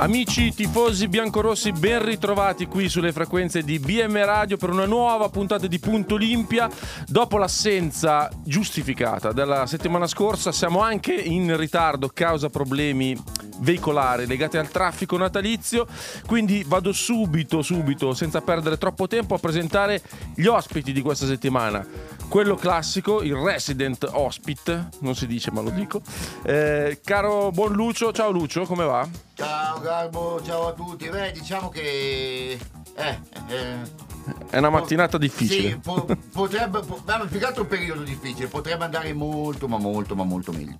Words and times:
Amici 0.00 0.54
tifosi 0.54 1.08
biancorossi, 1.08 1.72
ben 1.72 2.04
ritrovati 2.04 2.66
qui 2.66 2.88
sulle 2.88 3.10
frequenze 3.10 3.64
di 3.64 3.80
BM 3.80 4.24
Radio 4.24 4.56
per 4.56 4.70
una 4.70 4.84
nuova 4.84 5.28
puntata 5.28 5.66
di 5.66 5.80
Punto 5.80 6.14
Olimpia. 6.14 6.70
Dopo 7.04 7.36
l'assenza 7.36 8.30
giustificata 8.44 9.32
della 9.32 9.66
settimana 9.66 10.06
scorsa, 10.06 10.52
siamo 10.52 10.82
anche 10.82 11.12
in 11.12 11.56
ritardo 11.56 12.08
causa 12.14 12.48
problemi 12.48 13.20
veicolari 13.58 14.26
legati 14.26 14.56
al 14.56 14.68
traffico 14.68 15.16
natalizio. 15.16 15.84
Quindi 16.26 16.64
vado 16.64 16.92
subito, 16.92 17.60
subito, 17.62 18.14
senza 18.14 18.40
perdere 18.40 18.78
troppo 18.78 19.08
tempo, 19.08 19.34
a 19.34 19.38
presentare 19.38 20.00
gli 20.36 20.46
ospiti 20.46 20.92
di 20.92 21.02
questa 21.02 21.26
settimana. 21.26 21.84
Quello 22.28 22.56
classico, 22.56 23.22
il 23.22 23.34
resident 23.34 24.06
ospite, 24.12 24.88
non 25.00 25.14
si 25.14 25.26
dice 25.26 25.50
ma 25.50 25.62
lo 25.62 25.70
dico. 25.70 26.02
Eh, 26.42 27.00
caro 27.02 27.50
buon 27.50 27.72
Lucio, 27.72 28.12
ciao 28.12 28.30
Lucio, 28.30 28.64
come 28.64 28.84
va? 28.84 29.08
Ciao 29.34 29.80
Garbo, 29.80 30.40
ciao 30.44 30.68
a 30.68 30.72
tutti. 30.72 31.08
Beh, 31.08 31.32
diciamo 31.32 31.70
che... 31.70 32.58
Eh, 32.98 33.18
eh, 33.50 34.06
È 34.50 34.58
una 34.58 34.70
mattinata 34.70 35.18
difficile. 35.18 35.70
Sì, 35.70 35.78
po- 35.78 36.06
potrebbe... 36.32 36.80
Po- 36.80 37.00
ma 37.06 37.26
più 37.30 37.38
che 37.38 37.44
altro 37.44 37.62
un 37.62 37.68
periodo 37.68 38.02
difficile, 38.02 38.48
potrebbe 38.48 38.84
andare 38.84 39.12
molto, 39.12 39.68
ma 39.68 39.78
molto, 39.78 40.16
ma 40.16 40.24
molto 40.24 40.50
meglio. 40.52 40.74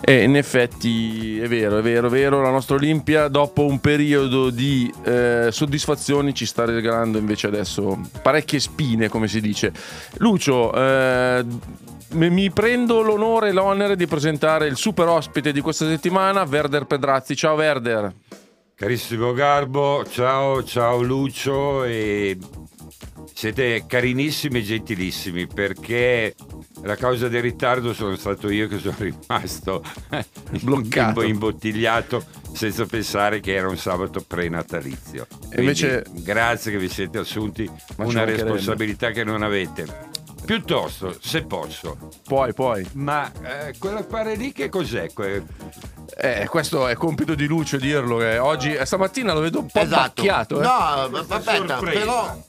E 0.00 0.22
in 0.22 0.36
effetti 0.36 1.40
è 1.40 1.48
vero, 1.48 1.78
è 1.78 1.82
vero, 1.82 2.06
è 2.06 2.10
vero, 2.10 2.40
la 2.40 2.50
nostra 2.50 2.76
Olimpia 2.76 3.26
dopo 3.26 3.66
un 3.66 3.80
periodo 3.80 4.50
di 4.50 4.92
eh, 5.02 5.48
soddisfazioni 5.50 6.34
ci 6.34 6.46
sta 6.46 6.64
regalando 6.64 7.18
invece 7.18 7.48
adesso 7.48 7.98
parecchie 8.22 8.60
spine, 8.60 9.08
come 9.08 9.26
si 9.26 9.40
dice. 9.40 9.72
Lucio, 10.18 10.72
eh, 10.72 11.44
mi 12.10 12.30
mi 12.30 12.50
prendo 12.50 13.02
l'onore 13.02 13.48
e 13.48 13.52
l'onere 13.52 13.96
di 13.96 14.06
presentare 14.06 14.68
il 14.68 14.76
super 14.76 15.08
ospite 15.08 15.52
di 15.52 15.60
questa 15.60 15.86
settimana, 15.86 16.44
Verder 16.44 16.84
Pedrazzi. 16.84 17.34
Ciao 17.34 17.56
Verder. 17.56 18.14
Carissimo 18.78 19.32
Garbo, 19.32 20.04
ciao, 20.04 20.62
ciao 20.62 21.00
Lucio 21.00 21.82
e 21.84 22.36
siete 23.32 23.84
carinissimi 23.86 24.58
e 24.58 24.62
gentilissimi 24.62 25.46
perché 25.46 26.34
la 26.82 26.94
causa 26.94 27.28
del 27.28 27.40
ritardo 27.40 27.94
sono 27.94 28.16
stato 28.16 28.50
io 28.50 28.68
che 28.68 28.78
sono 28.78 28.96
rimasto 28.98 29.82
Bloccato. 30.60 31.22
imbottigliato 31.22 32.22
senza 32.52 32.84
pensare 32.84 33.40
che 33.40 33.54
era 33.54 33.66
un 33.66 33.78
sabato 33.78 34.22
prenatalizio. 34.26 35.26
E 35.48 35.60
invece- 35.60 36.02
Quindi, 36.02 36.22
grazie 36.22 36.70
che 36.70 36.78
vi 36.78 36.88
siete 36.90 37.16
assunti 37.16 37.68
una 37.96 38.24
responsabilità 38.24 39.10
che 39.10 39.24
non 39.24 39.42
avete. 39.42 40.10
Piuttosto, 40.46 41.14
se 41.20 41.42
posso, 41.42 41.98
Poi, 42.24 42.54
poi. 42.54 42.88
ma 42.92 43.30
eh, 43.42 43.74
quell'affare 43.78 44.36
lì 44.36 44.52
che 44.52 44.68
cos'è? 44.68 45.12
Que- 45.12 45.42
Eh, 46.18 46.46
questo 46.48 46.86
è 46.86 46.94
compito 46.94 47.34
di 47.34 47.46
Lucio 47.46 47.76
dirlo. 47.78 48.18
Che 48.18 48.38
oggi, 48.38 48.72
eh, 48.72 48.86
stamattina 48.86 49.34
lo 49.34 49.40
vedo 49.40 49.58
un 49.58 49.66
po' 49.66 49.80
esatto. 49.80 50.22
bacchiato. 50.22 50.60
Eh. 50.60 50.62
No, 50.62 50.70
aspetta, 51.28 51.78
però 51.78 52.42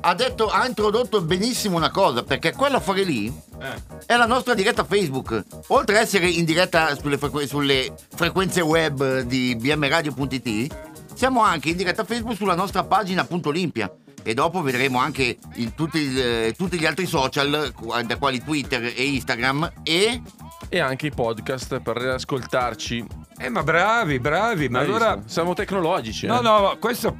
ha 0.00 0.14
detto, 0.14 0.48
ha 0.48 0.66
introdotto 0.66 1.20
benissimo 1.22 1.76
una 1.78 1.90
cosa, 1.90 2.22
perché 2.22 2.52
quella 2.52 2.78
fuori 2.80 3.04
lì 3.06 3.26
Eh. 3.60 3.82
è 4.06 4.14
la 4.16 4.26
nostra 4.26 4.52
diretta 4.54 4.84
Facebook. 4.84 5.42
Oltre 5.68 5.96
ad 5.96 6.02
essere 6.02 6.28
in 6.28 6.44
diretta 6.44 6.94
sulle, 6.96 7.16
frequ- 7.18 7.46
sulle 7.46 7.92
frequenze 8.14 8.60
web 8.60 9.20
di 9.22 9.56
bmradio.it, 9.56 10.76
siamo 11.14 11.42
anche 11.42 11.70
in 11.70 11.76
diretta 11.76 12.04
Facebook 12.04 12.36
sulla 12.36 12.54
nostra 12.54 12.84
pagina 12.84 13.24
Punto 13.24 13.48
Olimpia. 13.48 13.90
E 14.28 14.34
dopo 14.34 14.60
vedremo 14.60 14.98
anche 14.98 15.38
il- 15.54 15.72
tutti, 15.74 16.14
eh, 16.20 16.54
tutti 16.54 16.78
gli 16.78 16.84
altri 16.84 17.06
social, 17.06 17.72
da 18.04 18.16
quali 18.18 18.44
Twitter 18.44 18.84
e 18.94 19.04
Instagram. 19.06 19.72
E 19.82 20.20
E 20.68 20.78
anche 20.80 21.06
i 21.06 21.10
podcast 21.10 21.80
per 21.80 21.96
ascoltarci. 21.96 23.06
Eh, 23.40 23.48
ma 23.50 23.62
bravi, 23.62 24.18
bravi, 24.18 24.68
ma 24.68 24.80
Hai 24.80 24.86
allora... 24.86 25.14
visto? 25.14 25.30
siamo 25.30 25.54
tecnologici. 25.54 26.26
No, 26.26 26.40
eh. 26.40 26.42
no, 26.42 26.76
questo 26.80 27.16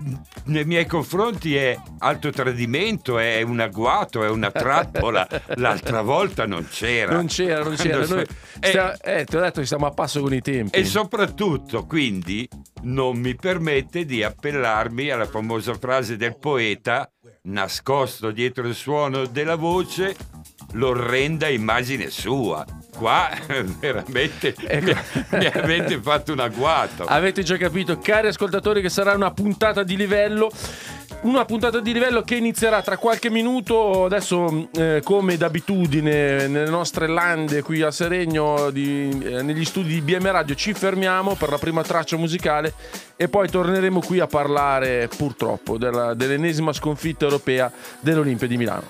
nei 0.46 0.64
miei 0.64 0.84
confronti 0.84 1.54
è 1.54 1.78
alto 1.98 2.30
tradimento, 2.30 3.18
è 3.18 3.40
un 3.42 3.60
agguato, 3.60 4.24
è 4.24 4.28
una 4.28 4.50
trappola. 4.50 5.26
L'altra 5.56 6.02
volta 6.02 6.44
non 6.44 6.66
c'era. 6.68 7.14
Non 7.14 7.26
c'era, 7.26 7.62
non 7.62 7.76
c'era. 7.76 7.98
Noi 7.98 8.06
so- 8.06 8.24
stia- 8.60 8.96
eh, 8.98 9.24
ti 9.26 9.36
ho 9.36 9.40
detto 9.40 9.60
che 9.60 9.66
siamo 9.66 9.86
a 9.86 9.90
passo 9.90 10.20
con 10.20 10.34
i 10.34 10.40
tempi. 10.40 10.76
E 10.76 10.84
soprattutto, 10.84 11.86
quindi, 11.86 12.48
non 12.82 13.16
mi 13.18 13.36
permette 13.36 14.04
di 14.04 14.24
appellarmi 14.24 15.10
alla 15.10 15.26
famosa 15.26 15.74
frase 15.74 16.16
del 16.16 16.36
poeta, 16.36 17.08
nascosto 17.42 18.32
dietro 18.32 18.66
il 18.66 18.74
suono 18.74 19.26
della 19.26 19.54
voce, 19.56 20.16
l'orrenda 20.72 21.48
immagine 21.48 22.10
sua. 22.10 22.64
Qua 22.98 23.30
veramente 23.78 24.54
Ecco. 24.66 24.92
mi, 25.30 25.38
mi 25.38 25.46
avete 25.46 26.00
fatto 26.02 26.32
un 26.32 26.40
agguato. 26.40 27.04
Avete 27.04 27.44
già 27.44 27.56
capito, 27.56 27.96
cari 27.98 28.26
ascoltatori, 28.26 28.82
che 28.82 28.88
sarà 28.88 29.12
una 29.14 29.30
puntata 29.30 29.84
di 29.84 29.96
livello. 29.96 30.50
Una 31.20 31.44
puntata 31.44 31.80
di 31.80 31.92
livello 31.92 32.22
che 32.22 32.34
inizierà 32.36 32.82
tra 32.82 32.96
qualche 32.96 33.30
minuto. 33.30 34.04
Adesso, 34.06 34.68
eh, 34.76 35.00
come 35.04 35.36
d'abitudine, 35.36 36.46
nelle 36.48 36.68
nostre 36.70 37.06
lande 37.08 37.62
qui 37.62 37.82
a 37.82 37.90
Seregno, 37.92 38.70
di- 38.70 39.08
eh, 39.24 39.42
negli 39.42 39.64
studi 39.64 39.94
di 39.94 40.00
BM 40.00 40.30
Radio, 40.30 40.54
ci 40.56 40.74
fermiamo 40.74 41.34
per 41.34 41.50
la 41.50 41.58
prima 41.58 41.82
traccia 41.82 42.16
musicale 42.16 42.72
e 43.16 43.28
poi 43.28 43.48
torneremo 43.48 44.00
qui 44.00 44.18
a 44.20 44.26
parlare, 44.26 45.08
purtroppo, 45.16 45.76
della- 45.78 46.14
dell'ennesima 46.14 46.72
sconfitta 46.72 47.24
europea 47.24 47.70
dell'Olimpia 48.00 48.46
di 48.48 48.56
Milano. 48.56 48.86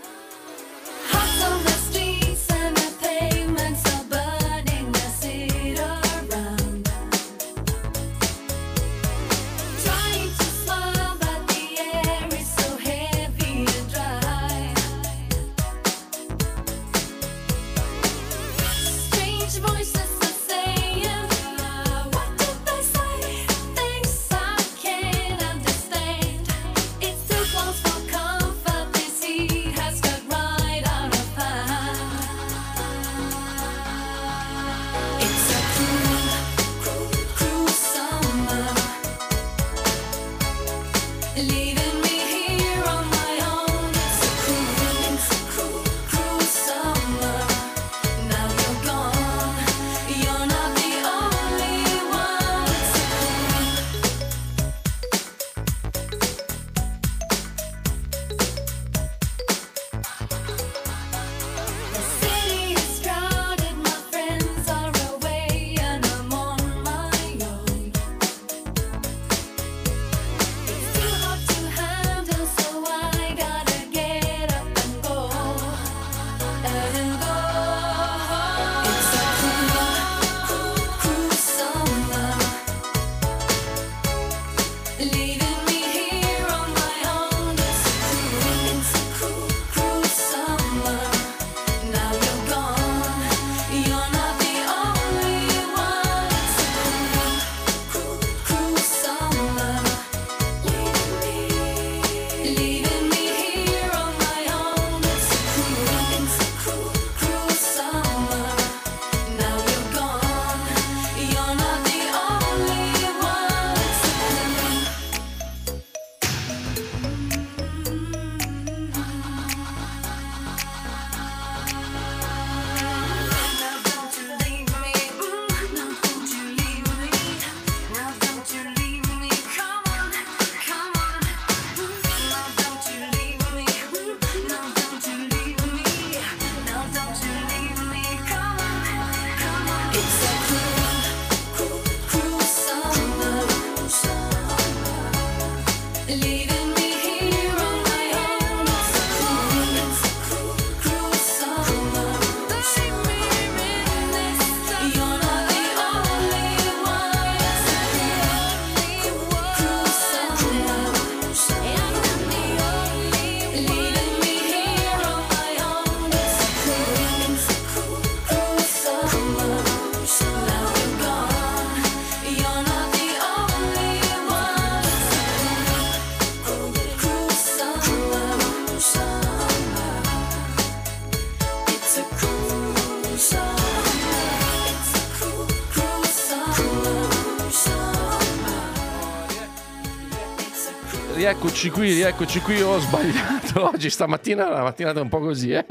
Rieccoci 191.28 191.68
qui, 191.68 191.92
rieccoci 191.92 192.40
qui. 192.40 192.62
Ho 192.62 192.78
sbagliato 192.78 193.68
oggi, 193.68 193.90
stamattina 193.90 194.48
la 194.48 194.62
mattinata 194.62 195.00
è 195.00 195.02
un 195.02 195.10
po' 195.10 195.18
così, 195.18 195.50
eh. 195.50 195.66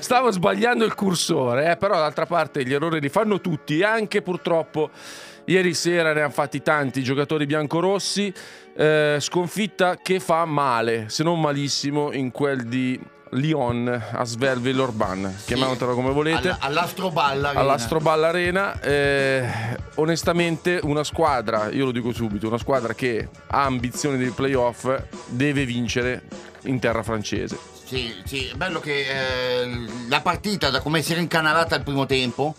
Stavo 0.00 0.32
sbagliando 0.32 0.84
il 0.84 0.94
cursore, 0.94 1.70
eh, 1.70 1.76
però 1.76 1.94
d'altra 1.94 2.26
parte 2.26 2.64
gli 2.64 2.74
errori 2.74 3.00
li 3.00 3.08
fanno 3.08 3.40
tutti, 3.40 3.84
anche 3.84 4.20
purtroppo 4.20 4.90
ieri 5.44 5.74
sera 5.74 6.12
ne 6.12 6.22
hanno 6.22 6.30
fatti 6.30 6.60
tanti 6.60 7.04
giocatori 7.04 7.46
biancorossi. 7.46 8.32
Eh, 8.76 9.18
sconfitta 9.20 9.96
che 9.96 10.18
fa 10.18 10.44
male, 10.44 11.04
se 11.08 11.22
non 11.22 11.40
malissimo, 11.40 12.12
in 12.12 12.32
quel 12.32 12.64
di 12.64 12.98
Lyon 13.30 14.02
a 14.12 14.24
Svelville-Orban. 14.24 15.36
Chiamatelo 15.44 15.94
come 15.94 16.10
volete 16.10 16.48
All- 16.48 16.56
all'Astroballa. 16.60 17.48
Arena. 17.48 17.60
all'Astroballa 17.60 18.28
Arena. 18.28 18.80
eh, 18.80 19.48
onestamente, 19.96 20.80
una 20.82 21.04
squadra, 21.04 21.70
io 21.70 21.84
lo 21.86 21.92
dico 21.92 22.12
subito, 22.12 22.48
una 22.48 22.58
squadra 22.58 22.94
che 22.94 23.28
ha 23.48 23.64
ambizioni 23.64 24.16
dei 24.18 24.30
playoff 24.30 24.88
deve 25.26 25.64
vincere 25.64 26.22
in 26.62 26.78
terra 26.78 27.02
francese. 27.02 27.58
Sì, 27.84 28.12
sì, 28.24 28.46
è 28.46 28.54
bello 28.54 28.80
che 28.80 29.62
eh, 29.62 29.86
la 30.08 30.20
partita, 30.20 30.70
da 30.70 30.80
come 30.80 31.02
si 31.02 31.12
era 31.12 31.20
incanalata 31.20 31.74
al 31.74 31.82
primo 31.82 32.06
tempo, 32.06 32.54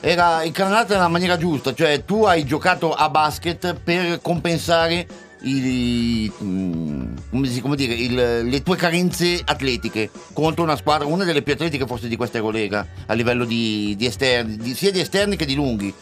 era 0.00 0.42
incanalata 0.42 0.94
nella 0.94 1.08
maniera 1.08 1.36
giusta, 1.36 1.74
cioè 1.74 2.04
tu 2.04 2.24
hai 2.24 2.44
giocato 2.44 2.94
a 2.94 3.10
basket 3.10 3.74
per 3.74 4.20
compensare 4.22 5.06
i- 5.42 6.32
mm, 6.42 7.04
come, 7.30 7.46
si- 7.48 7.60
come 7.60 7.76
dire, 7.76 7.94
il- 7.94 8.40
le 8.48 8.62
tue 8.62 8.76
carenze 8.76 9.40
atletiche 9.44 10.10
contro 10.32 10.62
una 10.64 10.76
squadra, 10.76 11.06
una 11.06 11.24
delle 11.24 11.42
più 11.42 11.52
atletiche 11.54 11.86
forse 11.86 12.08
di 12.08 12.16
questa 12.16 12.38
Eurolega, 12.38 12.86
a 13.06 13.12
livello 13.14 13.44
di, 13.44 13.94
di 13.96 14.06
esterni, 14.06 14.56
di- 14.56 14.74
sia 14.74 14.90
di 14.90 15.00
esterni 15.00 15.36
che 15.36 15.44
di 15.46 15.54
lunghi. 15.54 15.92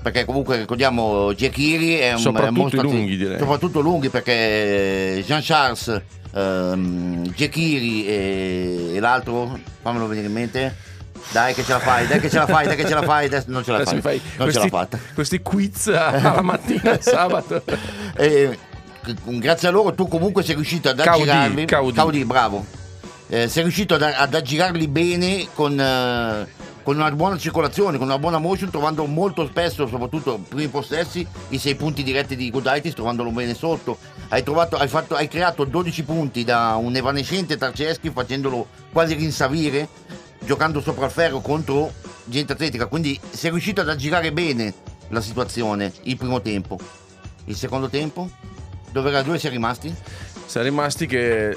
Perché 0.00 0.24
comunque 0.24 0.58
ricordiamo 0.58 1.34
Giachiri 1.34 1.94
è 1.96 2.12
un 2.12 2.18
Soprattutto 2.20 2.76
è 2.76 2.78
un 2.78 2.84
lunghi, 2.84 3.16
direi. 3.16 3.38
Soprattutto 3.38 3.80
lunghi 3.80 4.08
perché 4.10 5.22
Jean 5.26 5.40
Charles, 5.42 6.00
ehm, 6.32 7.32
Giachiri 7.34 8.06
e, 8.06 8.90
e 8.94 9.00
l'altro, 9.00 9.58
fammelo 9.82 10.06
venire 10.06 10.28
in 10.28 10.32
mente. 10.32 10.76
Dai 11.32 11.52
che 11.52 11.64
ce 11.64 11.72
la 11.72 11.80
fai, 11.80 12.06
dai 12.06 12.20
che 12.20 12.30
ce 12.30 12.38
la 12.38 12.46
fai, 12.46 12.66
dai 12.68 12.76
che 12.76 12.86
ce 12.86 12.94
la 12.94 13.02
fai, 13.02 13.28
non 13.46 13.62
ce 13.64 13.72
la 13.72 13.84
fai. 13.84 14.00
fai 14.00 14.20
non 14.20 14.30
ce 14.32 14.36
questi, 14.58 14.60
l'ha 14.60 14.68
fatta. 14.68 14.98
questi 15.14 15.42
quiz 15.42 15.88
alla 15.92 16.42
mattina 16.42 16.96
sabato. 17.00 17.62
E, 18.16 18.56
grazie 19.24 19.68
a 19.68 19.70
loro 19.70 19.94
tu 19.94 20.08
comunque 20.08 20.42
sei 20.42 20.54
riuscito 20.54 20.88
ad 20.88 21.00
aggirarli. 21.00 21.64
Caudi. 21.66 22.24
bravo. 22.24 22.64
Eh, 23.28 23.48
sei 23.48 23.62
riuscito 23.62 23.94
ad, 23.94 24.02
ad 24.02 24.34
aggirarli 24.34 24.88
bene 24.88 25.48
con, 25.54 25.78
eh, 25.78 26.46
con 26.82 26.96
una 26.96 27.10
buona 27.10 27.36
circolazione, 27.36 27.98
con 27.98 28.06
una 28.06 28.18
buona 28.18 28.38
motion, 28.38 28.70
trovando 28.70 29.04
molto 29.04 29.46
spesso, 29.46 29.86
soprattutto 29.86 30.38
primi 30.48 30.68
possessi, 30.68 31.26
i 31.50 31.58
sei 31.58 31.74
punti 31.74 32.02
diretti 32.02 32.36
di 32.36 32.50
Gudaitis, 32.50 32.94
trovandolo 32.94 33.30
bene 33.30 33.52
sotto. 33.52 33.98
Hai, 34.28 34.42
trovato, 34.42 34.76
hai, 34.76 34.88
fatto, 34.88 35.14
hai 35.14 35.28
creato 35.28 35.64
12 35.64 36.02
punti 36.04 36.44
da 36.44 36.76
un 36.76 36.96
evanescente 36.96 37.58
Tarceschi, 37.58 38.10
facendolo 38.10 38.66
quasi 38.90 39.12
rinsavire, 39.14 39.88
giocando 40.42 40.80
sopra 40.80 41.04
il 41.04 41.12
ferro 41.12 41.40
contro 41.40 41.92
gente 42.24 42.54
atletica. 42.54 42.86
Quindi 42.86 43.20
sei 43.28 43.50
riuscito 43.50 43.82
ad 43.82 43.90
aggirare 43.90 44.32
bene 44.32 44.72
la 45.08 45.20
situazione 45.20 45.92
il 46.04 46.16
primo 46.16 46.40
tempo. 46.40 46.78
Il 47.44 47.56
secondo 47.56 47.88
tempo? 47.88 48.30
Dove, 48.90 49.08
era- 49.10 49.22
dove 49.22 49.38
si 49.38 49.46
è 49.46 49.50
rimasti? 49.50 49.94
Siamo 50.46 50.66
rimasti 50.66 51.06
che 51.06 51.56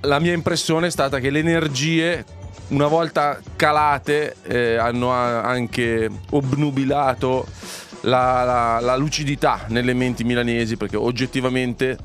la 0.00 0.18
mia 0.18 0.32
impressione 0.32 0.86
è 0.86 0.90
stata 0.90 1.18
che 1.18 1.30
le 1.30 1.40
energie 1.40 2.24
una 2.68 2.86
volta 2.86 3.38
calate 3.56 4.36
eh, 4.44 4.76
hanno 4.76 5.10
anche 5.10 6.08
obnubilato 6.30 7.46
la, 8.02 8.42
la- 8.44 8.80
la 8.80 8.96
lucidità 8.96 9.64
nelle 9.68 9.92
menti 9.92 10.24
milanesi 10.24 10.76
perché 10.76 10.96
oggettivamente 10.96 11.98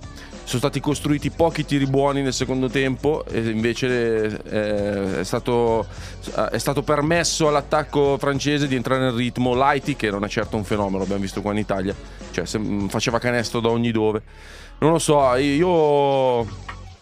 sono 0.49 0.61
stati 0.61 0.79
costruiti 0.79 1.29
pochi 1.29 1.63
tiri 1.63 1.85
buoni 1.85 2.23
nel 2.23 2.33
secondo 2.33 2.69
tempo 2.69 3.23
e 3.25 3.39
invece 3.49 4.41
eh, 4.49 5.19
è, 5.19 5.23
stato, 5.23 5.85
è 6.49 6.57
stato 6.57 6.81
permesso 6.81 7.47
all'attacco 7.47 8.17
francese 8.17 8.67
di 8.67 8.75
entrare 8.75 9.01
nel 9.01 9.13
ritmo 9.13 9.53
Lighty 9.53 9.95
che 9.95 10.09
non 10.09 10.23
è 10.23 10.27
certo 10.27 10.57
un 10.57 10.63
fenomeno 10.63 11.03
abbiamo 11.03 11.21
visto 11.21 11.41
qua 11.41 11.51
in 11.51 11.59
Italia 11.59 11.95
cioè 12.31 12.45
se- 12.45 12.59
faceva 12.87 13.19
canestro 13.19 13.59
da 13.59 13.69
ogni 13.69 13.91
dove 13.91 14.23
non 14.79 14.91
lo 14.91 14.99
so, 14.99 15.35
io 15.35 16.47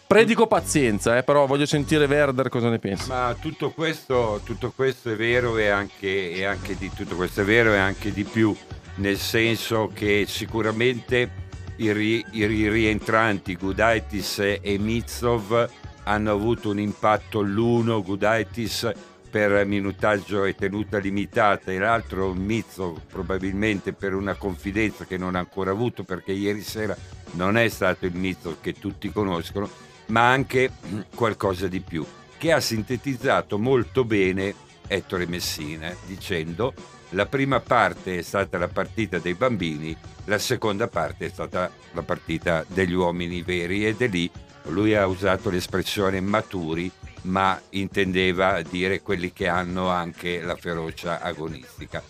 predico 0.07 0.47
pazienza, 0.47 1.15
eh, 1.15 1.23
però 1.23 1.45
voglio 1.45 1.67
sentire 1.67 2.05
Werder 2.05 2.49
cosa 2.49 2.69
ne 2.69 2.79
pensa. 2.79 3.13
Ma 3.13 3.35
tutto 3.39 3.69
questo, 3.71 4.41
tutto 4.43 4.73
questo 4.75 5.11
è 5.11 5.15
vero 5.15 5.57
e 5.57 5.67
anche, 5.67 6.43
anche 6.45 6.75
di 6.75 6.89
tutto 6.93 7.15
questo 7.15 7.41
è 7.41 7.43
vero 7.43 7.73
e 7.73 7.77
anche 7.77 8.11
di 8.11 8.23
più, 8.23 8.55
nel 8.95 9.17
senso 9.17 9.91
che 9.93 10.25
sicuramente 10.27 11.45
i, 11.77 11.91
ri- 11.91 12.25
i 12.31 12.45
ri- 12.45 12.69
rientranti 12.69 13.55
Gudaitis 13.55 14.39
e 14.39 14.77
Mitsov 14.79 15.69
hanno 16.03 16.31
avuto 16.31 16.69
un 16.69 16.79
impatto 16.79 17.41
l'uno 17.41 18.01
Gudaitis 18.01 18.91
per 19.29 19.65
minutaggio 19.65 20.45
e 20.45 20.55
tenuta 20.55 20.97
limitata 20.99 21.71
e 21.71 21.77
l'altro 21.77 22.33
Mitsov 22.33 23.01
probabilmente 23.07 23.93
per 23.93 24.13
una 24.13 24.35
confidenza 24.35 25.05
che 25.05 25.17
non 25.17 25.35
ha 25.35 25.39
ancora 25.39 25.71
avuto 25.71 26.03
perché 26.03 26.31
ieri 26.31 26.61
sera 26.61 26.95
non 27.31 27.57
è 27.57 27.67
stato 27.67 28.05
il 28.05 28.15
Mitsov 28.15 28.57
che 28.61 28.73
tutti 28.73 29.11
conoscono 29.11 29.69
ma 30.07 30.29
anche 30.29 30.71
qualcosa 31.13 31.67
di 31.67 31.81
più, 31.81 32.05
che 32.37 32.51
ha 32.51 32.59
sintetizzato 32.59 33.57
molto 33.57 34.03
bene 34.03 34.53
Ettore 34.87 35.27
Messina 35.27 35.93
dicendo 36.05 36.73
la 37.09 37.25
prima 37.25 37.59
parte 37.59 38.19
è 38.19 38.21
stata 38.21 38.57
la 38.57 38.67
partita 38.67 39.19
dei 39.19 39.33
bambini, 39.33 39.95
la 40.25 40.37
seconda 40.37 40.87
parte 40.87 41.27
è 41.27 41.29
stata 41.29 41.71
la 41.93 42.03
partita 42.03 42.65
degli 42.67 42.93
uomini 42.93 43.41
veri 43.41 43.85
ed 43.85 44.01
è 44.01 44.07
lì 44.07 44.29
lui 44.69 44.95
ha 44.95 45.05
usato 45.05 45.49
l'espressione 45.49 46.19
maturi, 46.21 46.91
ma 47.23 47.59
intendeva 47.69 48.61
dire 48.61 49.01
quelli 49.01 49.33
che 49.33 49.47
hanno 49.47 49.89
anche 49.89 50.41
la 50.41 50.55
ferocia 50.55 51.21
agonistica. 51.21 52.01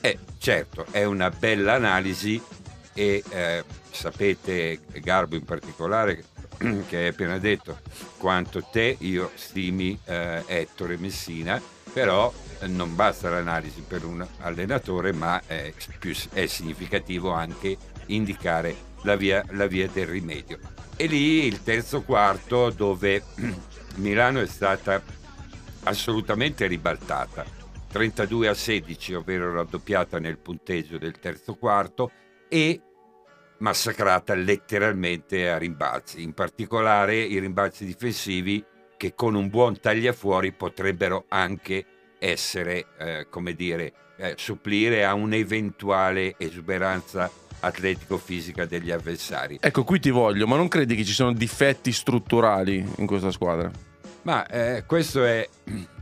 E 0.00 0.18
certo, 0.38 0.86
è 0.90 1.04
una 1.04 1.30
bella 1.30 1.74
analisi 1.74 2.40
e 2.92 3.22
eh, 3.28 3.64
sapete, 3.90 4.80
Garbo 5.00 5.34
in 5.36 5.44
particolare, 5.44 6.24
che 6.88 6.96
hai 6.96 7.06
appena 7.08 7.38
detto 7.38 7.80
quanto 8.18 8.62
te 8.70 8.96
io 9.00 9.30
stimi 9.34 9.98
eh, 10.04 10.42
Ettore 10.46 10.96
Messina, 10.96 11.60
però 11.92 12.32
eh, 12.32 12.43
non 12.66 12.94
basta 12.94 13.30
l'analisi 13.30 13.82
per 13.86 14.04
un 14.04 14.26
allenatore, 14.40 15.12
ma 15.12 15.42
è, 15.46 15.72
più, 15.98 16.14
è 16.32 16.46
significativo 16.46 17.30
anche 17.30 17.76
indicare 18.06 18.74
la 19.02 19.16
via, 19.16 19.44
la 19.50 19.66
via 19.66 19.88
del 19.88 20.06
rimedio. 20.06 20.58
E 20.96 21.06
lì 21.06 21.46
il 21.46 21.62
terzo 21.62 22.02
quarto 22.02 22.70
dove 22.70 23.22
Milano 23.96 24.40
è 24.40 24.46
stata 24.46 25.02
assolutamente 25.84 26.66
ribaltata. 26.66 27.44
32 27.90 28.48
a 28.48 28.54
16, 28.54 29.14
ovvero 29.14 29.52
raddoppiata 29.52 30.18
nel 30.18 30.38
punteggio 30.38 30.98
del 30.98 31.18
terzo 31.20 31.54
quarto 31.54 32.10
e 32.48 32.80
massacrata 33.58 34.34
letteralmente 34.34 35.48
a 35.48 35.58
rimbalzi, 35.58 36.22
in 36.22 36.34
particolare 36.34 37.16
i 37.16 37.38
rimbalzi 37.38 37.84
difensivi 37.84 38.64
che 38.96 39.14
con 39.14 39.34
un 39.34 39.48
buon 39.48 39.78
tagliafuori 39.78 40.52
potrebbero 40.52 41.26
anche 41.28 41.86
essere, 42.24 42.86
eh, 42.98 43.26
come 43.28 43.54
dire, 43.54 43.92
eh, 44.16 44.34
supplire 44.36 45.04
a 45.04 45.12
un'eventuale 45.12 46.34
esuberanza 46.38 47.30
atletico-fisica 47.60 48.64
degli 48.64 48.90
avversari. 48.90 49.58
Ecco, 49.60 49.84
qui 49.84 50.00
ti 50.00 50.10
voglio, 50.10 50.46
ma 50.46 50.56
non 50.56 50.68
credi 50.68 50.96
che 50.96 51.04
ci 51.04 51.12
sono 51.12 51.32
difetti 51.32 51.92
strutturali 51.92 52.84
in 52.96 53.06
questa 53.06 53.30
squadra? 53.30 53.70
Ma 54.22 54.46
eh, 54.46 54.84
questo 54.86 55.24
è, 55.24 55.46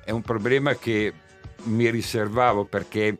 è 0.04 0.10
un 0.10 0.22
problema 0.22 0.74
che 0.76 1.12
mi 1.64 1.90
riservavo 1.90 2.64
perché 2.66 3.18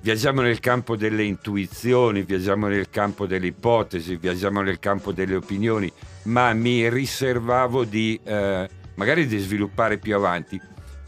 viaggiamo 0.00 0.42
nel 0.42 0.60
campo 0.60 0.96
delle 0.96 1.24
intuizioni, 1.24 2.22
viaggiamo 2.22 2.68
nel 2.68 2.88
campo 2.88 3.26
delle 3.26 3.48
ipotesi, 3.48 4.16
viaggiamo 4.16 4.60
nel 4.60 4.78
campo 4.78 5.12
delle 5.12 5.34
opinioni, 5.34 5.90
ma 6.24 6.52
mi 6.52 6.88
riservavo 6.88 7.84
di 7.84 8.20
eh, 8.22 8.68
magari 8.94 9.26
di 9.26 9.38
sviluppare 9.38 9.98
più 9.98 10.14
avanti. 10.14 10.60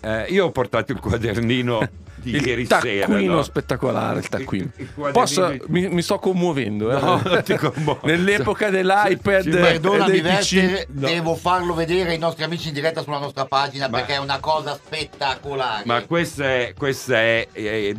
Eh, 0.07 0.27
io 0.33 0.47
ho 0.47 0.51
portato 0.53 0.93
il 0.93 1.01
quadernino 1.01 1.81
di 2.17 2.31
ieri 2.31 2.61
il 2.63 2.69
sera. 2.69 3.07
taccuino 3.07 3.35
no? 3.35 3.43
spettacolare, 3.43 4.19
il 4.21 4.29
taccuino. 4.29 4.71
Il- 4.77 4.83
il 4.83 4.95
quadernino 4.95 5.13
Posso, 5.25 5.49
di- 5.51 5.63
mi, 5.67 5.89
mi 5.89 6.03
sto 6.03 6.19
commuovendo. 6.19 6.91
eh. 6.97 7.01
No, 7.01 7.21
commuovi. 7.73 8.01
Nell'epoca 8.05 8.71
dell'iPad 8.71 9.41
Sì, 9.43 9.49
e 9.49 9.57
Perdonami. 9.59 10.21
Vester, 10.21 10.87
no. 10.91 11.07
devo 11.09 11.35
farlo 11.35 11.75
vedere 11.75 12.11
ai 12.11 12.19
nostri 12.19 12.45
amici 12.45 12.69
in 12.69 12.75
diretta 12.75 13.03
sulla 13.03 13.19
nostra 13.19 13.47
pagina 13.47 13.89
Ma- 13.89 13.99
perché 13.99 14.15
è 14.15 14.19
una 14.19 14.39
cosa 14.39 14.75
spettacolare. 14.75 15.83
Ma 15.87 16.03
questa 16.05 16.45
è, 16.45 16.73
questa 16.77 17.17
è, 17.17 17.49
è- 17.53 17.95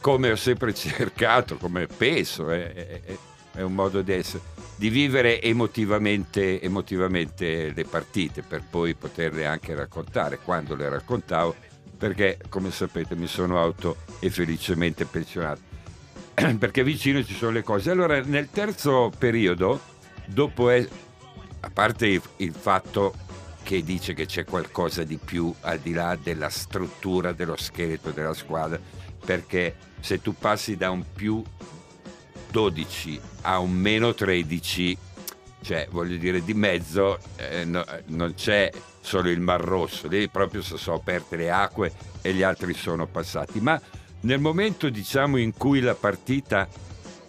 come 0.00 0.30
ho 0.30 0.36
sempre 0.36 0.74
cercato, 0.74 1.56
come 1.56 1.86
penso, 1.86 2.50
è, 2.50 2.72
è- 2.72 3.00
è 3.54 3.62
un 3.62 3.72
modo 3.74 4.02
di 4.02 4.12
essere, 4.12 4.42
di 4.78 4.90
vivere 4.90 5.42
emotivamente, 5.42 6.62
emotivamente 6.62 7.72
le 7.74 7.84
partite 7.84 8.42
per 8.42 8.62
poi 8.62 8.94
poterle 8.94 9.44
anche 9.44 9.74
raccontare 9.74 10.38
quando 10.38 10.76
le 10.76 10.88
raccontavo, 10.88 11.56
perché 11.98 12.38
come 12.48 12.70
sapete 12.70 13.16
mi 13.16 13.26
sono 13.26 13.60
auto 13.60 13.96
e 14.20 14.30
felicemente 14.30 15.04
pensionato. 15.04 15.60
perché 16.58 16.84
vicino 16.84 17.24
ci 17.24 17.34
sono 17.34 17.50
le 17.50 17.64
cose. 17.64 17.90
Allora, 17.90 18.20
nel 18.22 18.50
terzo 18.50 19.10
periodo, 19.18 19.80
dopo, 20.26 20.70
e- 20.70 20.88
a 21.60 21.70
parte 21.70 22.06
il, 22.06 22.22
il 22.36 22.52
fatto 22.52 23.14
che 23.64 23.82
dice 23.82 24.14
che 24.14 24.26
c'è 24.26 24.44
qualcosa 24.44 25.02
di 25.02 25.16
più 25.16 25.52
al 25.62 25.80
di 25.80 25.92
là 25.92 26.16
della 26.16 26.48
struttura 26.48 27.32
dello 27.32 27.56
scheletro 27.56 28.12
della 28.12 28.32
squadra, 28.32 28.78
perché 29.24 29.74
se 29.98 30.22
tu 30.22 30.34
passi 30.34 30.76
da 30.76 30.90
un 30.90 31.04
più 31.12 31.42
12 32.50 33.20
a 33.42 33.58
un 33.58 33.72
meno 33.72 34.14
13, 34.14 34.96
cioè 35.62 35.88
voglio 35.90 36.16
dire 36.16 36.42
di 36.42 36.54
mezzo 36.54 37.18
eh, 37.36 37.64
no- 37.64 37.84
non 38.06 38.34
c'è 38.34 38.70
solo 39.00 39.30
il 39.30 39.40
Mar 39.40 39.60
Rosso, 39.60 40.08
lì 40.08 40.28
proprio 40.28 40.62
si 40.62 40.76
sono 40.76 40.96
aperte 40.96 41.36
le 41.36 41.50
acque 41.50 41.92
e 42.22 42.32
gli 42.32 42.42
altri 42.42 42.74
sono 42.74 43.06
passati, 43.06 43.60
ma 43.60 43.80
nel 44.20 44.40
momento 44.40 44.88
diciamo 44.88 45.36
in 45.36 45.54
cui 45.56 45.80
la 45.80 45.94
partita 45.94 46.68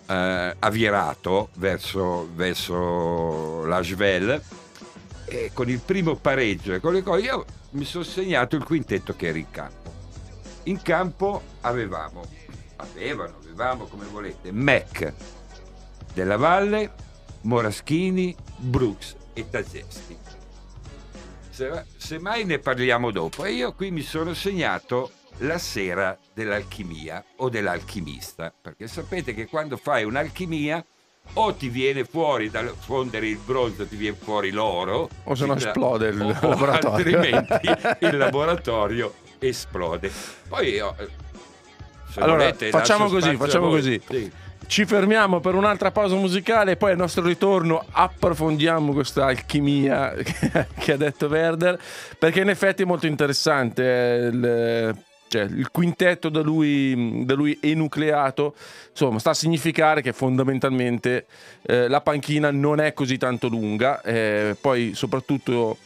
eh, 0.07 0.55
ha 0.57 0.69
virato 0.69 1.49
verso, 1.55 2.29
verso 2.33 3.63
la 3.65 3.81
Schwell, 3.83 4.41
e 5.25 5.51
con 5.53 5.69
il 5.69 5.79
primo 5.79 6.15
pareggio 6.15 6.73
e 6.73 6.79
con 6.79 6.93
le 6.93 7.03
cose, 7.03 7.21
io 7.21 7.45
mi 7.71 7.85
sono 7.85 8.03
segnato 8.03 8.55
il 8.55 8.63
quintetto 8.63 9.15
che 9.15 9.27
era 9.27 9.37
in 9.37 9.49
campo. 9.51 9.93
In 10.63 10.81
campo 10.81 11.41
avevamo, 11.61 12.25
avevano, 12.79 13.35
avevamo 13.41 13.85
come 13.85 14.05
volete, 14.05 14.51
Mac 14.51 15.13
della 16.13 16.37
Valle, 16.37 16.91
Moraschini, 17.41 18.35
Brooks 18.57 19.15
e 19.33 19.49
Tagesti. 19.49 20.17
Se, 21.49 21.83
semmai 21.97 22.45
ne 22.45 22.59
parliamo 22.59 23.11
dopo. 23.11 23.43
E 23.45 23.51
io 23.51 23.73
qui 23.73 23.91
mi 23.91 24.01
sono 24.01 24.33
segnato 24.33 25.11
la 25.39 25.57
sera 25.57 26.17
dell'alchimia 26.33 27.23
o 27.37 27.49
dell'alchimista, 27.49 28.53
perché 28.61 28.87
sapete 28.87 29.33
che 29.33 29.47
quando 29.47 29.77
fai 29.77 30.03
un'alchimia 30.03 30.83
o 31.33 31.53
ti 31.53 31.69
viene 31.69 32.05
fuori 32.05 32.49
dal 32.49 32.73
fondere 32.77 33.27
il 33.27 33.37
bronzo, 33.37 33.85
ti 33.85 33.95
viene 33.95 34.17
fuori 34.19 34.51
l'oro, 34.51 35.09
O 35.25 35.35
se 35.35 35.45
no 35.45 35.55
esplode 35.55 36.07
il 36.07 36.19
o- 36.21 36.25
o 36.27 36.49
laboratorio. 36.49 36.89
altrimenti 37.17 37.69
il 38.05 38.17
laboratorio 38.17 39.13
esplode. 39.37 40.11
Poi 40.47 40.69
io, 40.69 40.95
se 40.97 41.28
Allora, 42.15 42.37
volete, 42.37 42.69
facciamo 42.69 43.07
così, 43.07 43.35
facciamo 43.35 43.69
così. 43.69 44.01
Sì. 44.07 44.31
Ci 44.69 44.85
fermiamo 44.85 45.39
per 45.39 45.55
un'altra 45.55 45.89
pausa 45.89 46.15
musicale 46.15 46.73
e 46.73 46.75
poi 46.75 46.91
al 46.91 46.97
nostro 46.97 47.23
ritorno 47.23 47.83
approfondiamo 47.89 48.93
questa 48.93 49.25
alchimia 49.25 50.13
che 50.77 50.91
ha 50.91 50.97
detto 50.97 51.25
Werder 51.25 51.79
perché 52.19 52.41
in 52.41 52.49
effetti 52.49 52.83
è 52.83 52.85
molto 52.85 53.07
interessante 53.07 53.83
eh, 53.83 54.27
il, 54.27 54.95
cioè, 55.27 55.41
il 55.41 55.71
quintetto 55.71 56.29
da 56.29 56.41
lui, 56.41 57.25
da 57.25 57.33
lui 57.33 57.57
enucleato 57.59 58.53
insomma 58.91 59.17
sta 59.17 59.31
a 59.31 59.33
significare 59.33 60.03
che 60.03 60.13
fondamentalmente 60.13 61.25
eh, 61.63 61.87
la 61.87 62.01
panchina 62.01 62.51
non 62.51 62.79
è 62.79 62.93
così 62.93 63.17
tanto 63.17 63.47
lunga 63.47 64.03
eh, 64.03 64.55
poi 64.61 64.91
soprattutto 64.93 65.77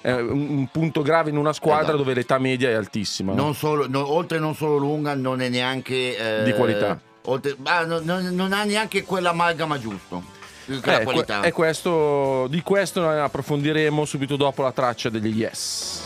è 0.00 0.12
un, 0.12 0.46
un 0.48 0.66
punto 0.70 1.02
grave 1.02 1.30
in 1.30 1.36
una 1.36 1.52
squadra 1.52 1.82
Esatto. 1.82 1.96
dove 1.98 2.14
l'età 2.14 2.38
media 2.38 2.68
è 2.70 2.74
altissima 2.74 3.32
no? 3.32 3.42
Non 3.42 3.54
solo, 3.54 3.86
no, 3.88 4.12
oltre 4.12 4.38
non 4.38 4.54
solo 4.54 4.76
lunga, 4.76 5.14
non 5.14 5.40
è 5.40 5.48
neanche 5.48 6.40
eh, 6.40 6.44
Di 6.44 6.52
qualità. 6.52 6.98
oltre- 7.26 7.56
ah, 7.64 7.84
no- 7.84 8.00
no- 8.02 8.30
non 8.30 8.52
ha 8.52 8.64
neanche 8.64 9.02
quell'amalgama 9.04 9.78
giusto. 9.78 10.22
Eh, 10.66 11.06
e 11.42 11.52
questo, 11.52 12.46
di 12.48 12.62
questo 12.62 13.06
approfondiremo 13.06 14.04
subito 14.06 14.36
dopo 14.36 14.62
la 14.62 14.72
traccia 14.72 15.10
degli 15.10 15.36
Yes. 15.38 16.00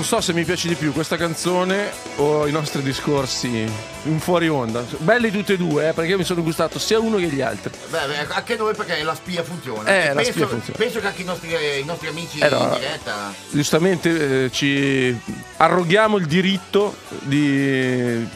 Non 0.00 0.08
so 0.08 0.22
se 0.22 0.32
mi 0.32 0.44
piace 0.44 0.66
di 0.66 0.76
più 0.76 0.94
questa 0.94 1.18
canzone 1.18 1.90
o 2.16 2.46
i 2.46 2.50
nostri 2.52 2.80
discorsi 2.80 3.70
in 4.04 4.18
fuori 4.18 4.48
onda. 4.48 4.82
Belli 4.96 5.30
tutti 5.30 5.52
e 5.52 5.56
due, 5.58 5.90
eh, 5.90 5.92
perché 5.92 6.16
mi 6.16 6.24
sono 6.24 6.42
gustato 6.42 6.78
sia 6.78 6.98
uno 6.98 7.18
che 7.18 7.26
gli 7.26 7.42
altri. 7.42 7.70
Beh, 7.90 8.06
beh, 8.06 8.26
anche 8.34 8.56
noi 8.56 8.74
perché 8.74 9.02
la 9.02 9.14
spia 9.14 9.42
funziona. 9.44 9.82
Eh, 9.90 10.14
penso, 10.14 10.30
spia 10.32 10.46
funziona. 10.46 10.78
penso 10.78 11.00
che 11.00 11.06
anche 11.06 11.20
i 11.20 11.24
nostri, 11.26 11.50
i 11.80 11.84
nostri 11.84 12.08
amici 12.08 12.38
Eh, 12.38 12.48
no. 12.48 12.60
in 12.62 12.70
diretta. 12.78 13.34
Giustamente 13.50 14.44
eh, 14.44 14.50
ci 14.50 15.14
arroghiamo 15.58 16.16
il 16.16 16.24
diritto 16.24 16.96
di 17.20 18.26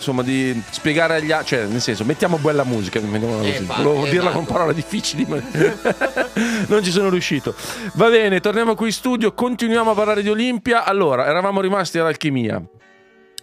insomma 0.00 0.22
di 0.22 0.60
spiegare 0.70 1.16
agli 1.16 1.30
altri, 1.30 1.56
cioè 1.56 1.66
nel 1.66 1.80
senso 1.80 2.04
mettiamo 2.04 2.38
bella 2.38 2.64
musica, 2.64 2.98
mettiamola 3.00 3.42
Eh, 3.42 3.50
così. 3.50 3.60
infatti, 3.62 3.82
volevo 3.82 4.04
dirla 4.04 4.20
esatto. 4.30 4.36
con 4.36 4.44
parole 4.46 4.74
difficili 4.74 5.26
ma 5.26 5.36
non 6.68 6.82
ci 6.82 6.90
sono 6.90 7.10
riuscito. 7.10 7.54
Va 7.94 8.08
bene, 8.08 8.40
torniamo 8.40 8.74
qui 8.74 8.86
in 8.86 8.92
studio, 8.92 9.32
continuiamo 9.32 9.90
a 9.90 9.94
parlare 9.94 10.22
di 10.22 10.28
Olimpia. 10.30 10.84
Allora, 10.84 11.26
eravamo 11.26 11.60
rimasti 11.60 11.98
all'alchimia. 11.98 12.60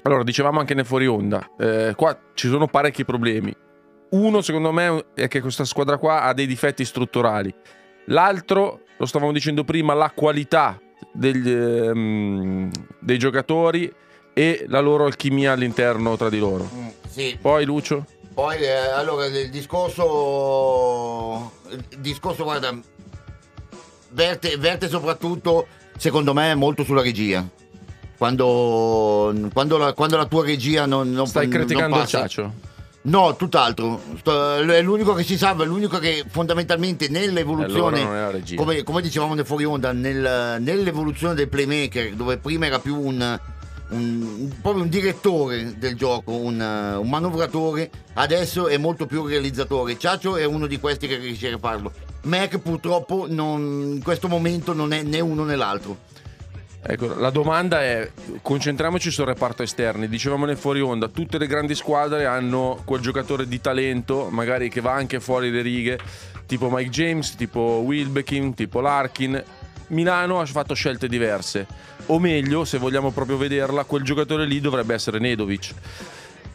Allora, 0.04 0.24
dicevamo 0.24 0.60
anche 0.60 0.74
nel 0.74 0.86
fuori 0.86 1.06
onda, 1.08 1.48
eh, 1.60 1.94
qua 1.96 2.18
ci 2.34 2.48
sono 2.48 2.68
parecchi 2.68 3.06
problemi. 3.06 3.54
Uno, 4.10 4.42
secondo 4.42 4.72
me, 4.72 5.06
è 5.14 5.28
che 5.28 5.42
questa 5.42 5.66
squadra 5.66 5.98
qua 5.98 6.24
ha 6.24 6.34
dei 6.34 6.48
difetti 6.48 6.86
strutturali. 6.86 7.54
L'altro, 8.06 8.82
lo 8.98 9.06
stavamo 9.06 9.32
dicendo 9.34 9.64
prima, 9.66 9.94
la 9.94 10.12
qualità 10.16 10.80
degli, 11.12 11.52
ehm, 11.52 12.70
dei 13.02 13.18
giocatori 13.18 13.94
e 14.38 14.66
la 14.68 14.82
loro 14.82 15.06
alchimia 15.06 15.54
all'interno 15.54 16.16
tra 16.16 16.30
di 16.30 16.38
loro. 16.38 16.70
Mm, 16.72 16.88
sì. 17.10 17.36
Poi 17.42 17.66
Lucio? 17.66 18.06
Poi 18.36 18.56
eh, 18.58 18.70
allora 18.72 19.26
il 19.26 19.50
discorso. 19.50 21.54
Il 21.72 21.84
discorso, 21.98 22.44
guarda. 22.44 22.78
Verte, 24.10 24.56
verte 24.58 24.90
soprattutto, 24.90 25.66
secondo 25.98 26.36
me, 26.36 26.54
molto 26.54 26.84
sulla 26.84 27.02
regia. 27.02 27.44
Quando, 28.16 29.34
quando, 29.52 29.78
la, 29.78 29.94
quando 29.94 30.18
la 30.18 30.26
tua 30.26 30.46
regia 30.46 30.86
non, 30.86 31.12
non 31.12 31.26
Stai 31.26 31.48
non 31.48 31.58
criticando 31.58 31.96
il 31.96 32.02
passa- 32.04 32.20
Ciaccio? 32.20 32.54
No, 33.02 33.36
tutt'altro. 33.36 34.00
È 34.24 34.82
l'unico 34.84 35.16
che 35.16 35.24
si 35.24 35.36
salva, 35.36 35.64
è 35.64 35.68
l'unico 35.68 35.98
che 35.98 36.24
fondamentalmente 36.30 37.10
nell'evoluzione, 37.10 38.02
Eh, 38.02 38.04
allora 38.04 38.32
non 38.32 38.44
come, 38.56 38.84
come 38.84 39.02
dicevamo 39.02 39.34
nel 39.34 39.46
fuori 39.48 39.66
onda, 39.66 39.92
nel- 39.94 40.58
nell'evoluzione 40.60 41.34
del 41.34 41.48
playmaker, 41.48 42.14
dove 42.14 42.38
prima 42.38 42.68
era 42.68 42.78
più 42.80 43.00
un, 43.00 43.40
un- 43.90 44.52
proprio 44.62 44.84
un 44.84 44.90
direttore 44.90 45.78
del 45.78 45.96
gioco, 45.96 46.34
un, 46.34 46.60
uh, 46.60 47.00
un 47.00 47.10
manovratore, 47.10 47.90
adesso 48.14 48.68
è 48.68 48.78
molto 48.78 49.06
più 49.06 49.26
realizzatore. 49.26 49.98
Ciaccio 49.98 50.38
è 50.38 50.46
uno 50.46 50.68
di 50.68 50.80
questi 50.80 51.08
che 51.08 51.18
riesce 51.18 51.52
a 51.52 51.58
farlo. 51.58 51.92
Mac 52.24 52.58
purtroppo 52.58 53.26
non- 53.30 53.94
in 53.96 54.04
questo 54.04 54.28
momento 54.28 54.74
non 54.74 54.92
è 54.92 55.04
né 55.04 55.20
uno 55.20 55.44
né 55.44 55.56
l'altro. 55.56 56.06
Ecco, 56.90 57.16
la 57.16 57.32
domanda 57.32 57.82
è: 57.82 58.10
concentriamoci 58.42 59.12
sul 59.12 59.26
reparto 59.26 59.64
esterni. 59.64 60.08
Dicevamo 60.08 60.46
nel 60.46 60.58
fuori 60.58 60.80
onda, 60.80 61.08
tutte 61.08 61.38
le 61.38 61.48
grandi 61.48 61.76
squadre 61.76 62.26
hanno 62.26 62.82
quel 62.86 63.02
giocatore 63.02 63.48
di 63.48 63.60
talento, 63.60 64.28
magari 64.30 64.70
che 64.70 64.80
va 64.80 64.94
anche 64.94 65.20
fuori 65.20 65.52
le 65.52 65.62
righe, 65.62 66.00
tipo 66.46 66.70
Mike 66.70 66.90
James, 66.90 67.36
tipo 67.36 67.82
Wilbekin, 67.84 68.54
tipo 68.54 68.80
Larkin. 68.80 69.44
Milano 69.90 70.40
ha 70.40 70.46
fatto 70.46 70.74
scelte 70.74 71.08
diverse. 71.08 71.66
O 72.08 72.20
meglio, 72.20 72.64
se 72.64 72.78
vogliamo 72.78 73.12
proprio 73.12 73.38
vederla, 73.38 73.84
quel 73.84 74.04
giocatore 74.04 74.46
lì 74.46 74.62
dovrebbe 74.62 74.94
essere 74.94 75.20
Nedovic. 75.20 75.74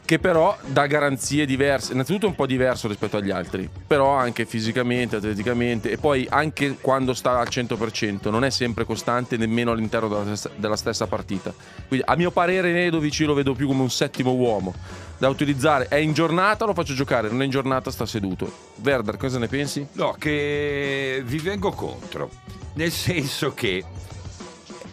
Che 0.04 0.18
però 0.18 0.56
dà 0.66 0.86
garanzie 0.86 1.46
diverse, 1.46 1.92
innanzitutto 1.92 2.26
è 2.26 2.28
un 2.28 2.34
po' 2.34 2.44
diverso 2.44 2.88
rispetto 2.88 3.16
agli 3.16 3.30
altri, 3.30 3.68
però 3.86 4.10
anche 4.10 4.44
fisicamente, 4.44 5.16
atleticamente 5.16 5.90
e 5.90 5.96
poi 5.96 6.26
anche 6.28 6.76
quando 6.80 7.14
sta 7.14 7.38
al 7.38 7.46
100% 7.48 8.28
non 8.28 8.44
è 8.44 8.50
sempre 8.50 8.84
costante 8.84 9.36
nemmeno 9.36 9.70
all'interno 9.70 10.08
della 10.08 10.24
stessa, 10.24 10.50
della 10.56 10.76
stessa 10.76 11.06
partita. 11.06 11.54
Quindi 11.86 12.04
a 12.06 12.16
mio 12.16 12.30
parere 12.30 12.72
Nedovic 12.72 13.20
lo 13.20 13.32
vedo 13.32 13.54
più 13.54 13.66
come 13.68 13.80
un 13.80 13.90
settimo 13.90 14.32
uomo 14.32 14.74
da 15.16 15.28
utilizzare, 15.28 15.86
è 15.88 15.96
in 15.96 16.12
giornata 16.12 16.64
lo 16.66 16.74
faccio 16.74 16.94
giocare, 16.94 17.28
non 17.28 17.40
è 17.40 17.44
in 17.44 17.50
giornata 17.50 17.90
sta 17.90 18.04
seduto. 18.04 18.52
Werder, 18.82 19.16
cosa 19.16 19.38
ne 19.38 19.46
pensi? 19.46 19.86
No, 19.92 20.16
che 20.18 21.22
vi 21.24 21.38
vengo 21.38 21.70
contro, 21.70 22.28
nel 22.74 22.90
senso 22.90 23.54
che, 23.54 23.84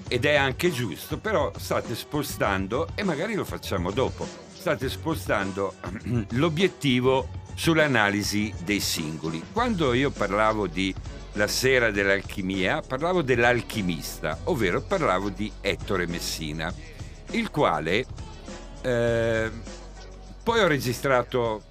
ed 0.09 0.25
è 0.25 0.35
anche 0.35 0.71
giusto, 0.71 1.17
però 1.19 1.53
state 1.57 1.95
spostando, 1.95 2.89
e 2.95 3.03
magari 3.03 3.35
lo 3.35 3.45
facciamo 3.45 3.91
dopo, 3.91 4.27
state 4.51 4.89
spostando 4.89 5.75
l'obiettivo 6.31 7.29
sull'analisi 7.53 8.53
dei 8.63 8.79
singoli. 8.79 9.41
Quando 9.53 9.93
io 9.93 10.09
parlavo 10.09 10.67
di 10.67 10.93
la 11.33 11.47
sera 11.47 11.91
dell'alchimia, 11.91 12.81
parlavo 12.81 13.21
dell'alchimista, 13.21 14.39
ovvero 14.45 14.81
parlavo 14.81 15.29
di 15.29 15.51
Ettore 15.61 16.07
Messina, 16.07 16.73
il 17.31 17.51
quale 17.51 18.05
eh, 18.81 19.51
poi 20.41 20.59
ho 20.59 20.67
registrato 20.67 21.63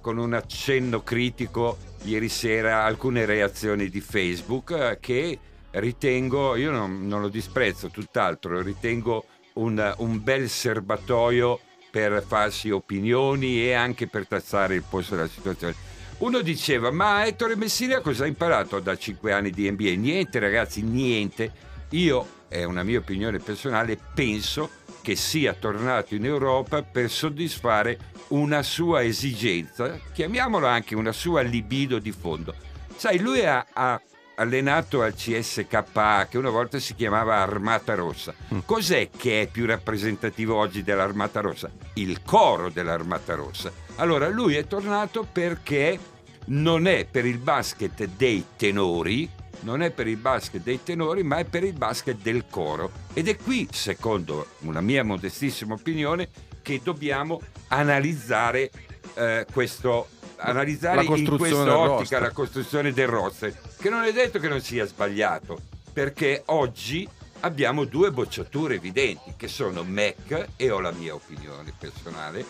con 0.00 0.16
un 0.16 0.32
accenno 0.32 1.02
critico 1.02 1.76
ieri 2.04 2.28
sera 2.28 2.84
alcune 2.84 3.26
reazioni 3.26 3.88
di 3.88 4.00
Facebook 4.00 4.70
eh, 4.70 4.98
che 5.00 5.38
ritengo, 5.70 6.56
io 6.56 6.70
non, 6.70 7.06
non 7.06 7.20
lo 7.20 7.28
disprezzo, 7.28 7.88
tutt'altro, 7.88 8.62
ritengo 8.62 9.24
un, 9.54 9.94
un 9.98 10.22
bel 10.22 10.48
serbatoio 10.48 11.60
per 11.90 12.22
farsi 12.26 12.70
opinioni 12.70 13.62
e 13.64 13.72
anche 13.72 14.06
per 14.06 14.26
tazzare 14.26 14.74
il 14.74 14.84
posto 14.88 15.16
della 15.16 15.28
situazione. 15.28 15.74
Uno 16.18 16.40
diceva, 16.40 16.90
ma 16.90 17.24
Ettore 17.26 17.56
Messina 17.56 18.00
cosa 18.00 18.24
ha 18.24 18.26
imparato 18.26 18.80
da 18.80 18.96
5 18.96 19.32
anni 19.32 19.50
di 19.50 19.70
NBA? 19.70 19.94
Niente 19.94 20.38
ragazzi, 20.38 20.82
niente. 20.82 21.50
Io, 21.90 22.26
è 22.48 22.64
una 22.64 22.82
mia 22.82 22.98
opinione 22.98 23.38
personale, 23.38 23.98
penso 24.14 24.70
che 25.00 25.14
sia 25.14 25.54
tornato 25.54 26.14
in 26.14 26.24
Europa 26.24 26.82
per 26.82 27.08
soddisfare 27.08 27.98
una 28.28 28.62
sua 28.62 29.02
esigenza, 29.04 29.98
chiamiamola 30.12 30.68
anche 30.68 30.94
una 30.94 31.12
sua 31.12 31.40
libido 31.42 31.98
di 31.98 32.12
fondo. 32.12 32.54
Sai, 32.96 33.18
lui 33.20 33.44
ha, 33.46 33.64
ha 33.72 34.00
allenato 34.38 35.02
al 35.02 35.14
CSKA, 35.14 36.26
che 36.28 36.38
una 36.38 36.50
volta 36.50 36.78
si 36.78 36.94
chiamava 36.94 37.36
Armata 37.36 37.94
Rossa. 37.94 38.34
Cos'è 38.64 39.10
che 39.14 39.42
è 39.42 39.46
più 39.48 39.66
rappresentativo 39.66 40.56
oggi 40.56 40.82
dell'Armata 40.82 41.40
Rossa? 41.40 41.70
Il 41.94 42.22
coro 42.22 42.70
dell'Armata 42.70 43.34
Rossa. 43.34 43.70
Allora, 43.96 44.28
lui 44.28 44.54
è 44.54 44.66
tornato 44.66 45.26
perché 45.30 45.98
non 46.46 46.86
è 46.86 47.04
per 47.04 47.26
il 47.26 47.38
basket 47.38 48.04
dei 48.16 48.44
tenori, 48.56 49.28
non 49.60 49.82
è 49.82 49.90
per 49.90 50.06
il 50.06 50.16
basket 50.16 50.62
dei 50.62 50.82
tenori, 50.82 51.22
ma 51.24 51.38
è 51.38 51.44
per 51.44 51.64
il 51.64 51.72
basket 51.72 52.16
del 52.22 52.44
coro. 52.48 52.90
Ed 53.12 53.28
è 53.28 53.36
qui, 53.36 53.68
secondo 53.72 54.46
una 54.60 54.80
mia 54.80 55.02
modestissima 55.02 55.74
opinione, 55.74 56.28
che 56.62 56.80
dobbiamo 56.82 57.40
analizzare 57.68 58.70
eh, 59.14 59.46
questo 59.52 60.08
analizzare 60.38 61.04
in 61.04 61.36
questa 61.36 61.78
ottica 61.78 62.18
la 62.18 62.30
costruzione 62.30 62.92
del 62.92 63.06
roster, 63.06 63.54
che 63.78 63.90
non 63.90 64.04
è 64.04 64.12
detto 64.12 64.38
che 64.38 64.48
non 64.48 64.60
sia 64.60 64.86
sbagliato, 64.86 65.60
perché 65.92 66.42
oggi 66.46 67.08
abbiamo 67.40 67.84
due 67.84 68.10
bocciature 68.10 68.74
evidenti, 68.74 69.34
che 69.36 69.48
sono 69.48 69.82
Mac, 69.84 70.48
e 70.56 70.70
ho 70.70 70.80
la 70.80 70.92
mia 70.92 71.14
opinione 71.14 71.72
personale, 71.76 72.44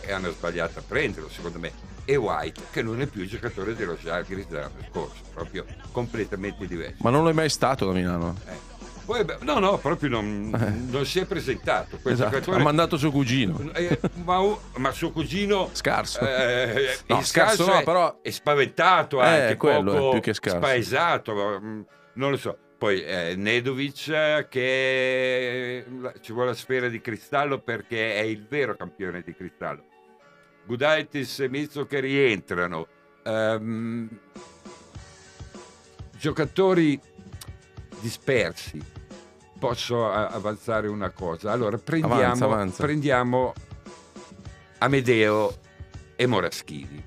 e 0.00 0.12
hanno 0.12 0.30
sbagliato 0.30 0.78
a 0.78 0.82
prenderlo 0.86 1.28
secondo 1.28 1.58
me, 1.58 1.72
e 2.04 2.16
White, 2.16 2.62
che 2.70 2.82
non 2.82 3.00
è 3.00 3.06
più 3.06 3.22
il 3.22 3.28
giocatore 3.28 3.74
dello 3.74 3.94
Žalgiris 3.94 4.46
dell'anno 4.46 4.82
scorso, 4.90 5.22
proprio 5.32 5.66
completamente 5.92 6.66
diverso. 6.66 6.96
Ma 7.00 7.10
non 7.10 7.22
lo 7.24 7.30
è 7.30 7.34
mai 7.34 7.50
stato 7.50 7.86
da 7.86 7.92
Milano. 7.92 8.34
Eh. 8.46 8.67
Poi, 9.08 9.24
no, 9.40 9.58
no, 9.58 9.78
proprio 9.78 10.10
non, 10.10 10.50
non 10.90 11.06
si 11.06 11.18
è 11.18 11.24
presentato. 11.24 11.98
Esatto, 12.04 12.52
Ha 12.52 12.58
mandato 12.58 12.98
suo 12.98 13.10
cugino. 13.10 13.58
eh, 13.72 13.98
ma, 14.22 14.38
ma 14.76 14.90
suo 14.92 15.12
cugino 15.12 15.70
Scarso. 15.72 16.20
eh, 16.20 16.98
No, 17.06 17.18
è 17.20 17.22
scarso 17.22 17.64
no, 17.66 17.82
però- 17.84 18.18
è 18.20 18.28
spaventato 18.30 19.22
Eh, 19.22 19.24
anche 19.26 19.56
quello, 19.56 19.92
poco 19.92 20.08
è 20.08 20.12
più 20.12 20.20
che 20.20 20.34
scarso. 20.34 20.58
spaesato 20.58 21.58
mm, 21.58 21.80
non 22.16 22.30
lo 22.32 22.36
so 22.36 22.58
poi 22.76 23.02
eh, 23.02 23.34
Nedovic 23.34 24.08
eh, 24.08 24.46
che 24.50 25.84
ci 26.20 26.32
vuole 26.34 26.48
la 26.50 26.54
sfera 26.54 26.88
di 26.88 27.00
cristallo 27.00 27.60
perché 27.60 28.14
è 28.14 28.20
il 28.20 28.46
vero 28.46 28.76
campione 28.76 29.22
di 29.24 29.34
cristallo 29.34 29.84
Gudaitis 30.66 31.40
e 31.40 31.48
Mizzo 31.48 31.86
che 31.86 32.00
rientrano 32.00 32.86
Ehm, 33.24 34.08
giocatori 36.18 37.00
dispersi 38.00 38.80
posso 39.58 40.10
avanzare 40.10 40.88
una 40.88 41.10
cosa 41.10 41.52
allora 41.52 41.78
prendiamo, 41.78 42.14
Avanza, 42.14 42.44
avanza. 42.44 42.82
prendiamo 42.84 43.52
Amedeo 44.78 45.56
e 46.16 46.26
Moraschini 46.26 47.04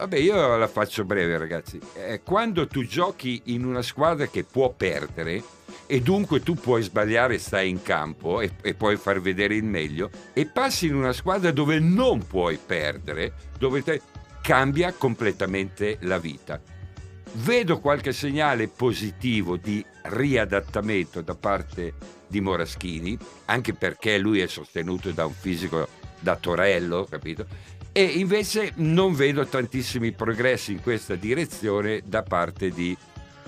Vabbè, 0.00 0.16
io 0.16 0.56
la 0.56 0.66
faccio 0.66 1.04
breve, 1.04 1.36
ragazzi. 1.36 1.78
Eh, 1.94 2.22
quando 2.24 2.66
tu 2.66 2.86
giochi 2.86 3.42
in 3.46 3.66
una 3.66 3.82
squadra 3.82 4.28
che 4.28 4.44
può 4.44 4.72
perdere 4.72 5.42
e 5.84 6.00
dunque 6.00 6.40
tu 6.40 6.54
puoi 6.54 6.80
sbagliare, 6.80 7.36
stai 7.36 7.68
in 7.68 7.82
campo 7.82 8.40
e, 8.40 8.52
e 8.62 8.72
puoi 8.72 8.96
far 8.96 9.20
vedere 9.20 9.56
il 9.56 9.64
meglio, 9.64 10.08
e 10.32 10.46
passi 10.46 10.86
in 10.86 10.94
una 10.94 11.12
squadra 11.12 11.50
dove 11.50 11.80
non 11.80 12.26
puoi 12.26 12.58
perdere, 12.64 13.34
dove 13.58 13.82
te- 13.82 14.00
cambia 14.40 14.90
completamente 14.94 15.98
la 16.00 16.16
vita. 16.18 16.58
Vedo 17.32 17.78
qualche 17.78 18.12
segnale 18.12 18.68
positivo 18.68 19.56
di 19.56 19.84
riadattamento 20.02 21.20
da 21.20 21.34
parte 21.34 21.94
di 22.26 22.40
Moraschini, 22.40 23.16
anche 23.46 23.72
perché 23.72 24.18
lui 24.18 24.40
è 24.40 24.46
sostenuto 24.46 25.10
da 25.10 25.26
un 25.26 25.32
fisico 25.32 25.86
da 26.18 26.36
Torello, 26.36 27.06
capito? 27.08 27.46
E 27.92 28.02
invece 28.04 28.72
non 28.76 29.14
vedo 29.14 29.46
tantissimi 29.46 30.12
progressi 30.12 30.72
in 30.72 30.80
questa 30.82 31.14
direzione 31.14 32.02
da 32.04 32.22
parte 32.22 32.70
di 32.70 32.96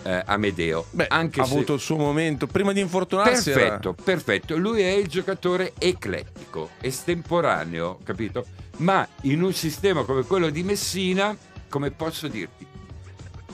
eh, 0.04 0.22
Amedeo. 0.26 0.86
Beh, 0.90 1.06
anche 1.08 1.40
ha 1.40 1.44
se- 1.44 1.52
avuto 1.54 1.74
il 1.74 1.80
suo 1.80 1.96
momento. 1.96 2.46
Prima 2.46 2.72
di 2.72 2.80
infortunarsi 2.80 3.50
era- 3.50 3.60
Perfetto, 3.60 3.92
perfetto. 3.94 4.56
Lui 4.56 4.80
è 4.82 4.90
il 4.90 5.06
giocatore 5.06 5.74
eclettico, 5.78 6.70
estemporaneo, 6.80 7.98
capito? 8.02 8.46
Ma 8.78 9.06
in 9.22 9.42
un 9.42 9.52
sistema 9.52 10.02
come 10.02 10.22
quello 10.22 10.50
di 10.50 10.62
Messina, 10.64 11.36
come 11.68 11.90
posso 11.92 12.26
dirti? 12.26 12.66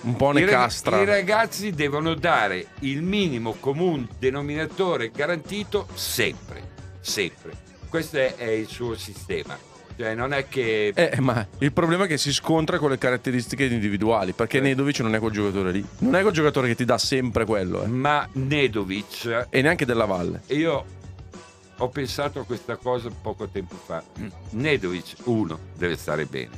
Un 0.03 0.17
po' 0.17 0.33
ne 0.33 0.41
I, 0.41 0.45
rag- 0.45 0.55
castra. 0.55 1.01
i 1.01 1.05
ragazzi 1.05 1.71
devono 1.73 2.15
dare 2.15 2.69
il 2.81 3.03
minimo 3.03 3.55
comune 3.59 4.07
denominatore 4.19 5.11
garantito 5.11 5.87
sempre, 5.95 6.63
sempre. 7.01 7.53
Questo 7.89 8.19
è, 8.19 8.35
è 8.37 8.49
il 8.51 8.67
suo 8.69 8.97
sistema. 8.97 9.57
Cioè 9.97 10.15
non 10.15 10.33
è 10.33 10.47
che... 10.49 10.93
Eh, 10.95 11.21
ma 11.21 11.45
il 11.59 11.73
problema 11.73 12.05
è 12.05 12.07
che 12.07 12.19
si 12.19 12.33
scontra 12.33 12.79
con 12.79 12.91
le 12.91 12.99
caratteristiche 12.99 13.65
individuali. 13.65 14.33
Perché 14.33 14.61
Nedovic 14.61 15.01
non 15.01 15.15
è 15.17 15.19
quel 15.19 15.33
giocatore 15.33 15.73
lì. 15.73 15.85
Non 15.99 16.15
è 16.15 16.21
quel 16.21 16.33
giocatore 16.33 16.69
che 16.69 16.77
ti 16.77 16.85
dà 16.85 16.99
sempre 16.99 17.45
quello. 17.45 17.83
eh. 17.83 17.89
Ma 17.89 18.29
Nedovic 18.35 19.47
E 19.51 19.61
neanche 19.61 19.85
della 19.85 20.05
Valle. 20.05 20.43
Io 20.49 20.85
ho 21.79 21.89
pensato 21.89 22.39
a 22.39 22.45
questa 22.45 22.77
cosa 22.77 23.09
poco 23.11 23.49
tempo 23.49 23.75
fa. 23.75 24.01
Nedovic, 24.51 25.15
uno, 25.25 25.59
deve 25.77 25.97
stare 25.97 26.27
bene. 26.27 26.51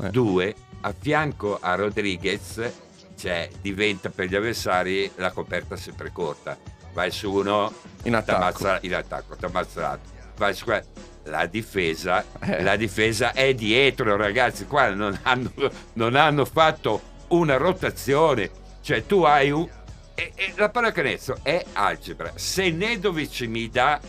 Eh. 0.00 0.10
Due, 0.10 0.54
a 0.80 0.92
fianco 0.98 1.58
a 1.60 1.76
Rodriguez, 1.76 2.72
cioè, 3.18 3.48
diventa 3.60 4.08
per 4.10 4.26
gli 4.28 4.34
avversari 4.36 5.10
la 5.16 5.32
coperta 5.32 5.76
sempre 5.76 6.12
corta. 6.12 6.56
Vai 6.92 7.10
su 7.10 7.30
uno, 7.32 7.72
In 8.04 8.14
attacco. 8.14 8.78
in 8.82 8.94
attacco, 8.94 9.36
ti 9.36 9.44
ammazzato. 9.44 10.08
Vai 10.36 10.54
su 10.54 10.64
que- 10.64 10.84
la 11.24 11.46
difesa, 11.46 12.24
Eh. 12.40 12.62
la 12.62 12.76
difesa 12.76 13.32
è 13.32 13.52
dietro, 13.54 14.16
ragazzi. 14.16 14.66
Qua 14.66 14.88
non 14.94 15.18
hanno, 15.22 15.52
non 15.94 16.14
hanno 16.14 16.44
fatto 16.44 17.00
una 17.28 17.56
rotazione. 17.56 18.50
Cioè, 18.80 19.04
tu 19.04 19.22
hai 19.24 19.50
un. 19.50 19.68
E, 20.14 20.32
e 20.34 20.52
la 20.56 20.70
pallacanestro 20.70 21.38
è 21.42 21.62
algebra. 21.74 22.32
Se 22.36 22.70
Nedovic 22.70 23.40
mi 23.42 23.68
dà 23.68 24.00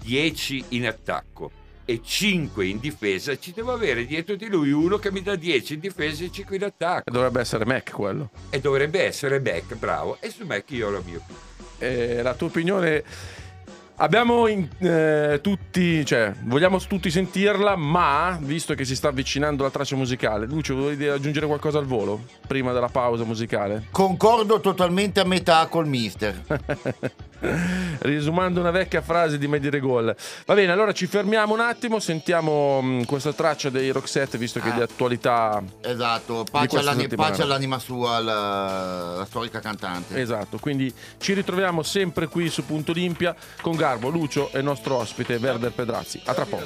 10 0.00 0.64
in 0.70 0.86
attacco 0.86 1.50
e 1.86 2.00
5 2.02 2.66
in 2.66 2.80
difesa, 2.80 3.38
ci 3.38 3.52
devo 3.52 3.72
avere 3.72 4.04
dietro 4.04 4.34
di 4.34 4.48
lui 4.48 4.72
uno 4.72 4.98
che 4.98 5.12
mi 5.12 5.22
dà 5.22 5.36
10 5.36 5.74
in 5.74 5.80
difesa 5.80 6.24
e 6.24 6.30
5 6.32 6.56
in 6.56 6.64
attacco. 6.64 7.10
Dovrebbe 7.10 7.40
essere 7.40 7.64
Mac 7.64 7.92
quello. 7.92 8.30
E 8.50 8.60
dovrebbe 8.60 9.02
essere 9.04 9.40
Beck, 9.40 9.76
bravo. 9.76 10.18
E 10.20 10.30
su 10.30 10.44
Beck 10.44 10.68
io 10.72 10.88
ho 10.88 10.90
la 10.90 11.00
mia 11.04 11.16
opinione. 11.16 11.44
Eh, 11.78 12.22
la 12.22 12.34
tua 12.34 12.48
opinione. 12.48 13.04
Abbiamo 13.98 14.46
in- 14.46 14.68
eh, 14.78 15.38
tutti, 15.42 16.04
cioè, 16.04 16.32
vogliamo 16.42 16.78
tutti 16.80 17.10
sentirla, 17.10 17.76
ma 17.76 18.36
visto 18.42 18.74
che 18.74 18.84
si 18.84 18.94
sta 18.94 19.08
avvicinando 19.08 19.62
la 19.62 19.70
traccia 19.70 19.96
musicale, 19.96 20.44
Lucio, 20.46 20.74
vuoi 20.74 21.08
aggiungere 21.08 21.46
qualcosa 21.46 21.78
al 21.78 21.86
volo 21.86 22.24
prima 22.46 22.72
della 22.72 22.88
pausa 22.88 23.24
musicale? 23.24 23.84
Concordo 23.90 24.60
totalmente 24.60 25.20
a 25.20 25.24
metà 25.24 25.66
col 25.68 25.86
mister. 25.86 26.42
Risumando 28.00 28.60
una 28.60 28.70
vecchia 28.70 29.02
frase 29.02 29.38
di 29.38 29.46
Medi 29.46 29.78
Gol. 29.78 30.14
Va 30.46 30.54
bene, 30.54 30.72
allora 30.72 30.92
ci 30.92 31.06
fermiamo 31.06 31.52
un 31.52 31.60
attimo, 31.60 31.98
sentiamo 32.00 32.80
mh, 32.80 33.04
questa 33.04 33.32
traccia 33.32 33.68
dei 33.70 33.90
Roxette, 33.90 34.38
visto 34.38 34.58
che 34.60 34.70
Ah. 34.70 34.72
di 34.72 34.80
attualità. 34.82 35.62
Esatto, 35.82 36.44
pace, 36.50 36.78
all'ani- 36.78 37.08
pace 37.08 37.42
all'anima 37.42 37.78
sua, 37.78 38.18
la, 38.20 39.14
la 39.18 39.24
storica 39.26 39.60
cantante. 39.60 40.18
Esatto, 40.20 40.58
quindi 40.58 40.92
ci 41.18 41.34
ritroviamo 41.34 41.82
sempre 41.82 42.26
qui 42.26 42.48
su 42.48 42.64
Punto 42.64 42.90
Olimpia 42.92 43.34
con 43.60 43.76
Garbo, 43.86 44.08
Lucio 44.08 44.50
e 44.50 44.58
il 44.58 44.64
nostro 44.64 44.96
ospite 44.96 45.38
Verder 45.38 45.70
Pedrazzi. 45.70 46.20
A 46.24 46.34
tra 46.34 46.44
poco. 46.44 46.64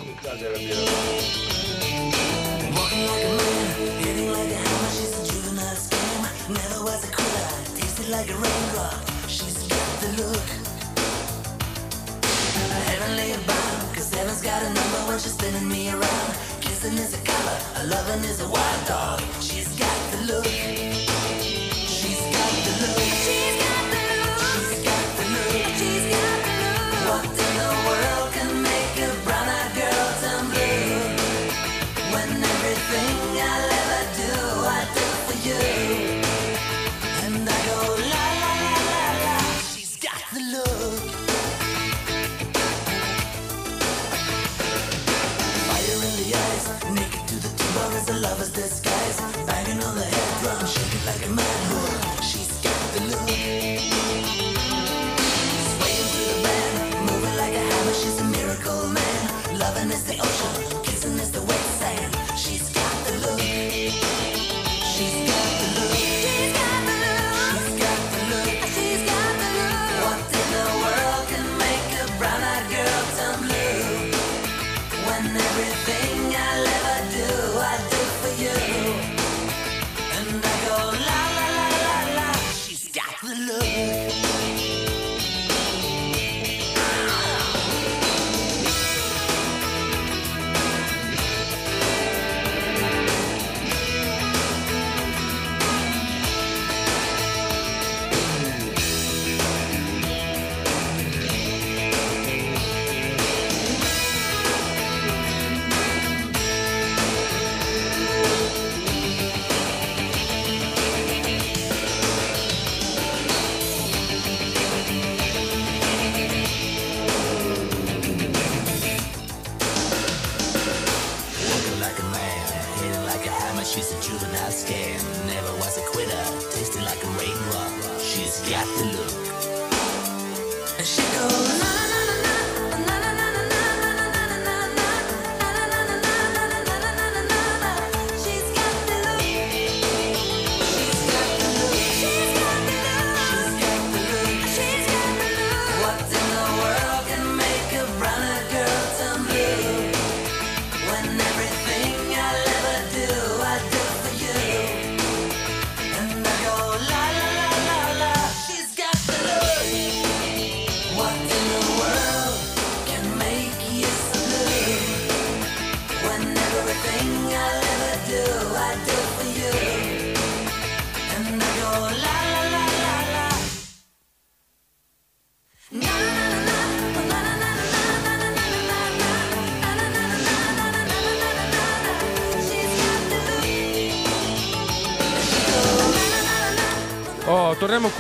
Kissing 16.61 16.99
is 16.99 17.13
a 17.13 17.19
color, 17.23 17.59
a 17.77 17.87
loving 17.89 18.25
is 18.25 18.41
a 18.41 18.49
wild 18.49 18.87
dog. 18.87 19.21
She's 19.41 19.69
got 19.79 20.11
the 20.13 20.33
look. 20.33 20.90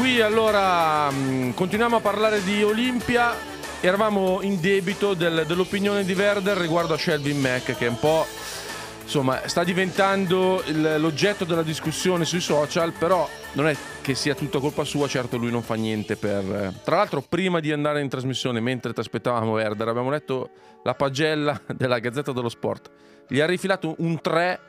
Qui, 0.00 0.20
allora 0.22 1.10
mh, 1.10 1.52
continuiamo 1.54 1.96
a 1.96 2.00
parlare 2.00 2.42
di 2.42 2.62
Olimpia. 2.62 3.34
Eravamo 3.82 4.40
in 4.42 4.58
debito 4.60 5.12
del- 5.14 5.44
dell'opinione 5.46 6.04
di 6.04 6.12
Werder 6.14 6.56
riguardo 6.56 6.94
a 6.94 6.98
Shelby 6.98 7.32
Mack, 7.34 7.76
che 7.76 7.86
è 7.86 7.88
un 7.88 7.98
po'. 7.98 8.26
Insomma, 9.02 9.40
sta 9.46 9.62
diventando 9.64 10.62
il- 10.66 10.96
l'oggetto 10.98 11.44
della 11.44 11.62
discussione 11.62 12.24
sui 12.24 12.40
social, 12.40 12.92
però 12.92 13.28
non 13.52 13.66
è 13.68 13.76
che 14.00 14.14
sia 14.14 14.34
tutta 14.34 14.58
colpa 14.58 14.84
sua, 14.84 15.06
certo 15.08 15.36
lui 15.36 15.50
non 15.50 15.62
fa 15.62 15.74
niente 15.74 16.16
per... 16.16 16.44
eh. 16.44 16.72
Tra 16.82 16.96
l'altro, 16.96 17.20
prima 17.20 17.60
di 17.60 17.70
andare 17.72 18.00
in 18.00 18.08
trasmissione, 18.08 18.60
mentre 18.60 18.92
ti 18.92 19.00
aspettavamo 19.00 19.52
Werder, 19.52 19.88
abbiamo 19.88 20.10
letto 20.10 20.50
la 20.82 20.94
pagella 20.94 21.60
della 21.76 21.98
Gazzetta 21.98 22.32
dello 22.32 22.48
Sport. 22.48 22.90
Gli 23.28 23.40
ha 23.40 23.46
rifilato 23.46 23.94
un 23.98 24.20
3 24.20 24.60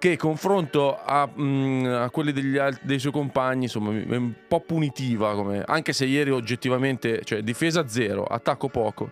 che 0.00 0.16
confronto 0.16 0.98
a, 0.98 1.28
mm, 1.38 1.84
a 1.84 2.08
quelli 2.10 2.32
degli 2.32 2.58
dei 2.80 2.98
suoi 2.98 3.12
compagni 3.12 3.64
insomma 3.64 3.90
è 3.92 4.16
un 4.16 4.32
po' 4.48 4.60
punitiva 4.60 5.34
come- 5.34 5.62
anche 5.66 5.92
se 5.92 6.06
ieri 6.06 6.30
oggettivamente 6.30 7.20
cioè 7.22 7.42
difesa 7.42 7.86
zero 7.86 8.24
attacco 8.24 8.68
poco 8.68 9.10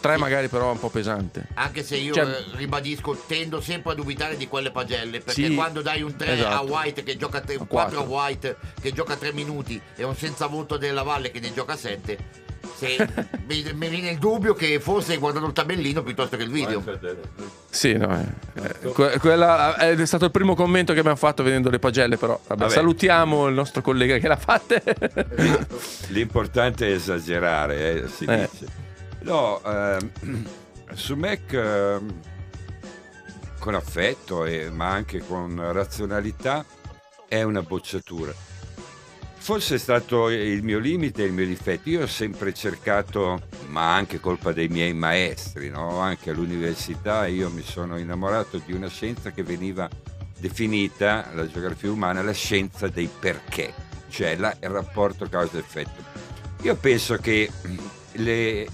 tre 0.00 0.16
magari 0.16 0.46
però 0.48 0.68
è 0.68 0.72
un 0.72 0.78
po' 0.78 0.88
pesante 0.88 1.48
Anche 1.54 1.82
se 1.82 1.96
io 1.96 2.14
Cioè- 2.14 2.24
eh, 2.26 2.44
ribadisco, 2.56 3.14
tendo 3.26 3.60
sempre 3.60 3.90
a 3.92 3.94
dubitare 3.94 4.36
di 4.36 4.46
quelle 4.46 4.70
pagelle. 4.70 5.20
Perché 5.20 5.48
Sì, 5.48 5.54
quando 5.54 5.82
dai 5.82 6.00
un 6.00 6.14
3 6.16 6.32
esatto. 6.34 6.54
a 6.54 6.60
White 6.62 7.02
che 7.02 7.16
gioca 7.16 7.40
3, 7.40 7.56
A 7.56 7.64
4 7.66 7.98
a. 8.00 8.02
White 8.04 8.56
che 8.80 8.92
gioca 8.92 9.16
3 9.16 9.32
minuti 9.32 9.78
e 9.96 10.04
un 10.04 10.14
senza 10.14 10.46
voto 10.46 10.76
della 10.78 11.02
Valle 11.02 11.30
che 11.30 11.40
ne 11.40 11.52
gioca 11.52 11.76
7, 11.76 12.18
se 12.76 12.96
mi, 13.46 13.64
mi 13.74 13.88
viene 13.88 14.10
il 14.10 14.18
dubbio 14.18 14.54
che 14.54 14.80
forse 14.80 15.12
hai 15.12 15.18
guardato 15.18 15.46
il 15.46 15.52
tabellino 15.52 16.02
piuttosto 16.02 16.36
che 16.36 16.42
il 16.44 16.50
video. 16.50 16.82
sì 17.70 17.92
no, 17.94 18.18
eh, 18.54 18.62
eh, 18.82 18.88
que- 18.92 19.18
quella 19.18 19.76
è 19.76 20.04
stato 20.06 20.24
il 20.26 20.30
primo 20.30 20.54
commento 20.54 20.92
che 20.92 20.98
abbiamo 21.00 21.16
fatto 21.16 21.42
vedendo 21.42 21.70
le 21.70 21.78
pagelle 21.78 22.16
però 22.16 22.38
vabbè, 22.46 22.60
Vabbè. 22.60 22.72
salutiamo 22.72 23.46
il 23.48 23.54
nostro 23.54 23.82
collega 23.82 24.18
che 24.18 24.28
l'ha 24.28 24.36
fatte 24.36 24.82
L'importante 26.08 26.88
è 26.88 26.92
esagerare, 26.92 28.02
eh, 28.04 28.08
si 28.08 28.24
Eh. 28.24 28.48
dice. 28.50 28.66
No, 29.20 29.60
ehm, 29.64 30.46
su 30.94 31.14
Mac 31.14 31.52
ehm, 31.52 32.14
con 33.58 33.74
affetto, 33.74 34.44
e- 34.44 34.70
ma 34.70 34.88
anche 34.88 35.18
con 35.20 35.60
razionalità, 35.72 36.64
è 37.28 37.42
una 37.42 37.62
bocciatura. 37.62 38.32
Forse 39.42 39.76
è 39.76 39.78
stato 39.78 40.28
il 40.28 40.62
mio 40.62 40.78
limite, 40.78 41.22
il 41.22 41.32
mio 41.32 41.46
difetto. 41.46 41.88
Io 41.88 42.02
ho 42.02 42.06
sempre 42.06 42.52
cercato, 42.52 43.40
ma 43.68 43.94
anche 43.94 44.20
colpa 44.20 44.52
dei 44.52 44.68
miei 44.68 44.92
maestri, 44.92 45.70
no? 45.70 45.98
anche 45.98 46.30
all'università, 46.30 47.26
io 47.26 47.50
mi 47.50 47.62
sono 47.62 47.98
innamorato 47.98 48.60
di 48.64 48.72
una 48.74 48.88
scienza 48.88 49.30
che 49.32 49.42
veniva 49.42 49.88
definita, 50.38 51.30
la 51.34 51.48
geografia 51.48 51.90
umana, 51.90 52.22
la 52.22 52.32
scienza 52.32 52.88
dei 52.88 53.08
perché, 53.18 53.72
cioè 54.08 54.36
la- 54.36 54.54
il 54.60 54.68
rapporto 54.68 55.26
causa-effetto. 55.28 56.04
Io 56.62 56.76
penso 56.76 57.16
che 57.16 57.50
le- 58.12 58.68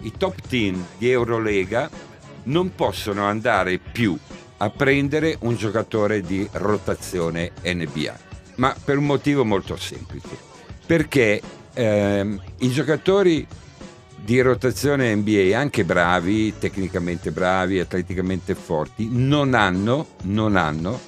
i 0.00 0.12
top 0.16 0.40
team 0.48 0.86
di 0.96 1.10
Eurolega 1.10 1.90
non 2.44 2.74
possono 2.74 3.24
andare 3.24 3.78
più 3.78 4.16
a 4.58 4.70
prendere 4.70 5.36
un 5.40 5.56
giocatore 5.56 6.20
di 6.20 6.48
rotazione 6.52 7.50
NBA, 7.62 8.18
ma 8.58 8.74
per 8.84 8.98
un 8.98 9.06
motivo 9.06 9.44
molto 9.44 9.76
semplice, 9.76 10.28
perché 10.86 11.40
ehm, 11.74 12.40
i 12.58 12.70
giocatori 12.70 13.46
di 14.16 14.40
rotazione 14.40 15.14
NBA, 15.14 15.56
anche 15.58 15.84
bravi, 15.84 16.58
tecnicamente 16.58 17.30
bravi, 17.30 17.78
atleticamente 17.80 18.54
forti, 18.54 19.08
non 19.10 19.54
hanno, 19.54 20.08
non 20.24 20.56
hanno 20.56 21.00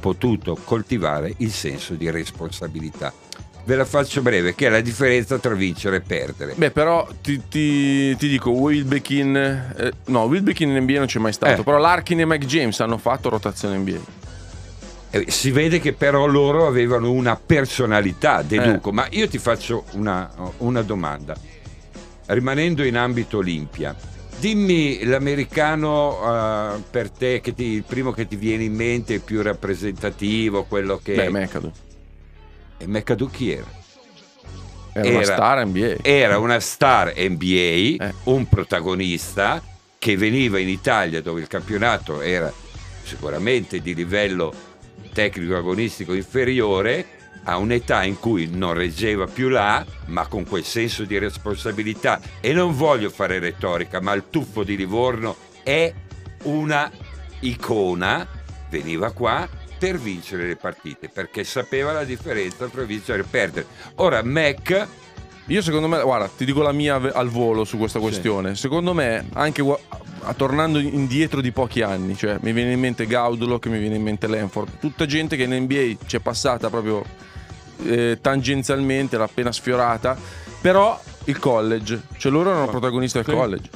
potuto 0.00 0.56
coltivare 0.64 1.34
il 1.38 1.50
senso 1.52 1.94
di 1.94 2.10
responsabilità. 2.10 3.12
Ve 3.64 3.76
la 3.76 3.84
faccio 3.84 4.22
breve, 4.22 4.54
che 4.56 4.66
è 4.66 4.70
la 4.70 4.80
differenza 4.80 5.38
tra 5.38 5.54
vincere 5.54 5.96
e 5.96 6.00
perdere. 6.00 6.54
beh 6.56 6.70
però 6.72 7.06
ti, 7.20 7.42
ti- 7.48 8.16
ti 8.16 8.28
dico 8.28 8.50
Wilbekin 8.50 9.36
eh, 9.36 9.92
no 10.06 10.22
Wilbekin 10.24 10.68
in 10.70 10.82
NBA 10.82 10.94
non 10.98 11.06
c'è 11.06 11.20
mai 11.20 11.32
stato 11.32 11.60
Eh. 11.60 11.64
però 11.64 11.78
Larkin 11.78 12.18
e 12.20 12.26
Mike 12.26 12.46
James 12.46 12.80
hanno 12.80 12.98
fatto 12.98 13.28
rotazione 13.28 13.76
NBA 13.76 14.00
Eh, 15.14 15.30
si 15.30 15.50
vede 15.50 15.78
che 15.78 15.92
però 15.92 16.24
loro 16.26 16.66
avevano 16.66 17.10
una 17.12 17.36
personalità, 17.36 18.40
deduco, 18.40 18.88
Eh. 18.88 18.92
ma 18.92 19.06
io 19.10 19.28
ti 19.28 19.36
faccio 19.38 19.84
una, 19.92 20.30
una 20.58 20.80
domanda. 20.80 21.36
Rimanendo 22.26 22.82
in 22.82 22.96
ambito 22.96 23.38
Olimpia, 23.38 23.94
dimmi 24.38 25.04
l'americano 25.04 26.18
eh, 26.76 26.80
per 26.90 27.10
te, 27.10 27.40
che 27.42 27.52
ti- 27.54 27.64
il 27.64 27.82
primo 27.82 28.12
che 28.12 28.26
ti 28.26 28.36
viene 28.36 28.64
in 28.64 28.74
mente, 28.74 29.12
il 29.14 29.20
più 29.20 29.42
rappresentativo, 29.42 30.64
quello 30.64 30.98
che... 31.02 31.14
beh 31.14 31.28
McAdoo 31.30 31.72
E 32.78 32.86
McAdoo 32.86 33.28
chi 33.28 33.50
era? 33.52 33.66
era, 34.94 35.08
una 35.08 35.20
Era- 35.20 35.34
star 35.34 35.66
NBA 35.66 35.96
Era 36.02 36.38
una 36.38 36.60
star 36.60 37.12
NBA, 37.16 38.02
Eh. 38.06 38.14
un 38.24 38.48
protagonista 38.48 39.62
che 39.98 40.16
veniva 40.16 40.58
in 40.58 40.68
Italia 40.68 41.20
dove 41.20 41.40
il 41.42 41.48
campionato 41.48 42.22
era 42.22 42.50
sicuramente 43.04 43.80
di 43.80 43.94
livello 43.94 44.70
tecnico 45.12 45.56
agonistico 45.56 46.14
inferiore 46.14 47.20
a 47.44 47.56
un'età 47.56 48.04
in 48.04 48.18
cui 48.18 48.48
non 48.50 48.74
reggeva 48.74 49.26
più 49.26 49.48
là, 49.48 49.84
ma 50.06 50.26
con 50.26 50.46
quel 50.46 50.64
senso 50.64 51.04
di 51.04 51.18
responsabilità. 51.18 52.20
E 52.40 52.52
non 52.52 52.74
voglio 52.74 53.10
fare 53.10 53.38
retorica, 53.38 54.00
ma 54.00 54.12
il 54.12 54.24
tuffo 54.30 54.62
di 54.62 54.76
Livorno 54.76 55.36
è 55.62 55.92
una 56.44 56.90
icona, 57.40 58.26
veniva 58.70 59.10
qua 59.12 59.48
per 59.78 59.98
vincere 59.98 60.46
le 60.46 60.56
partite, 60.56 61.08
perché 61.08 61.42
sapeva 61.42 61.92
la 61.92 62.04
differenza 62.04 62.68
tra 62.68 62.84
vincere 62.84 63.22
e 63.22 63.26
perdere. 63.28 63.66
Ora 63.96 64.22
Mac 64.22 64.88
Io 65.46 65.60
secondo 65.60 65.88
me, 65.88 66.00
guarda, 66.00 66.28
ti 66.28 66.44
dico 66.44 66.62
la 66.62 66.70
mia 66.70 66.94
al 66.94 67.28
volo 67.28 67.64
su 67.64 67.76
questa 67.76 67.98
questione. 67.98 68.54
Secondo 68.54 68.94
me, 68.94 69.28
anche 69.32 69.60
tornando 70.36 70.78
indietro 70.78 71.40
di 71.40 71.52
pochi 71.52 71.82
anni, 71.82 72.16
cioè 72.16 72.38
mi 72.40 72.52
viene 72.52 72.72
in 72.72 72.80
mente 72.80 73.06
Gaudolo, 73.06 73.58
che 73.58 73.68
mi 73.68 73.78
viene 73.78 73.96
in 73.96 74.02
mente 74.02 74.26
Lenford, 74.26 74.78
tutta 74.78 75.06
gente 75.06 75.36
che 75.36 75.42
in 75.44 75.54
NBA 75.54 76.04
ci 76.06 76.16
è 76.16 76.20
passata 76.20 76.70
proprio 76.70 77.04
eh, 77.84 78.18
tangenzialmente, 78.20 79.16
l'ha 79.16 79.24
appena 79.24 79.52
sfiorata, 79.52 80.16
però 80.60 81.00
il 81.24 81.38
college, 81.38 82.02
cioè 82.16 82.32
loro 82.32 82.50
erano 82.50 82.68
protagonisti 82.68 83.20
del 83.20 83.34
college. 83.34 83.70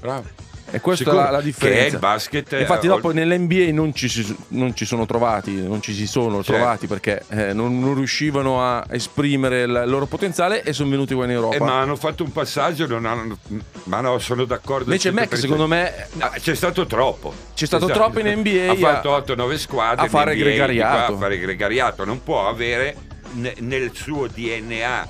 Bravo. 0.00 0.47
E 0.70 0.80
questa 0.82 1.10
è 1.10 1.14
la, 1.14 1.30
la 1.30 1.36
che 1.38 1.38
è 1.38 1.42
differenza. 1.44 1.94
il 1.94 1.98
basket, 2.00 2.56
Infatti, 2.60 2.88
ol- 2.88 2.96
dopo 2.96 3.10
nell'NBA 3.12 3.72
non 3.72 3.94
ci, 3.94 4.06
si, 4.08 4.36
non 4.48 4.74
ci 4.76 4.84
sono 4.84 5.06
trovati, 5.06 5.62
non 5.66 5.80
ci 5.80 5.94
si 5.94 6.06
sono 6.06 6.42
Certo. 6.42 6.52
trovati 6.52 6.86
perché 6.86 7.22
eh, 7.30 7.54
non, 7.54 7.80
non 7.80 7.94
riuscivano 7.94 8.62
a 8.62 8.84
esprimere 8.90 9.62
il 9.62 9.84
loro 9.86 10.04
potenziale 10.04 10.62
e 10.62 10.74
sono 10.74 10.90
venuti 10.90 11.14
qua 11.14 11.24
in 11.24 11.30
Europa. 11.30 11.56
Eh, 11.56 11.60
ma 11.60 11.80
hanno 11.80 11.96
fatto 11.96 12.22
un 12.22 12.32
passaggio, 12.32 12.86
non 12.86 13.06
hanno- 13.06 13.38
ma 13.84 14.00
no, 14.02 14.18
sono 14.18 14.44
d'accordo. 14.44 14.84
Invece 14.84 15.10
Mac 15.10 15.32
100%. 15.32 15.36
secondo 15.38 15.66
me 15.66 16.06
Ah, 16.18 16.30
c'è 16.38 16.54
stato 16.54 16.84
troppo. 16.84 17.32
C'è 17.54 17.64
stato 17.64 17.86
troppo 17.86 18.18
in 18.20 18.26
NBA 18.26 18.70
Ha 18.70 18.74
fatto 18.74 19.14
a- 19.14 19.22
8-9 19.22 19.54
squadre 19.56 20.04
a 20.04 20.08
fare 20.10 20.36
gregariato. 20.36 21.06
qua 21.06 21.16
A 21.16 21.18
fare 21.18 21.38
gregariato. 21.38 22.04
Non 22.04 22.22
può 22.22 22.46
avere 22.46 22.94
ne- 23.32 23.54
nel 23.60 23.90
suo 23.94 24.26
DNA 24.26 25.08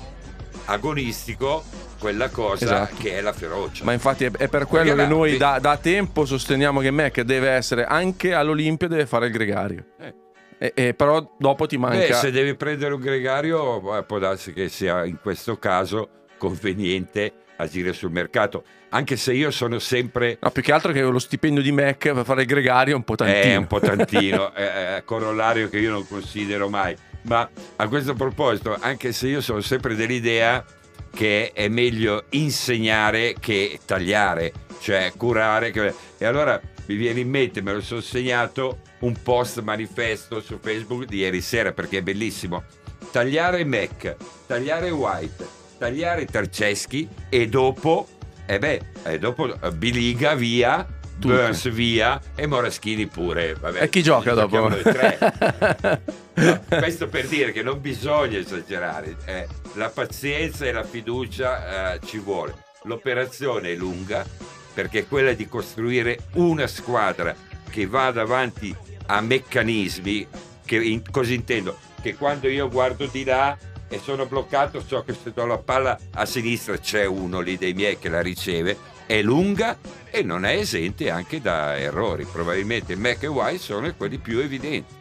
agonistico 0.65 1.63
quella 1.99 2.29
cosa 2.29 2.63
Esatto. 2.65 2.95
che 2.99 3.17
è 3.17 3.21
la 3.21 3.33
ferocia. 3.33 3.83
Ma 3.83 3.93
infatti 3.93 4.23
è, 4.23 4.31
è 4.31 4.47
per 4.47 4.65
quello 4.65 4.85
Perché 4.85 5.01
che 5.03 5.07
là- 5.09 5.15
noi 5.15 5.37
da, 5.37 5.59
da 5.59 5.77
tempo 5.77 6.25
sosteniamo 6.25 6.79
che 6.79 6.89
Mac 6.91 7.21
deve 7.21 7.49
essere 7.49 7.85
anche 7.85 8.33
all'Olimpia 8.33 8.87
deve 8.87 9.05
fare 9.05 9.27
il 9.27 9.31
gregario. 9.31 9.85
Eh. 9.99 10.13
E, 10.57 10.71
e 10.75 10.93
però 10.93 11.35
dopo 11.37 11.67
ti 11.67 11.77
manca. 11.77 11.97
Beh, 12.07 12.13
se 12.13 12.31
devi 12.31 12.55
prendere 12.55 12.93
un 12.93 12.99
gregario, 12.99 13.97
eh, 13.97 14.03
può 14.03 14.17
darsi 14.19 14.51
che 14.53 14.67
sia 14.69 15.05
in 15.05 15.17
questo 15.21 15.57
caso 15.57 16.09
conveniente 16.37 17.31
agire 17.57 17.93
sul 17.93 18.11
mercato. 18.11 18.63
Anche 18.91 19.17
se 19.17 19.33
io 19.33 19.51
sono 19.51 19.77
sempre 19.79 20.37
No, 20.41 20.49
più 20.49 20.63
che 20.63 20.71
altro 20.71 20.91
che 20.91 21.01
lo 21.01 21.19
stipendio 21.19 21.61
di 21.61 21.71
Mac 21.71 22.11
per 22.11 22.25
fare 22.25 22.41
il 22.41 22.47
gregario 22.47 22.93
è 22.93 22.95
un 22.95 23.03
po' 23.03 23.15
tantino. 23.15 23.43
È 23.53 23.55
un 23.55 23.67
po' 23.67 23.79
tantino, 23.79 24.53
è 24.53 24.63
è 24.97 25.03
corollario 25.05 25.69
che 25.69 25.77
io 25.77 25.91
non 25.91 26.07
considero 26.07 26.69
mai. 26.69 26.95
Ma 27.23 27.47
a 27.75 27.87
questo 27.87 28.13
proposito, 28.15 28.75
anche 28.79 29.11
se 29.11 29.27
io 29.27 29.41
sono 29.41 29.61
sempre 29.61 29.93
dell'idea 29.95 30.63
che 31.13 31.51
è 31.53 31.67
meglio 31.67 32.25
insegnare 32.29 33.35
che 33.39 33.79
tagliare, 33.85 34.53
cioè 34.79 35.11
curare. 35.15 35.71
E 36.17 36.25
allora 36.25 36.59
mi 36.85 36.95
viene 36.95 37.19
in 37.19 37.29
mente, 37.29 37.61
me 37.61 37.73
lo 37.73 37.81
sono 37.81 38.01
segnato, 38.01 38.79
un 38.99 39.21
post 39.21 39.61
manifesto 39.61 40.41
su 40.41 40.59
Facebook 40.61 41.05
di 41.05 41.17
ieri 41.17 41.41
sera 41.41 41.71
perché 41.71 41.99
è 41.99 42.01
bellissimo. 42.01 42.63
Tagliare 43.11 43.63
Mac, 43.63 44.15
tagliare 44.45 44.89
White, 44.89 45.47
tagliare 45.77 46.25
Tarceschi 46.25 47.07
e 47.29 47.47
dopo, 47.47 48.07
e 48.45 48.59
beh, 48.59 48.81
e 49.03 49.19
dopo 49.19 49.59
eh, 49.59 49.71
Biliga 49.71 50.35
via, 50.35 50.85
Tutti. 51.19 51.33
Burns 51.33 51.69
via 51.69 52.19
e 52.35 52.47
Moraschini 52.47 53.07
pure. 53.07 53.53
Vabbè, 53.55 53.83
E 53.83 53.89
chi 53.89 54.01
gioca 54.01 54.33
dopo? 54.33 54.69
No, 56.39 56.63
questo 56.69 57.09
per 57.09 57.27
dire 57.27 57.51
che 57.51 57.61
non 57.61 57.81
bisogna 57.81 58.37
esagerare, 58.37 59.17
eh, 59.25 59.45
la 59.73 59.89
pazienza 59.89 60.65
e 60.65 60.71
la 60.71 60.85
fiducia 60.85 61.95
eh, 61.95 61.99
ci 62.05 62.17
vuole. 62.17 62.55
L'operazione 62.83 63.73
è 63.73 63.75
lunga 63.75 64.25
perché 64.73 64.99
è 64.99 65.07
quella 65.07 65.33
di 65.33 65.49
costruire 65.49 66.19
una 66.35 66.65
squadra 66.67 67.35
che 67.69 67.85
vada 67.87 68.21
avanti 68.21 68.73
a 69.07 69.19
meccanismi, 69.19 70.27
che 70.63 70.75
in- 70.77 71.01
cosa 71.11 71.33
intendo? 71.33 71.77
Che 72.01 72.15
quando 72.15 72.47
io 72.47 72.69
guardo 72.69 73.05
di 73.07 73.25
là 73.25 73.57
e 73.89 73.99
sono 74.01 74.25
bloccato, 74.25 74.81
so 74.81 75.03
che 75.03 75.13
se 75.21 75.33
do 75.33 75.45
la 75.45 75.57
palla 75.57 75.99
a 76.13 76.25
sinistra 76.25 76.77
c'è 76.77 77.03
uno 77.03 77.41
lì 77.41 77.57
dei 77.57 77.73
miei 77.73 77.99
che 77.99 78.07
la 78.07 78.21
riceve, 78.21 78.77
è 79.09 79.23
lunga 79.23 79.75
e 80.11 80.21
non 80.21 80.45
è 80.45 80.53
esente 80.53 81.09
anche 81.09 81.41
da 81.41 81.75
errori. 81.79 82.27
Probabilmente 82.31 82.95
Mac 82.95 83.23
e 83.23 83.27
White 83.27 83.57
sono 83.57 83.91
quelli 83.97 84.19
più 84.19 84.37
evidenti. 84.37 84.93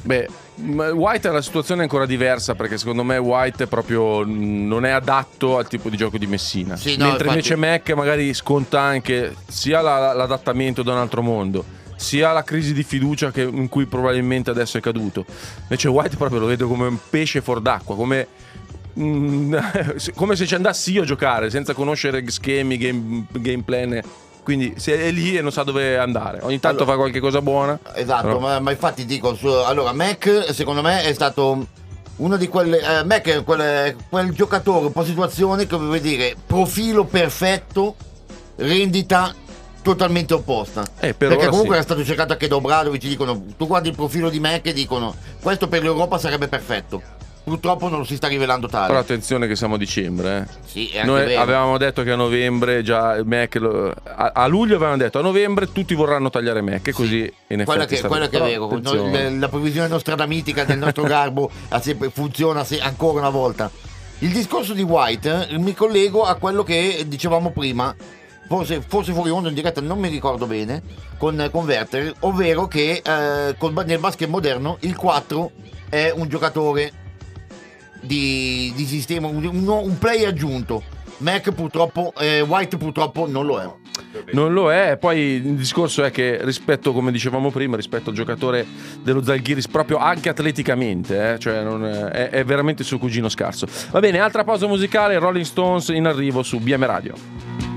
Beh, 0.00 0.28
White 0.92 1.26
è 1.26 1.30
una 1.32 1.42
situazione 1.42 1.82
ancora 1.82 2.06
diversa 2.06 2.54
perché 2.54 2.78
secondo 2.78 3.02
me 3.02 3.16
White 3.16 3.64
è 3.64 3.66
proprio 3.66 4.24
mh, 4.24 4.66
non 4.68 4.84
è 4.84 4.90
adatto 4.90 5.58
al 5.58 5.66
tipo 5.66 5.90
di 5.90 5.96
gioco 5.96 6.18
di 6.18 6.28
Messina. 6.28 6.76
Sì, 6.76 6.96
no, 6.96 7.06
Mentre 7.06 7.26
infatti- 7.26 7.48
invece 7.48 7.56
Mac 7.56 7.90
magari 7.96 8.32
sconta 8.32 8.80
anche 8.80 9.34
sia 9.48 9.80
la- 9.80 10.12
l'adattamento 10.12 10.84
da 10.84 10.92
un 10.92 10.98
altro 10.98 11.20
mondo, 11.20 11.64
sia 11.96 12.30
la 12.30 12.44
crisi 12.44 12.72
di 12.72 12.84
fiducia 12.84 13.32
che- 13.32 13.42
in 13.42 13.68
cui 13.68 13.86
probabilmente 13.86 14.50
adesso 14.50 14.78
è 14.78 14.80
caduto. 14.80 15.24
Invece 15.62 15.88
White 15.88 16.16
proprio 16.16 16.38
lo 16.38 16.46
vedo 16.46 16.68
come 16.68 16.86
un 16.86 16.98
pesce 17.10 17.40
fuor 17.40 17.60
d'acqua, 17.60 17.96
come 17.96 18.28
mm, 18.98 19.54
come 20.14 20.36
se 20.36 20.46
ci 20.46 20.54
andassi 20.54 20.92
io 20.92 21.02
a 21.02 21.04
giocare 21.04 21.50
senza 21.50 21.74
conoscere 21.74 22.22
schemi, 22.30 22.76
game, 22.76 23.24
game 23.32 23.62
plan. 23.62 24.00
Quindi 24.42 24.74
se 24.78 24.98
è 24.98 25.10
lì 25.10 25.36
e 25.36 25.42
non 25.42 25.52
sa 25.52 25.62
dove 25.62 25.98
andare. 25.98 26.38
Ogni 26.42 26.58
tanto 26.58 26.82
Allora- 26.82 26.92
fa 26.96 27.02
qualche 27.02 27.20
cosa 27.20 27.42
buona. 27.42 27.78
Esatto, 27.94 28.26
Però- 28.26 28.38
ma, 28.38 28.58
ma 28.60 28.70
infatti 28.70 29.04
dico, 29.04 29.34
su- 29.34 29.46
allora 29.46 29.92
Mac 29.92 30.46
secondo 30.52 30.80
me 30.80 31.02
è 31.02 31.12
stato 31.12 31.66
uno 32.16 32.36
di 32.38 32.48
quelle... 32.48 32.78
Eh, 32.78 33.04
Mac 33.04 33.28
è 33.28 33.44
quel, 33.44 33.94
quel 34.08 34.30
giocatore, 34.32 34.86
un 34.86 34.92
po' 34.92 35.04
situazione 35.04 35.66
che 35.66 35.76
vuol 35.76 36.00
dire 36.00 36.34
profilo 36.46 37.04
perfetto, 37.04 37.94
rendita 38.56 39.34
totalmente 39.82 40.32
opposta. 40.34 40.82
Eh, 40.98 41.12
per 41.14 41.28
Perché 41.28 41.46
comunque 41.48 41.74
sì. 41.74 41.74
era 41.74 41.82
stato 41.82 42.04
cercato 42.04 42.32
anche 42.32 42.48
da 42.48 42.56
Obradovic, 42.56 43.02
dicono, 43.02 43.44
tu 43.56 43.66
guardi 43.66 43.90
il 43.90 43.94
profilo 43.94 44.30
di 44.30 44.40
Mac 44.40 44.66
e 44.66 44.72
dicono, 44.72 45.14
questo 45.42 45.68
per 45.68 45.82
l'Europa 45.82 46.16
sarebbe 46.18 46.48
perfetto. 46.48 47.02
Purtroppo 47.48 47.88
non 47.88 48.06
si 48.06 48.16
sta 48.16 48.28
rivelando 48.28 48.68
tale. 48.68 48.86
Però 48.88 48.98
attenzione 48.98 49.46
che 49.46 49.56
siamo 49.56 49.74
a 49.74 49.78
dicembre. 49.78 50.46
eh. 50.48 50.54
sì, 50.66 50.90
Noi 51.04 51.24
vero. 51.24 51.40
avevamo 51.40 51.78
detto 51.78 52.02
che 52.02 52.10
a 52.12 52.16
novembre 52.16 52.82
già 52.82 53.20
Mac 53.24 53.54
lo- 53.56 53.92
a, 54.04 54.32
a 54.34 54.46
luglio 54.46 54.76
avevamo 54.76 54.96
detto 54.96 55.18
a 55.18 55.22
novembre 55.22 55.72
tutti 55.72 55.94
vorranno 55.94 56.30
tagliare 56.30 56.60
Mac 56.60 56.86
e 56.88 56.92
così 56.92 57.18
in 57.18 57.60
effetti 57.60 57.64
Quella 57.64 57.84
che, 57.86 58.00
quella 58.02 58.28
che 58.28 58.38
è 58.38 58.42
vero, 58.42 58.66
attenzione. 58.66 59.22
Noi- 59.30 59.38
la 59.38 59.48
previsione 59.48 59.88
nostradamitica 59.88 60.64
del 60.64 60.78
nostro 60.78 61.02
garbo 61.08 61.50
sempre- 61.80 62.10
funziona 62.10 62.64
se- 62.64 62.80
ancora 62.80 63.18
una 63.20 63.30
volta. 63.30 63.70
Il 64.20 64.30
discorso 64.32 64.72
di 64.74 64.82
White 64.82 65.48
eh, 65.50 65.58
mi 65.58 65.74
collego 65.74 66.24
a 66.24 66.34
quello 66.34 66.64
che 66.64 67.04
dicevamo 67.06 67.50
prima, 67.52 67.94
forse, 68.48 68.82
forse 68.86 69.12
fuori 69.12 69.30
onda 69.30 69.48
in 69.48 69.54
diretta, 69.54 69.80
non 69.80 69.98
mi 70.00 70.08
ricordo 70.08 70.46
bene, 70.46 70.82
con, 71.18 71.48
con 71.52 71.64
Werther, 71.64 72.12
ovvero 72.20 72.66
che 72.66 73.00
eh, 73.04 73.54
col 73.56 73.72
nel 73.86 73.98
basket 74.00 74.28
moderno 74.28 74.76
il 74.80 74.96
4 74.96 75.50
è 75.88 76.12
un 76.14 76.28
giocatore 76.28 76.90
di, 78.00 78.72
di 78.74 78.84
sistema, 78.84 79.26
un, 79.28 79.44
un- 79.44 79.98
play 79.98 80.24
aggiunto. 80.24 80.82
Mac 81.18 81.50
purtroppo, 81.52 82.12
eh, 82.18 82.40
White 82.42 82.76
purtroppo 82.76 83.26
non 83.26 83.44
lo 83.44 83.60
è. 83.60 83.68
Non 84.32 84.52
lo 84.52 84.72
è, 84.72 84.96
poi 84.98 85.18
il 85.18 85.56
discorso 85.56 86.04
è 86.04 86.12
che 86.12 86.38
rispetto, 86.42 86.92
come 86.92 87.10
dicevamo 87.10 87.50
prima, 87.50 87.74
rispetto 87.74 88.10
al 88.10 88.16
giocatore 88.16 88.64
dello 89.02 89.22
Zalgiris, 89.22 89.66
proprio 89.66 89.96
anche 89.98 90.28
atleticamente, 90.28 91.32
eh, 91.32 91.38
cioè 91.38 91.62
non 91.62 91.84
è, 91.84 92.30
è 92.30 92.44
veramente 92.44 92.82
il 92.82 92.88
suo 92.88 92.98
cugino 92.98 93.28
scarso. 93.28 93.66
Va 93.90 93.98
bene, 93.98 94.20
altra 94.20 94.44
pausa 94.44 94.68
musicale, 94.68 95.18
Rolling 95.18 95.44
Stones 95.44 95.88
in 95.88 96.06
arrivo 96.06 96.44
su 96.44 96.58
BM 96.58 96.86
Radio. 96.86 97.67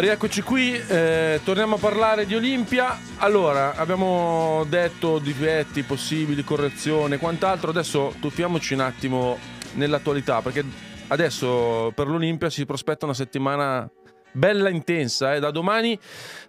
Oh, 0.00 0.02
rieccoci 0.02 0.40
qui, 0.40 0.72
eh, 0.72 1.42
torniamo 1.44 1.74
a 1.74 1.78
parlare 1.78 2.24
di 2.24 2.34
Olimpia. 2.34 2.98
Allora, 3.18 3.74
abbiamo 3.74 4.64
detto 4.66 5.18
difetti 5.18 5.82
possibili, 5.82 6.42
correzione, 6.42 7.18
quant'altro. 7.18 7.68
Adesso 7.68 8.14
tuffiamoci 8.18 8.72
un 8.72 8.80
attimo 8.80 9.36
nell'attualità, 9.74 10.40
perché 10.40 10.64
adesso 11.08 11.92
per 11.94 12.06
l'Olimpia 12.06 12.48
si 12.48 12.64
prospetta 12.64 13.04
una 13.04 13.12
settimana 13.12 13.86
bella 14.32 14.70
intensa. 14.70 15.34
eh. 15.34 15.38
Da 15.38 15.50
domani 15.50 15.98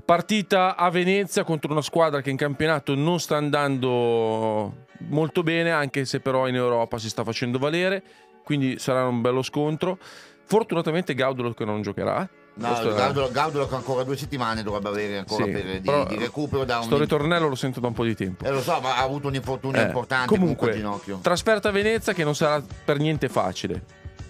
partita 0.05 0.77
a 0.77 0.89
Venezia 0.89 1.43
contro 1.43 1.73
una 1.73 1.81
squadra 1.81 2.21
che 2.21 2.29
in 2.29 2.37
campionato 2.37 2.95
non 2.95 3.19
sta 3.19 3.35
andando 3.35 4.85
molto 5.09 5.43
bene, 5.43 5.71
anche 5.71 6.05
se 6.05 6.21
però 6.21 6.47
in 6.47 6.55
Europa 6.55 6.97
si 6.97 7.09
sta 7.09 7.25
facendo 7.25 7.59
valere. 7.59 8.01
Quindi 8.45 8.79
sarà 8.79 9.05
un 9.05 9.19
bello 9.19 9.41
scontro. 9.41 9.97
Fortunatamente 10.45 11.13
Gaudolo 11.13 11.53
che 11.53 11.65
non 11.65 11.81
giocherà 11.81 12.29
No, 12.53 12.73
Gaudolo, 12.93 13.31
Gaudolo 13.31 13.67
che 13.67 13.75
ancora 13.75 14.03
due 14.03 14.17
settimane 14.17 14.61
dovrebbe 14.61 14.89
avere 14.89 15.17
ancora 15.19 15.45
Sì, 15.45 15.51
per, 15.51 15.63
di, 15.79 16.15
di 16.15 16.17
recupero 16.17 16.65
da 16.65 16.79
un... 16.79 16.83
Sto 16.83 16.97
ritornello 16.97 17.47
lo 17.47 17.55
sento 17.55 17.79
da 17.79 17.87
un 17.87 17.93
po' 17.93 18.03
di 18.03 18.13
tempo. 18.13 18.43
Eh, 18.45 18.51
lo 18.51 18.61
so, 18.61 18.79
ma 18.81 18.97
ha 18.97 19.01
avuto 19.01 19.27
un 19.27 19.35
infortunio 19.35 19.79
Eh, 19.79 19.85
importante 19.85 20.27
comunque, 20.27 20.73
ginocchio. 20.73 21.19
trasferta 21.21 21.69
a 21.69 21.71
Venezia 21.71 22.11
che 22.13 22.23
non 22.25 22.35
sarà 22.35 22.61
per 22.83 22.97
niente 22.97 23.29
facile. 23.29 23.81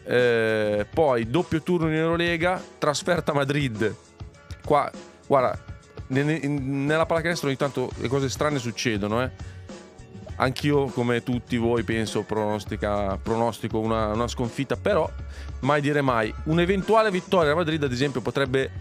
Eh, 0.03 0.85
poi 0.93 1.29
doppio 1.29 1.61
turno 1.63 1.87
in 1.87 1.95
Eurolega, 1.95 2.61
trasferta 2.77 3.31
a 3.31 3.35
Madrid. 3.35 3.93
Qua, 4.63 4.89
guarda, 5.25 5.57
ne- 6.07 6.23
ne- 6.23 6.39
nella 6.47 7.05
pallacanestro 7.07 7.47
ogni 7.47 7.57
tanto 7.57 7.89
le 7.97 8.07
cose 8.07 8.29
strane 8.29 8.59
succedono, 8.59 9.23
eh. 9.23 9.31
Anch'io, 10.41 10.85
come 10.85 11.21
tutti 11.21 11.55
voi, 11.57 11.83
penso 11.83 12.23
pronostico 12.23 13.77
una, 13.77 14.07
una 14.07 14.27
sconfitta, 14.27 14.75
però 14.75 15.07
mai 15.59 15.81
dire 15.81 16.01
mai. 16.01 16.33
Un'eventuale 16.45 17.11
vittoria 17.11 17.51
a 17.51 17.55
Madrid, 17.55 17.83
ad 17.83 17.91
esempio, 17.91 18.21
potrebbe 18.21 18.71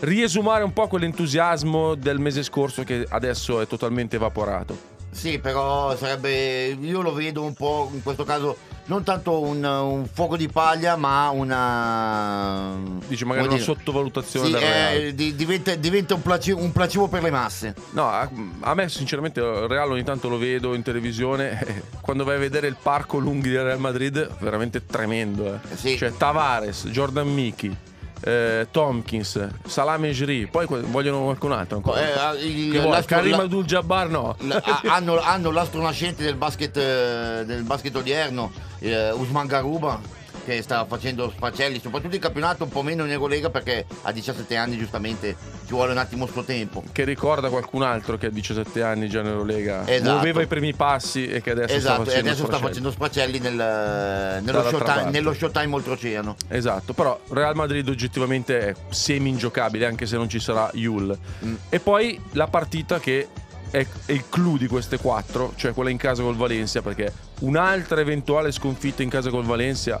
riesumare 0.00 0.62
un 0.62 0.74
po' 0.74 0.88
quell'entusiasmo 0.88 1.94
del 1.94 2.18
mese 2.18 2.42
scorso 2.42 2.82
che 2.84 3.06
adesso 3.08 3.62
è 3.62 3.66
totalmente 3.66 4.16
evaporato. 4.16 4.95
Sì, 5.16 5.38
però 5.38 5.96
sarebbe. 5.96 6.66
Io 6.78 7.00
lo 7.00 7.12
vedo 7.14 7.42
un 7.42 7.54
po' 7.54 7.90
in 7.92 8.02
questo 8.02 8.24
caso 8.24 8.56
non 8.88 9.02
tanto 9.02 9.40
un, 9.40 9.64
un 9.64 10.06
fuoco 10.12 10.36
di 10.36 10.46
paglia, 10.48 10.94
ma 10.96 11.30
una. 11.30 12.76
Dici 13.08 13.24
magari 13.24 13.46
una 13.46 13.54
dire, 13.54 13.64
sottovalutazione 13.66 14.46
Sì, 14.46 14.52
del 14.52 14.60
Real. 14.60 14.94
eh, 14.96 15.14
di- 15.14 15.34
diventa, 15.34 15.74
diventa 15.74 16.14
un, 16.14 16.22
placi- 16.22 16.50
un 16.52 16.70
placebo 16.70 17.08
per 17.08 17.22
le 17.22 17.30
masse. 17.30 17.74
No, 17.92 18.08
a, 18.08 18.28
a 18.60 18.74
me 18.74 18.88
sinceramente 18.88 19.40
il 19.40 19.66
Real 19.68 19.90
ogni 19.90 20.04
tanto 20.04 20.28
lo 20.28 20.38
vedo 20.38 20.74
in 20.74 20.82
televisione. 20.82 21.60
eh, 21.66 21.82
Quando 22.00 22.22
vai 22.24 22.36
a 22.36 22.38
vedere 22.38 22.66
il 22.68 22.76
parco 22.80 23.18
lunghi 23.18 23.48
del 23.50 23.64
Real 23.64 23.80
Madrid, 23.80 24.36
veramente 24.38 24.84
tremendo. 24.86 25.54
eh. 25.54 25.58
Eh 25.72 25.76
sì. 25.76 25.96
Cioè 25.96 26.12
Tavares, 26.16 26.86
Jordan 26.88 27.32
Mickey, 27.32 27.74
eh, 28.20 28.66
Tompkins, 28.70 29.48
Salame 29.66 30.10
Jri, 30.12 30.46
poi 30.46 30.66
vogliono 30.66 31.22
qualcun 31.24 31.52
altro 31.52 31.76
ancora. 31.76 32.34
Eh, 32.34 32.44
il- 32.46 32.70
vuoi? 32.72 32.90
l'astro- 32.90 33.16
Karim 33.16 33.36
la- 33.36 33.42
Abdul-Jabbar 33.42 34.08
no. 34.08 34.36
La- 34.40 34.60
ha- 34.64 34.80
hanno, 34.86 35.18
hanno 35.20 35.50
l'astro 35.50 35.80
nascente 35.82 36.22
del 36.22 36.36
basket, 36.36 36.76
eh, 36.76 37.42
del 37.46 37.62
basket 37.62 37.94
odierno, 37.96 38.50
eh, 38.80 39.10
Usman 39.12 39.46
Garuba, 39.46 40.00
che 40.46 40.62
sta 40.62 40.84
facendo 40.84 41.32
sfacelli, 41.36 41.80
soprattutto 41.80 42.14
in 42.14 42.20
campionato, 42.20 42.62
un 42.62 42.70
po' 42.70 42.82
meno 42.82 43.04
in 43.04 43.10
Eurolega 43.10 43.50
perché 43.50 43.84
a 44.02 44.12
17 44.12 44.56
anni 44.56 44.78
giustamente 44.78 45.36
ci 45.66 45.72
vuole 45.72 45.90
un 45.90 45.98
attimo 45.98 46.26
suo 46.26 46.44
tempo. 46.44 46.84
Che 46.92 47.02
ricorda 47.02 47.48
qualcun 47.48 47.82
altro 47.82 48.16
che 48.16 48.26
a 48.26 48.30
17 48.30 48.80
anni 48.82 49.08
già 49.08 49.20
in 49.20 49.26
Eurolega 49.26 49.86
Esatto. 49.86 50.12
muoveva 50.12 50.42
i 50.42 50.46
primi 50.46 50.72
passi 50.72 51.26
e 51.26 51.42
che 51.42 51.50
adesso 51.50 51.80
sta 51.80 51.94
esatto, 51.94 52.02
e 52.02 52.04
facendo 52.04 52.30
adesso 52.30 52.46
sta 52.46 52.58
facendo 52.58 52.90
sfacelli 52.92 53.38
nel, 53.40 53.54
nello, 53.54 54.42
Dall'altra 54.44 54.86
showtime, 54.86 55.10
nello 55.10 55.34
showtime 55.34 55.74
oltreoceano. 55.74 56.36
Esatto, 56.48 56.92
però 56.92 57.20
Real 57.30 57.56
Madrid 57.56 57.88
oggettivamente 57.88 58.68
è 58.68 58.74
semi 58.90 59.30
ingiocabile 59.30 59.86
anche 59.86 60.06
se 60.06 60.16
non 60.16 60.28
ci 60.28 60.38
sarà 60.38 60.70
Yul. 60.74 61.18
Mm. 61.44 61.54
E 61.68 61.80
poi 61.80 62.20
la 62.32 62.46
partita 62.46 63.00
che 63.00 63.26
è 63.70 63.84
il 64.06 64.24
clou 64.28 64.56
di 64.56 64.68
queste 64.68 64.98
quattro, 64.98 65.52
cioè 65.56 65.72
quella 65.72 65.90
in 65.90 65.96
casa 65.96 66.22
col 66.22 66.36
Valencia, 66.36 66.82
perché 66.82 67.12
un'altra 67.40 68.00
eventuale 68.00 68.52
sconfitta 68.52 69.02
in 69.02 69.08
casa 69.08 69.30
col 69.30 69.44
Valencia 69.44 70.00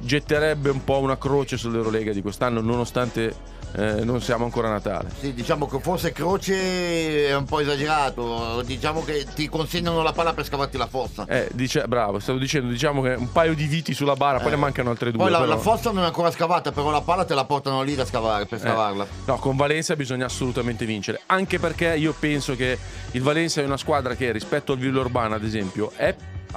getterebbe 0.00 0.70
un 0.70 0.84
po' 0.84 0.98
una 0.98 1.18
croce 1.18 1.56
sull'Eurolega 1.56 2.12
di 2.12 2.22
quest'anno, 2.22 2.60
nonostante 2.60 3.56
eh, 3.74 4.02
non 4.04 4.22
siamo 4.22 4.44
ancora 4.44 4.68
a 4.68 4.72
Natale. 4.72 5.10
Sì, 5.18 5.34
diciamo 5.34 5.66
che 5.66 5.78
forse 5.80 6.12
croce 6.12 7.26
è 7.28 7.34
un 7.36 7.44
po' 7.44 7.60
esagerato, 7.60 8.62
diciamo 8.64 9.04
che 9.04 9.26
ti 9.34 9.46
consegnano 9.48 10.02
la 10.02 10.12
palla 10.12 10.32
per 10.32 10.44
scavarti 10.46 10.78
la 10.78 10.86
fossa. 10.86 11.26
Eh, 11.28 11.48
dice, 11.52 11.84
bravo, 11.86 12.18
stavo 12.18 12.38
dicendo, 12.38 12.70
diciamo 12.70 13.02
che 13.02 13.10
un 13.14 13.30
paio 13.30 13.54
di 13.54 13.66
viti 13.66 13.92
sulla 13.92 14.14
bara, 14.14 14.38
poi 14.38 14.48
Eh. 14.48 14.50
ne 14.52 14.56
mancano 14.56 14.88
altre 14.90 15.10
due. 15.10 15.20
Poi 15.22 15.30
la, 15.30 15.38
però- 15.40 15.50
la 15.50 15.58
fossa 15.58 15.90
non 15.90 16.02
è 16.04 16.06
ancora 16.06 16.30
scavata, 16.30 16.72
però 16.72 16.90
la 16.90 17.02
palla 17.02 17.24
te 17.26 17.34
la 17.34 17.44
portano 17.44 17.82
lì 17.82 17.94
da 17.94 18.06
scavare, 18.06 18.46
per 18.46 18.58
Eh, 18.58 18.62
scavarla. 18.62 19.06
No, 19.26 19.36
con 19.36 19.56
Valencia 19.56 19.94
bisogna 19.96 20.24
assolutamente 20.26 20.86
vincere. 20.86 21.20
Anche 21.26 21.58
perché 21.58 21.94
io 21.94 22.14
penso 22.18 22.56
che 22.56 22.78
il 23.10 23.20
Valencia 23.22 23.60
è 23.60 23.64
una 23.64 23.76
squadra 23.76 24.14
che 24.14 24.32
rispetto 24.32 24.72
al 24.72 24.78
Villorban, 24.78 25.32
ad 25.34 25.44
esempio, 25.44 25.92
è- 25.94 26.14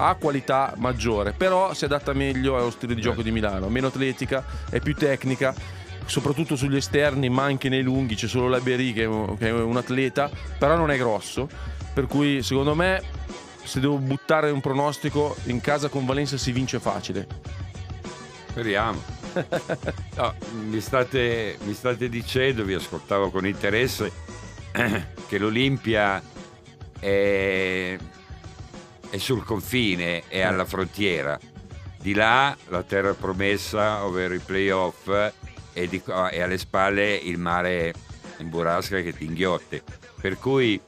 ha 0.07 0.15
qualità 0.15 0.73
maggiore, 0.77 1.33
però 1.33 1.73
si 1.73 1.85
adatta 1.85 2.13
meglio 2.13 2.57
allo 2.57 2.71
stile 2.71 2.95
di 2.95 3.01
gioco 3.01 3.21
di 3.21 3.31
Milano. 3.31 3.69
Meno 3.69 3.87
atletica, 3.87 4.43
è 4.69 4.79
più 4.79 4.95
tecnica, 4.95 5.53
soprattutto 6.05 6.55
sugli 6.55 6.75
esterni, 6.75 7.29
ma 7.29 7.43
anche 7.43 7.69
nei 7.69 7.83
lunghi. 7.83 8.15
C'è 8.15 8.27
solo 8.27 8.47
la 8.47 8.59
Berry 8.59 8.93
che 8.93 9.03
è 9.03 9.05
un, 9.05 9.37
che 9.37 9.47
è 9.47 9.51
un 9.51 9.77
atleta, 9.77 10.29
però 10.57 10.75
non 10.75 10.89
è 10.91 10.97
grosso. 10.97 11.47
Per 11.93 12.07
cui, 12.07 12.41
secondo 12.41 12.73
me, 12.73 13.01
se 13.63 13.79
devo 13.79 13.97
buttare 13.97 14.49
un 14.49 14.61
pronostico, 14.61 15.35
in 15.45 15.61
casa 15.61 15.87
con 15.87 16.05
Valencia 16.05 16.37
si 16.37 16.51
vince 16.51 16.79
facile. 16.79 17.27
Speriamo. 18.47 19.19
No, 20.13 20.33
mi, 20.65 20.81
state, 20.81 21.57
mi 21.63 21.73
state 21.73 22.09
dicendo, 22.09 22.65
vi 22.65 22.73
ascoltavo 22.73 23.31
con 23.31 23.47
interesse, 23.47 24.11
che 25.27 25.37
l'Olimpia 25.37 26.21
è, 26.99 27.97
è 29.11 29.17
sul 29.17 29.43
confine, 29.43 30.23
è 30.29 30.39
alla 30.39 30.63
frontiera. 30.63 31.37
Di 31.99 32.13
là 32.13 32.57
la 32.69 32.81
terra 32.81 33.13
promessa, 33.13 34.05
ovvero 34.05 34.33
i 34.33 34.39
playoff, 34.39 35.07
e, 35.73 35.87
di 35.87 36.01
e 36.31 36.41
alle 36.41 36.57
spalle 36.57 37.13
il 37.15 37.37
mare 37.37 37.93
in 38.37 38.49
burrasca 38.49 39.01
che 39.01 39.13
ti 39.13 39.25
inghiotte. 39.25 39.83
Per 40.19 40.39
cui 40.39 40.79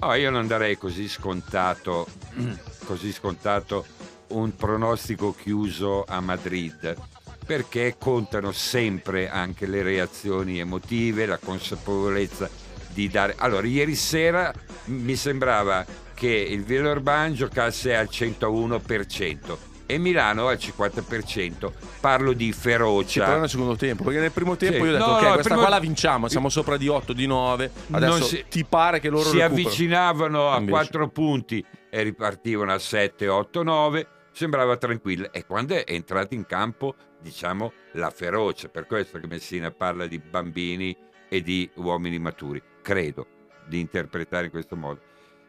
oh, 0.00 0.14
io 0.14 0.30
non 0.30 0.46
darei 0.46 0.78
così 0.78 1.08
scontato, 1.08 2.06
così 2.86 3.12
scontato 3.12 3.84
un 4.28 4.54
pronostico 4.54 5.34
chiuso 5.34 6.04
a 6.06 6.20
Madrid 6.20 6.96
perché 7.44 7.96
contano 7.98 8.52
sempre 8.52 9.28
anche 9.28 9.66
le 9.66 9.82
reazioni 9.82 10.60
emotive, 10.60 11.26
la 11.26 11.38
consapevolezza 11.38 12.48
di 12.88 13.08
dare. 13.08 13.34
Allora, 13.36 13.66
ieri 13.66 13.94
sera 13.94 14.52
mi 14.86 15.14
sembrava 15.16 15.84
che 16.24 16.30
il 16.30 16.64
Villeurbanne 16.64 17.34
giocasse 17.34 17.94
al 17.94 18.08
101% 18.10 19.58
e 19.86 19.98
Milano 19.98 20.48
al 20.48 20.56
50%. 20.56 21.70
Parlo 22.00 22.32
di 22.32 22.50
Sì, 22.52 22.60
però 22.62 22.86
ferocia. 22.94 23.38
nel 23.38 23.48
secondo 23.50 23.76
tempo, 23.76 24.04
perché 24.04 24.20
nel 24.20 24.32
primo 24.32 24.56
tempo 24.56 24.76
Sì. 24.78 24.82
io 24.84 24.88
ho 24.88 24.92
detto 24.92 25.06
No, 25.06 25.12
ok, 25.16 25.22
no, 25.22 25.28
questa 25.32 25.42
primo- 25.50 25.60
qua 25.60 25.68
la 25.68 25.78
vinciamo, 25.80 26.28
siamo 26.28 26.48
sopra 26.48 26.78
di 26.78 26.88
8, 26.88 27.12
di 27.12 27.26
9, 27.26 27.70
adesso 27.90 28.24
si- 28.24 28.44
ti 28.48 28.64
pare 28.64 29.00
che 29.00 29.10
loro 29.10 29.24
si 29.28 29.36
recuperano. 29.36 29.54
avvicinavano 29.60 30.48
a 30.50 30.54
Invece. 30.56 30.70
4 30.70 31.08
punti 31.08 31.62
e 31.90 32.02
ripartivano 32.02 32.72
a 32.72 32.78
7, 32.78 33.28
8, 33.28 33.62
9, 33.62 34.06
sembrava 34.32 34.78
tranquillo. 34.78 35.30
E 35.30 35.44
quando 35.44 35.74
è 35.74 35.84
entrata 35.86 36.34
in 36.34 36.46
campo, 36.46 36.94
diciamo, 37.20 37.72
la 37.92 38.08
ferocia, 38.08 38.68
per 38.68 38.86
questo 38.86 39.18
che 39.18 39.26
Messina 39.26 39.70
parla 39.70 40.06
di 40.06 40.18
bambini 40.18 40.96
e 41.28 41.42
di 41.42 41.68
uomini 41.74 42.18
maturi, 42.18 42.62
credo 42.80 43.26
di 43.66 43.80
interpretare 43.80 44.46
in 44.46 44.50
questo 44.50 44.76
modo. 44.76 45.00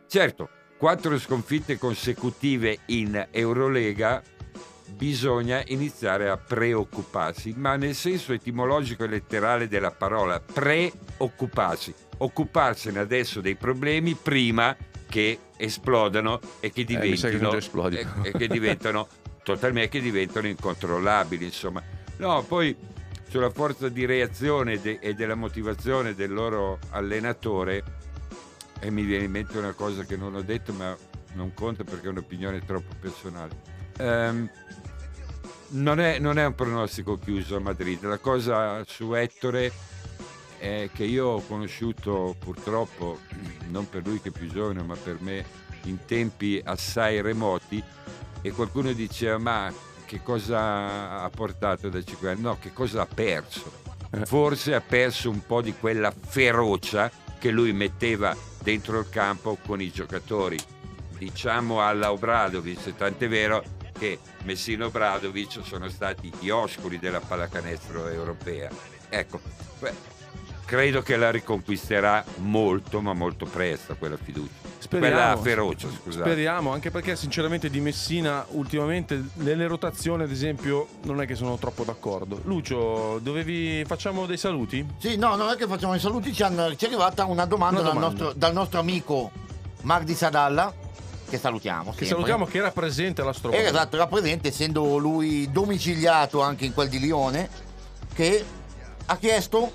Certo, 0.07 0.49
quattro 0.77 1.17
sconfitte 1.17 1.77
consecutive 1.77 2.79
in 2.87 3.27
Eurolega 3.31 4.21
bisogna 4.87 5.61
iniziare 5.67 6.29
a 6.29 6.37
preoccuparsi, 6.37 7.53
ma 7.57 7.75
nel 7.75 7.95
senso 7.95 8.33
etimologico 8.33 9.03
e 9.03 9.07
letterale 9.07 9.67
della 9.67 9.91
parola 9.91 10.39
preoccuparsi, 10.39 11.93
occuparsene 12.17 12.99
adesso 12.99 13.41
dei 13.41 13.55
problemi 13.55 14.13
prima 14.15 14.75
che 15.09 15.39
esplodano 15.57 16.39
e 16.59 16.71
che 16.71 16.81
Eh, 16.81 16.85
che 16.85 16.85
diventino, 16.85 17.49
già 17.49 17.57
esplodi. 17.57 17.97
e, 17.97 18.07
e 18.23 18.31
che 18.31 18.47
diventano 18.47 19.07
totalmente 19.43 19.89
che 19.89 20.01
diventano 20.01 20.47
incontrollabili, 20.47 21.45
insomma. 21.45 21.81
No, 22.17 22.43
poi 22.43 22.75
sulla 23.27 23.49
forza 23.49 23.89
di 23.89 24.05
reazione 24.05 24.79
de- 24.79 24.99
e 25.01 25.13
della 25.13 25.35
motivazione 25.35 26.15
del 26.15 26.31
loro 26.33 26.79
allenatore 26.91 27.83
e 28.79 28.89
mi 28.91 29.03
viene 29.03 29.25
in 29.25 29.31
mente 29.31 29.57
una 29.57 29.73
cosa 29.73 30.03
che 30.03 30.17
non 30.17 30.35
ho 30.35 30.41
detto 30.41 30.73
ma 30.73 30.95
non 31.33 31.53
conta 31.53 31.83
perché 31.83 32.07
è 32.07 32.09
un'opinione 32.09 32.63
troppo 32.65 32.95
personale. 32.99 33.61
Ehm, 33.97 34.49
non, 35.69 35.99
è, 35.99 36.19
non 36.19 36.37
è 36.37 36.45
un 36.45 36.55
pronostico 36.55 37.17
chiuso 37.17 37.57
a 37.57 37.59
Madrid, 37.59 38.03
la 38.03 38.17
cosa 38.17 38.83
su 38.85 39.13
Ettore 39.13 39.71
è 40.57 40.89
che 40.93 41.03
io 41.03 41.27
ho 41.27 41.45
conosciuto 41.45 42.35
purtroppo, 42.39 43.19
non 43.69 43.89
per 43.89 44.05
lui 44.05 44.21
che 44.21 44.29
è 44.29 44.31
più 44.31 44.47
giovane, 44.47 44.81
ma 44.83 44.95
per 44.95 45.17
me 45.19 45.63
in 45.83 46.05
tempi 46.05 46.61
assai 46.63 47.21
remoti 47.21 47.83
e 48.41 48.51
qualcuno 48.51 48.91
diceva 48.93 49.37
ma 49.37 49.73
che 50.05 50.21
cosa 50.21 51.21
ha 51.21 51.29
portato 51.29 51.89
da 51.89 52.01
5 52.01 52.29
anni? 52.29 52.41
No, 52.41 52.57
che 52.59 52.71
cosa 52.73 53.01
ha 53.01 53.07
perso? 53.07 53.83
Forse 54.23 54.73
ha 54.73 54.81
perso 54.81 55.29
un 55.29 55.45
po' 55.45 55.61
di 55.61 55.73
quella 55.73 56.11
ferocia 56.11 57.11
che 57.39 57.51
lui 57.51 57.73
metteva 57.73 58.35
dentro 58.61 58.99
il 58.99 59.09
campo 59.09 59.57
con 59.65 59.81
i 59.81 59.91
giocatori. 59.91 60.57
Diciamo 61.17 61.81
alla 61.81 62.11
Obradovic, 62.11 62.95
tant'è 62.95 63.27
vero 63.27 63.63
che 63.97 64.19
Messino 64.43 64.87
Obradovic 64.87 65.61
sono 65.63 65.89
stati 65.89 66.31
gli 66.39 66.49
oscuri 66.49 66.99
della 66.99 67.21
pallacanestro 67.21 68.07
europea. 68.07 68.69
Ecco, 69.09 69.39
credo 70.65 71.01
che 71.01 71.15
la 71.15 71.31
riconquisterà 71.31 72.23
molto, 72.37 72.99
ma 72.99 73.13
molto 73.13 73.45
presto 73.45 73.95
quella 73.95 74.17
fiducia. 74.17 74.74
Speriamo. 74.85 75.15
Quella 75.15 75.37
ferocia, 75.41 75.87
scusate. 75.89 76.23
Speriamo, 76.29 76.71
anche 76.71 76.91
perché 76.91 77.15
sinceramente 77.15 77.69
di 77.69 77.79
Messina 77.79 78.45
ultimamente 78.51 79.21
nelle 79.35 79.65
rotazioni 79.67 80.23
ad 80.23 80.31
esempio 80.31 80.87
non 81.03 81.21
è 81.21 81.25
che 81.25 81.33
sono 81.35 81.57
troppo 81.57 81.83
d'accordo. 81.83 82.39
Lucio, 82.43 83.19
dovevi 83.21 83.83
facciamo 83.85 84.25
dei 84.25 84.37
saluti? 84.37 84.85
Sì, 84.99 85.17
no, 85.17 85.35
non 85.35 85.49
è 85.49 85.55
che 85.55 85.65
facciamo 85.67 85.95
i 85.95 85.99
saluti, 85.99 86.31
ci, 86.33 86.43
hanno- 86.43 86.75
ci 86.75 86.85
è 86.85 86.87
arrivata 86.87 87.25
una 87.25 87.45
domanda, 87.45 87.79
Una 87.79 87.89
dal, 87.89 87.97
domanda. 87.97 88.17
nostro, 88.23 88.37
dal 88.39 88.53
nostro 88.53 88.79
amico 88.79 89.31
Magdi 89.81 90.13
Sadalla, 90.13 90.71
che 91.27 91.37
salutiamo. 91.39 91.89
Che 91.91 92.05
sempre. 92.05 92.07
salutiamo 92.07 92.45
che 92.45 92.57
era 92.59 92.71
presente 92.71 93.21
alla 93.21 93.31
E 93.31 93.33
Strovana. 93.33 93.63
esatto, 93.63 93.95
era 93.95 94.05
presente, 94.07 94.49
essendo 94.49 94.97
lui 94.97 95.49
domiciliato 95.51 96.41
anche 96.41 96.65
in 96.65 96.73
quel 96.73 96.89
di 96.89 96.99
Lione, 96.99 97.49
che 98.13 98.45
ha 99.07 99.17
chiesto 99.17 99.71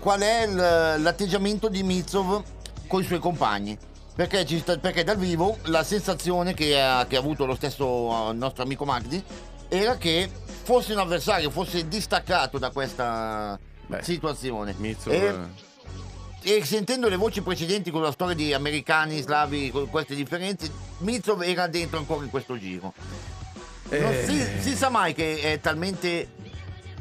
qual 0.00 0.20
è 0.20 0.46
l'atteggiamento 0.46 1.68
di 1.68 1.82
Mitsov 1.82 2.42
con 2.86 3.02
i 3.02 3.04
suoi 3.04 3.18
compagni. 3.18 3.76
Perché, 4.14 4.46
sta- 4.58 4.78
perché 4.78 5.04
dal 5.04 5.18
vivo 5.18 5.58
la 5.64 5.84
sensazione 5.84 6.54
che 6.54 6.80
ha, 6.80 7.04
che 7.06 7.16
ha 7.16 7.18
avuto 7.18 7.44
lo 7.44 7.54
stesso 7.54 8.30
eh, 8.30 8.32
nostro 8.32 8.62
amico 8.62 8.86
Magdi 8.86 9.22
era 9.68 9.96
che 9.98 10.30
fosse 10.62 10.92
un 10.94 11.00
avversario, 11.00 11.50
fosse 11.50 11.86
distaccato 11.86 12.58
da 12.58 12.70
questa 12.70 13.58
Beh, 13.86 14.02
situazione. 14.02 14.74
Mitsov, 14.78 15.12
E- 15.12 15.34
eh, 16.42 16.58
e 16.58 16.64
sentendo 16.64 17.08
le 17.08 17.16
voci 17.16 17.42
precedenti 17.42 17.90
con 17.90 18.00
la 18.00 18.10
storia 18.12 18.34
di 18.34 18.54
americani, 18.54 19.20
slavi, 19.20 19.70
con 19.70 19.90
queste 19.90 20.14
differenze, 20.14 20.70
Mitsov 20.98 21.42
era 21.42 21.66
dentro 21.66 21.98
ancora 21.98 22.24
in 22.24 22.30
questo 22.30 22.58
giro. 22.58 22.94
Non 23.90 24.12
eh, 24.12 24.24
si, 24.26 24.60
si 24.70 24.76
sa 24.76 24.88
mai 24.88 25.12
che 25.12 25.40
è 25.40 25.60
talmente 25.60 26.28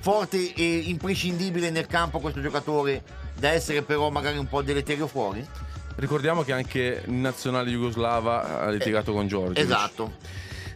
forte 0.02 0.54
e 0.54 0.78
imprescindibile 0.86 1.70
nel 1.70 1.88
campo 1.88 2.20
questo 2.20 2.42
giocatore 2.42 3.04
da 3.36 3.50
essere 3.50 3.82
però 3.82 4.10
magari 4.10 4.38
un 4.38 4.48
po' 4.48 4.62
deleterio 4.62 5.08
fuori? 5.08 5.48
Ricordiamo 5.96 6.44
che 6.44 6.52
anche 6.52 7.04
in 7.08 7.22
nazionale 7.22 7.70
jugoslava 7.70 8.62
ha 8.62 8.70
litigato 8.70 9.14
con 9.14 9.28
Giorgio. 9.28 9.60
Esatto. 9.60 10.14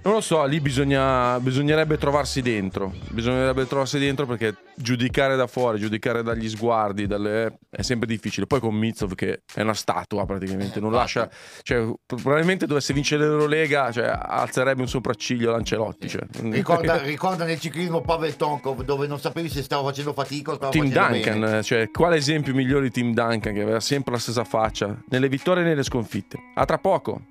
Non 0.02 0.14
lo 0.14 0.22
so, 0.22 0.44
lì 0.46 0.62
bisogna, 0.62 1.40
bisognerebbe 1.40 1.98
trovarsi 1.98 2.42
dentro. 2.42 2.94
Bisognerebbe 3.10 3.68
trovarsi 3.68 4.00
dentro 4.00 4.26
perché 4.26 4.56
giudicare 4.76 5.36
da 5.36 5.46
fuori, 5.46 5.78
giudicare 5.78 6.24
dagli 6.24 6.48
sguardi, 6.50 7.06
dalle- 7.06 7.60
è 7.70 7.82
sempre 7.82 8.08
difficile. 8.08 8.48
Poi 8.48 8.60
con 8.62 8.74
Mitsov 8.76 9.14
che 9.14 9.42
è 9.54 9.62
una 9.62 9.74
statua 9.74 10.26
praticamente, 10.26 10.80
non 10.80 10.92
lascia. 10.94 11.30
Cioè, 11.62 11.92
probabilmente 12.06 12.66
dovesse 12.66 12.94
vincere 12.94 13.28
l'Eurolega, 13.28 13.92
cioè, 13.92 14.10
alzerebbe 14.10 14.82
un 14.82 14.88
sopracciglio 14.88 15.52
l'Ancelotti. 15.52 16.08
Cioè. 16.08 16.22
Ricorda, 16.44 16.98
ricorda 17.02 17.44
nel 17.44 17.60
ciclismo 17.60 18.02
Pavel 18.02 18.36
Tonkov 18.38 18.84
dove 18.84 19.06
non 19.06 19.20
sapevi 19.20 19.50
se 19.50 19.62
stava 19.62 19.84
facendo 19.84 20.14
fatica 20.14 20.54
o 20.54 20.58
Tim 20.70 20.90
facendo 20.90 21.08
Duncan, 21.08 21.40
bene. 21.42 21.58
eh, 21.58 21.64
cioè, 21.64 21.92
quale 21.92 22.16
esempio 22.16 22.54
migliore 22.54 22.84
di 22.84 22.92
Tim 22.92 23.14
Duncan 23.14 23.54
che 23.54 23.62
aveva 23.62 23.82
sempre 23.82 24.14
la 24.14 24.20
stessa 24.20 24.46
faccia, 24.46 24.98
nelle 25.10 25.28
vittorie 25.28 25.64
e 25.64 25.68
nelle 25.68 25.84
sconfitte. 25.84 26.38
A 26.56 26.64
tra 26.66 26.78
poco. 26.78 27.22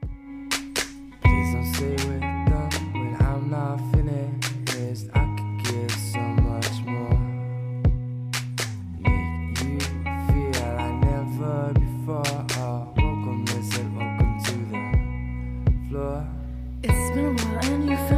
It's 16.81 17.11
been 17.11 17.27
a 17.27 17.33
while 17.33 17.65
and 17.65 17.91
you 17.91 17.97
found 17.97 18.18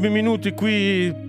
ultimi 0.00 0.22
minuti 0.22 0.52
qui. 0.52 1.28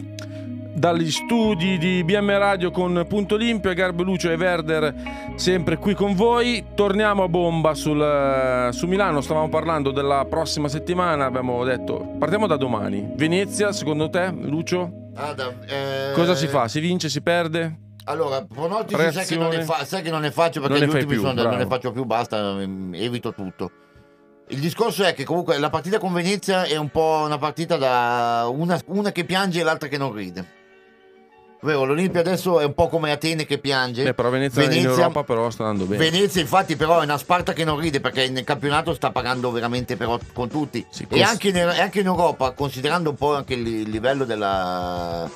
dagli 0.73 1.11
studi 1.11 1.77
di 1.77 2.01
BM 2.05 2.29
Radio 2.37 2.71
con 2.71 3.05
Punto 3.05 3.35
Olimpio, 3.35 3.73
Garbo 3.73 4.03
Lucio 4.03 4.31
e 4.31 4.35
Werder 4.35 4.93
sempre 5.35 5.75
qui 5.75 5.93
con 5.93 6.15
voi. 6.15 6.63
Torniamo 6.73 7.23
a 7.23 7.27
bomba 7.27 7.73
sul, 7.73 8.69
su 8.71 8.87
Milano, 8.87 9.19
stavamo 9.19 9.49
parlando 9.49 9.91
della 9.91 10.25
prossima 10.29 10.69
settimana, 10.69 11.25
abbiamo 11.25 11.61
detto 11.65 12.15
partiamo 12.17 12.47
da 12.47 12.55
domani. 12.55 13.11
Venezia, 13.15 13.73
secondo 13.73 14.09
te, 14.09 14.31
Lucio? 14.31 14.89
Da- 15.13 15.53
eh, 15.67 16.13
Cosa 16.13 16.33
si 16.35 16.47
fa? 16.47 16.69
Si 16.69 16.79
vince, 16.79 17.09
si 17.09 17.21
perde? 17.21 17.77
Allora, 18.05 18.45
pronostici 18.45 19.11
sai 19.11 19.25
che, 19.25 19.63
fa- 19.63 19.83
sai 19.83 20.01
che 20.01 20.09
non 20.09 20.21
ne 20.21 20.31
faccio 20.31 20.61
perché 20.61 20.79
Non 20.79 20.87
gli 20.87 20.91
ultimi 20.93 21.11
più, 21.11 21.21
sono- 21.21 21.43
non 21.43 21.57
ne 21.57 21.65
faccio 21.67 21.91
più, 21.91 22.05
basta, 22.05 22.61
ehm, 22.61 22.93
evito 22.95 23.33
tutto. 23.33 23.71
Il 24.51 24.59
discorso 24.59 25.03
è 25.05 25.13
che 25.13 25.23
comunque 25.23 25.57
la 25.57 25.69
partita 25.69 25.97
con 25.97 26.11
Venezia 26.11 26.63
è 26.63 26.75
un 26.75 26.89
po' 26.89 27.23
una 27.25 27.37
partita 27.37 27.77
da 27.77 28.47
una, 28.51 28.79
una 28.87 29.11
che 29.13 29.23
piange 29.23 29.61
e 29.61 29.63
l'altra 29.63 29.87
che 29.87 29.97
non 29.97 30.13
ride. 30.13 30.59
Vero, 31.61 31.85
l'Olimpia 31.85 32.19
adesso 32.19 32.59
è 32.59 32.65
un 32.65 32.73
po' 32.73 32.89
come 32.89 33.11
Atene 33.11 33.45
che 33.45 33.59
piange. 33.59 34.03
Eh, 34.03 34.13
però 34.13 34.29
Venezia, 34.29 34.63
in 34.63 34.69
Venezia- 34.69 34.89
Europa 34.89 35.23
però 35.23 35.49
sta 35.51 35.63
andando 35.63 35.85
bene. 35.85 36.09
Venezia 36.09 36.41
infatti 36.41 36.75
però 36.75 36.99
è 36.99 37.03
una 37.05 37.17
Sparta 37.17 37.53
che 37.53 37.63
non 37.63 37.79
ride 37.79 38.01
perché 38.01 38.27
nel 38.29 38.43
campionato 38.43 38.93
sta 38.93 39.11
pagando 39.11 39.51
veramente 39.51 39.95
però 39.95 40.19
con 40.33 40.49
tutti 40.49 40.85
Sì, 40.89 41.05
e 41.09 41.21
anche 41.21 41.49
in, 41.49 41.57
anche 41.57 41.99
in 42.01 42.07
Europa 42.07 42.51
considerando 42.51 43.11
un 43.11 43.15
po' 43.15 43.35
anche 43.35 43.53
il, 43.53 43.89
livello 43.89 44.25
della 44.25 45.29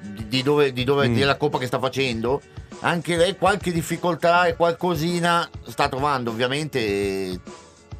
di, 0.00 0.42
dove, 0.42 0.72
di 0.72 0.84
dove 0.84 1.08
Mm. 1.08 1.14
della 1.16 1.36
coppa 1.36 1.58
che 1.58 1.66
sta 1.66 1.78
facendo 1.78 2.40
anche 2.80 3.16
lei 3.16 3.36
qualche 3.36 3.72
difficoltà 3.72 4.44
e 4.46 4.54
qualcosina 4.54 5.46
sta 5.66 5.88
trovando 5.88 6.30
ovviamente 6.30 7.38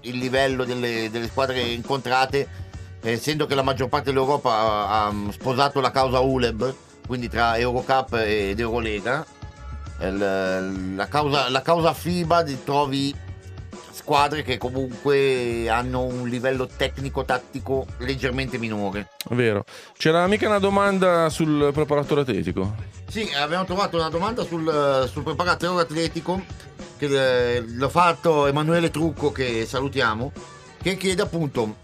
il 0.02 0.18
livello 0.18 0.64
delle, 0.64 1.10
delle 1.10 1.28
squadre 1.28 1.60
incontrate 1.60 2.48
eh, 3.02 3.12
essendo 3.12 3.46
che 3.46 3.54
la 3.54 3.62
maggior 3.62 3.88
parte 3.88 4.10
dell'Europa 4.10 4.52
ha, 4.52 5.06
ha 5.06 5.14
sposato 5.30 5.80
la 5.80 5.90
causa 5.90 6.20
ULEB 6.20 6.74
quindi 7.06 7.28
tra 7.28 7.56
Eurocup 7.58 8.14
ed 8.14 8.58
Eurolega 8.60 9.24
il- 10.02 10.94
la, 10.96 11.08
causa, 11.08 11.48
la 11.50 11.62
causa 11.62 11.92
FIBA 11.92 12.44
trovi 12.64 13.14
squadre 13.92 14.42
che 14.42 14.56
comunque 14.58 15.68
hanno 15.68 16.02
un 16.02 16.26
livello 16.28 16.66
tecnico-tattico 16.66 17.86
leggermente 17.98 18.58
minore. 18.58 19.08
Vero. 19.30 19.64
C'era 19.96 20.26
mica 20.26 20.48
una 20.48 20.58
domanda 20.58 21.28
sul 21.28 21.70
preparatore 21.72 22.22
atletico? 22.22 22.74
Sì, 23.08 23.30
abbiamo 23.34 23.64
trovato 23.64 23.96
una 23.96 24.08
domanda 24.08 24.42
sul, 24.44 25.06
sul 25.10 25.22
preparatore 25.22 25.82
atletico 25.82 26.42
che 27.00 27.56
eh, 27.56 27.64
l'ha 27.66 27.88
fatto 27.88 28.46
Emanuele 28.46 28.90
Trucco 28.90 29.32
che 29.32 29.64
salutiamo 29.64 30.32
che 30.82 30.98
chiede 30.98 31.22
appunto 31.22 31.76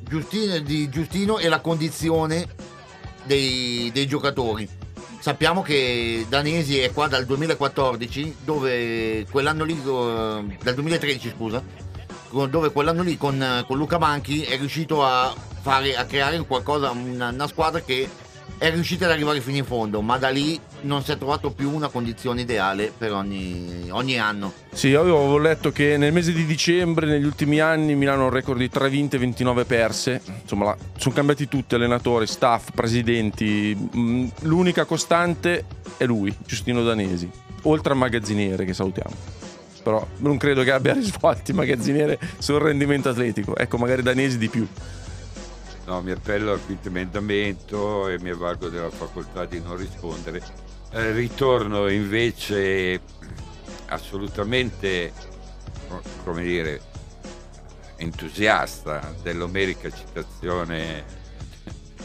Giustino, 0.00 0.58
di 0.60 0.88
Giustino 0.88 1.38
e 1.38 1.48
la 1.48 1.60
condizione 1.60 2.46
dei, 3.24 3.90
dei 3.92 4.06
giocatori. 4.06 4.66
Sappiamo 5.20 5.60
che 5.60 6.24
Danesi 6.28 6.78
è 6.78 6.92
qua 6.92 7.08
dal 7.08 7.26
2014, 7.26 8.36
dove 8.44 9.26
quell'anno 9.30 9.64
lì, 9.64 9.74
eh, 9.74 10.56
dal 10.62 10.74
2013 10.74 11.34
scusa, 11.36 11.62
dove 12.48 12.72
quell'anno 12.72 13.02
lì 13.02 13.18
con, 13.18 13.64
con 13.66 13.76
Luca 13.76 13.98
Manchi 13.98 14.42
è 14.42 14.56
riuscito 14.56 15.04
a, 15.04 15.34
fare, 15.60 15.94
a 15.94 16.06
creare 16.06 16.38
qualcosa, 16.46 16.90
una, 16.90 17.28
una 17.28 17.46
squadra 17.46 17.80
che 17.80 18.08
è 18.56 18.70
riuscita 18.70 19.04
ad 19.04 19.10
arrivare 19.10 19.42
fino 19.42 19.58
in 19.58 19.64
fondo, 19.66 20.00
ma 20.00 20.16
da 20.16 20.30
lì 20.30 20.58
non 20.82 21.02
si 21.02 21.12
è 21.12 21.18
trovato 21.18 21.50
più 21.50 21.72
una 21.72 21.88
condizione 21.88 22.42
ideale 22.42 22.92
per 22.96 23.12
ogni, 23.12 23.88
ogni 23.90 24.18
anno. 24.18 24.52
Sì, 24.72 24.88
io 24.88 25.00
avevo 25.00 25.38
letto 25.38 25.72
che 25.72 25.96
nel 25.96 26.12
mese 26.12 26.32
di 26.32 26.44
dicembre, 26.44 27.06
negli 27.06 27.24
ultimi 27.24 27.60
anni, 27.60 27.94
Milano 27.94 28.22
ha 28.22 28.24
un 28.26 28.30
record 28.30 28.58
di 28.58 28.68
3 28.68 28.88
vinte 28.88 29.16
e 29.16 29.18
29 29.18 29.64
perse. 29.64 30.20
Insomma, 30.42 30.66
la- 30.66 30.76
sono 30.96 31.14
cambiati 31.14 31.48
tutti, 31.48 31.74
allenatori, 31.74 32.26
staff, 32.26 32.70
presidenti. 32.72 33.76
Mm, 33.96 34.28
L'unica 34.42 34.84
costante 34.84 35.64
è 35.96 36.04
lui, 36.04 36.34
Giustino 36.46 36.82
Danesi, 36.82 37.28
oltre 37.62 37.92
al 37.92 37.98
magazziniere 37.98 38.64
che 38.64 38.74
salutiamo. 38.74 39.14
Però 39.82 40.06
non 40.18 40.36
credo 40.36 40.62
che 40.62 40.70
abbia 40.72 40.92
risvolti 40.94 41.52
magazziniere 41.52 42.18
sul 42.38 42.60
rendimento 42.60 43.08
atletico. 43.08 43.56
Ecco, 43.56 43.78
magari 43.78 44.02
Danesi 44.02 44.38
di 44.38 44.48
più. 44.48 44.66
No, 45.86 46.02
mi 46.02 46.10
appello 46.10 46.52
al 46.52 46.60
quinto 46.66 46.88
emendamento 46.88 48.08
e 48.08 48.18
mi 48.20 48.28
avvalgo 48.28 48.68
della 48.68 48.90
facoltà 48.90 49.46
di 49.46 49.58
non 49.64 49.74
rispondere. 49.76 50.42
Eh, 50.90 51.12
ritorno 51.12 51.88
invece 51.88 53.00
assolutamente, 53.86 55.12
co- 55.86 56.02
come 56.24 56.42
dire, 56.42 56.80
entusiasta 57.96 59.14
dell'omerica 59.22 59.90
citazione 59.90 61.04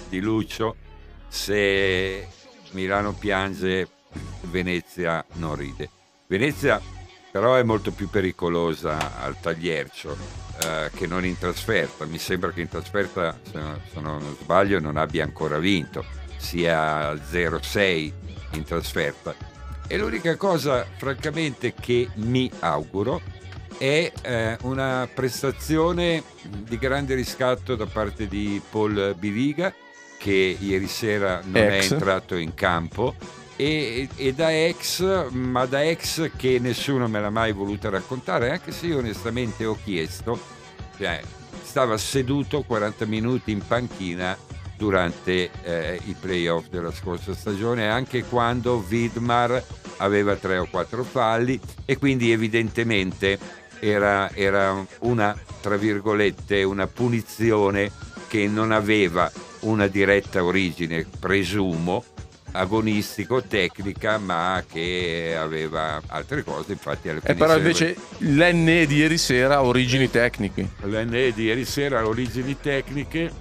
di 0.09 0.19
Lucio. 0.19 0.75
Se 1.29 2.27
Milano 2.71 3.13
piange, 3.13 3.87
Venezia 4.41 5.23
non 5.33 5.55
ride. 5.55 5.89
Venezia 6.27 6.81
però 7.31 7.55
è 7.55 7.63
molto 7.63 7.91
più 7.91 8.09
pericolosa 8.09 9.19
al 9.19 9.39
tagliercio 9.39 10.15
eh, 10.61 10.91
che 10.93 11.07
non 11.07 11.25
in 11.25 11.37
trasferta. 11.37 12.05
Mi 12.05 12.19
sembra 12.19 12.51
che 12.51 12.61
in 12.61 12.69
trasferta, 12.69 13.39
se 13.41 13.57
non, 13.57 13.81
se 13.91 13.99
non 14.01 14.37
sbaglio, 14.39 14.79
non 14.79 14.97
abbia 14.97 15.23
ancora 15.23 15.57
vinto, 15.57 16.05
sia 16.37 17.11
0-6 17.13 18.11
in 18.53 18.63
trasferta. 18.63 19.35
E 19.87 19.97
l'unica 19.97 20.35
cosa, 20.37 20.85
francamente, 20.97 21.73
che 21.73 22.09
mi 22.15 22.49
auguro 22.59 23.21
è 23.77 24.11
eh, 24.21 24.57
una 24.61 25.07
prestazione 25.13 26.23
di 26.41 26.77
grande 26.77 27.15
riscatto 27.15 27.75
da 27.75 27.85
parte 27.85 28.27
di 28.27 28.61
Paul 28.69 29.15
Biliga, 29.17 29.73
che 30.17 30.57
ieri 30.59 30.87
sera 30.87 31.41
non 31.43 31.63
Ex. 31.63 31.89
è 31.89 31.93
entrato 31.93 32.35
in 32.35 32.53
campo. 32.53 33.15
E, 33.55 34.07
e 34.15 34.33
da 34.33 34.51
ex, 34.51 35.29
ma 35.29 35.65
da 35.65 35.83
ex 35.83 36.31
che 36.35 36.57
nessuno 36.59 37.07
me 37.07 37.21
l'ha 37.21 37.29
mai 37.29 37.51
voluta 37.51 37.89
raccontare, 37.89 38.49
anche 38.49 38.71
se 38.71 38.87
io 38.87 38.97
onestamente 38.97 39.63
ho 39.65 39.77
chiesto, 39.83 40.39
cioè, 40.97 41.21
stava 41.61 41.97
seduto 41.97 42.63
40 42.63 43.05
minuti 43.05 43.51
in 43.51 43.65
panchina 43.65 44.35
durante 44.77 45.49
eh, 45.63 45.99
i 46.05 46.15
playoff 46.19 46.67
della 46.69 46.91
scorsa 46.91 47.33
stagione, 47.33 47.89
anche 47.89 48.23
quando 48.23 48.83
Widmar 48.87 49.63
aveva 49.97 50.35
tre 50.35 50.57
o 50.57 50.67
quattro 50.69 51.03
falli 51.03 51.59
e 51.85 51.97
quindi 51.97 52.31
evidentemente 52.31 53.37
era, 53.79 54.31
era 54.33 54.85
una, 54.99 55.37
tra 55.61 55.77
virgolette, 55.77 56.63
una 56.63 56.87
punizione 56.87 57.91
che 58.27 58.47
non 58.47 58.71
aveva 58.71 59.31
una 59.61 59.87
diretta 59.87 60.43
origine, 60.43 61.05
presumo, 61.19 62.03
agonistico-tecnica, 62.53 64.17
ma 64.17 64.63
che 64.69 65.35
aveva 65.37 66.01
altre 66.07 66.43
cose, 66.43 66.71
infatti 66.73 67.09
alle 67.09 67.21
E 67.23 67.35
però 67.35 67.57
invece 67.57 67.95
l'N 68.19 68.85
di 68.87 68.95
ieri 68.95 69.17
sera 69.17 69.55
ha 69.55 69.63
origini 69.63 70.09
tecniche. 70.09 70.69
l'NE 70.81 71.33
di 71.33 71.43
ieri 71.43 71.65
sera 71.65 71.99
ha 71.99 72.07
origini 72.07 72.57
tecniche 72.59 73.31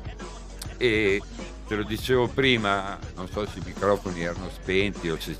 e 0.82 1.22
te 1.68 1.76
lo 1.76 1.84
dicevo 1.84 2.26
prima, 2.26 2.98
non 3.14 3.28
so 3.28 3.46
se 3.46 3.60
i 3.60 3.62
microfoni 3.64 4.24
erano 4.24 4.50
spenti 4.50 5.08
o 5.08 5.16
se 5.20 5.36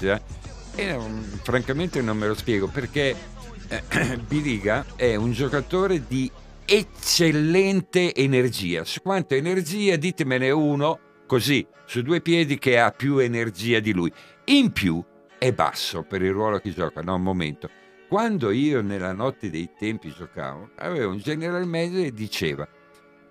e 0.76 0.92
non- 0.92 1.40
francamente 1.42 2.00
non 2.00 2.16
me 2.16 2.28
lo 2.28 2.34
spiego 2.34 2.68
perché 2.68 3.16
eh, 3.68 3.82
Biliga 4.28 4.86
è 4.94 5.16
un 5.16 5.32
giocatore 5.32 6.06
di 6.06 6.30
eccellente 6.64 8.14
energia. 8.14 8.84
Su 8.84 9.02
quanta 9.02 9.34
energia 9.34 9.96
ditemene 9.96 10.50
uno 10.50 11.00
così 11.26 11.66
su 11.86 12.02
due 12.02 12.20
piedi 12.20 12.56
che 12.56 12.78
ha 12.78 12.92
più 12.92 13.18
energia 13.18 13.80
di 13.80 13.92
lui. 13.92 14.12
In 14.44 14.70
più 14.70 15.04
è 15.38 15.52
basso 15.52 16.04
per 16.04 16.22
il 16.22 16.30
ruolo 16.30 16.60
che 16.60 16.72
gioca, 16.72 17.00
no, 17.00 17.16
un 17.16 17.22
momento. 17.22 17.68
Quando 18.08 18.52
io 18.52 18.80
nella 18.80 19.12
notte 19.12 19.50
dei 19.50 19.70
tempi 19.76 20.14
giocavo, 20.16 20.70
avevo 20.76 21.10
un 21.10 21.18
general 21.18 21.66
manager 21.66 22.04
che 22.04 22.12
diceva 22.12 22.68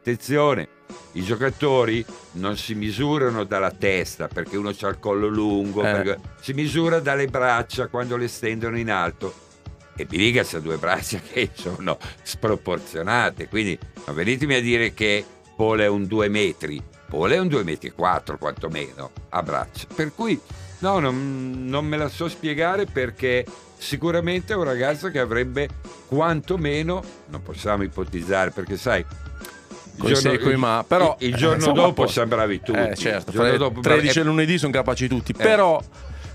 attenzione, 0.02 0.68
i 1.14 1.24
giocatori 1.24 2.04
non 2.34 2.58
si 2.58 2.74
misurano 2.74 3.44
dalla 3.44 3.70
testa 3.70 4.28
perché 4.28 4.58
uno 4.58 4.70
ha 4.70 4.88
il 4.88 4.98
collo 5.00 5.28
lungo, 5.28 5.84
Eh. 5.84 6.18
si 6.42 6.54
misura 6.54 7.00
dalle 7.00 7.28
braccia 7.28 7.88
quando 7.88 8.18
le 8.18 8.28
stendono 8.28 8.78
in 8.78 8.90
alto. 8.90 9.50
E 9.96 10.06
Biliga 10.06 10.44
ha 10.50 10.60
due 10.60 10.78
braccia 10.78 11.20
che 11.32 11.52
sono 11.54 11.98
sproporzionate, 12.24 13.48
quindi 13.48 13.78
non 14.06 14.16
venitemi 14.16 14.56
a 14.56 14.62
dire 14.62 14.94
che 14.94 15.24
Paul 15.56 15.80
è 15.80 15.88
un 15.88 16.08
2 16.08 16.28
metri, 16.30 16.82
Paul 17.08 17.32
è 17.32 17.38
un 17.38 17.48
2 17.48 17.64
metri 17.64 17.90
e 17.90 17.94
4 17.94 18.38
quantomeno 18.40 19.12
a 19.30 19.44
braccia. 19.44 19.86
Per 19.94 20.16
cui 20.16 20.40
no, 20.80 20.98
non, 20.98 21.66
non 21.68 21.86
me 21.86 21.98
la 21.98 22.10
so 22.10 22.28
spiegare 22.28 22.86
perché 22.86 23.46
sicuramente 23.78 24.54
è 24.54 24.56
un 24.56 24.64
ragazzo 24.64 25.10
che 25.10 25.20
avrebbe 25.20 25.70
quantomeno, 26.08 27.04
non 27.28 27.44
possiamo 27.44 27.84
ipotizzare 27.84 28.50
perché 28.50 28.78
sai, 28.78 29.06
il 29.96 30.02
Coi 30.02 30.16
se 30.16 30.32
e 30.32 30.38
coi 30.40 30.56
ma, 30.56 30.84
però 30.88 31.16
il, 31.20 31.28
il 31.28 31.34
eh, 31.34 31.38
giorno 31.38 31.56
insomma, 31.56 31.76
dopo 31.76 31.94
poi- 32.04 32.10
siamo 32.10 32.28
bravi 32.30 32.62
tutti. 32.62 32.80
Eh, 32.80 32.96
certo, 32.96 33.32
fra 33.32 33.56
dopo- 33.58 33.82
13 33.82 34.18
e 34.18 34.22
eh, 34.22 34.24
lunedì 34.26 34.58
sono 34.58 34.72
capaci 34.72 35.08
tutti. 35.08 35.34
Però 35.34 35.82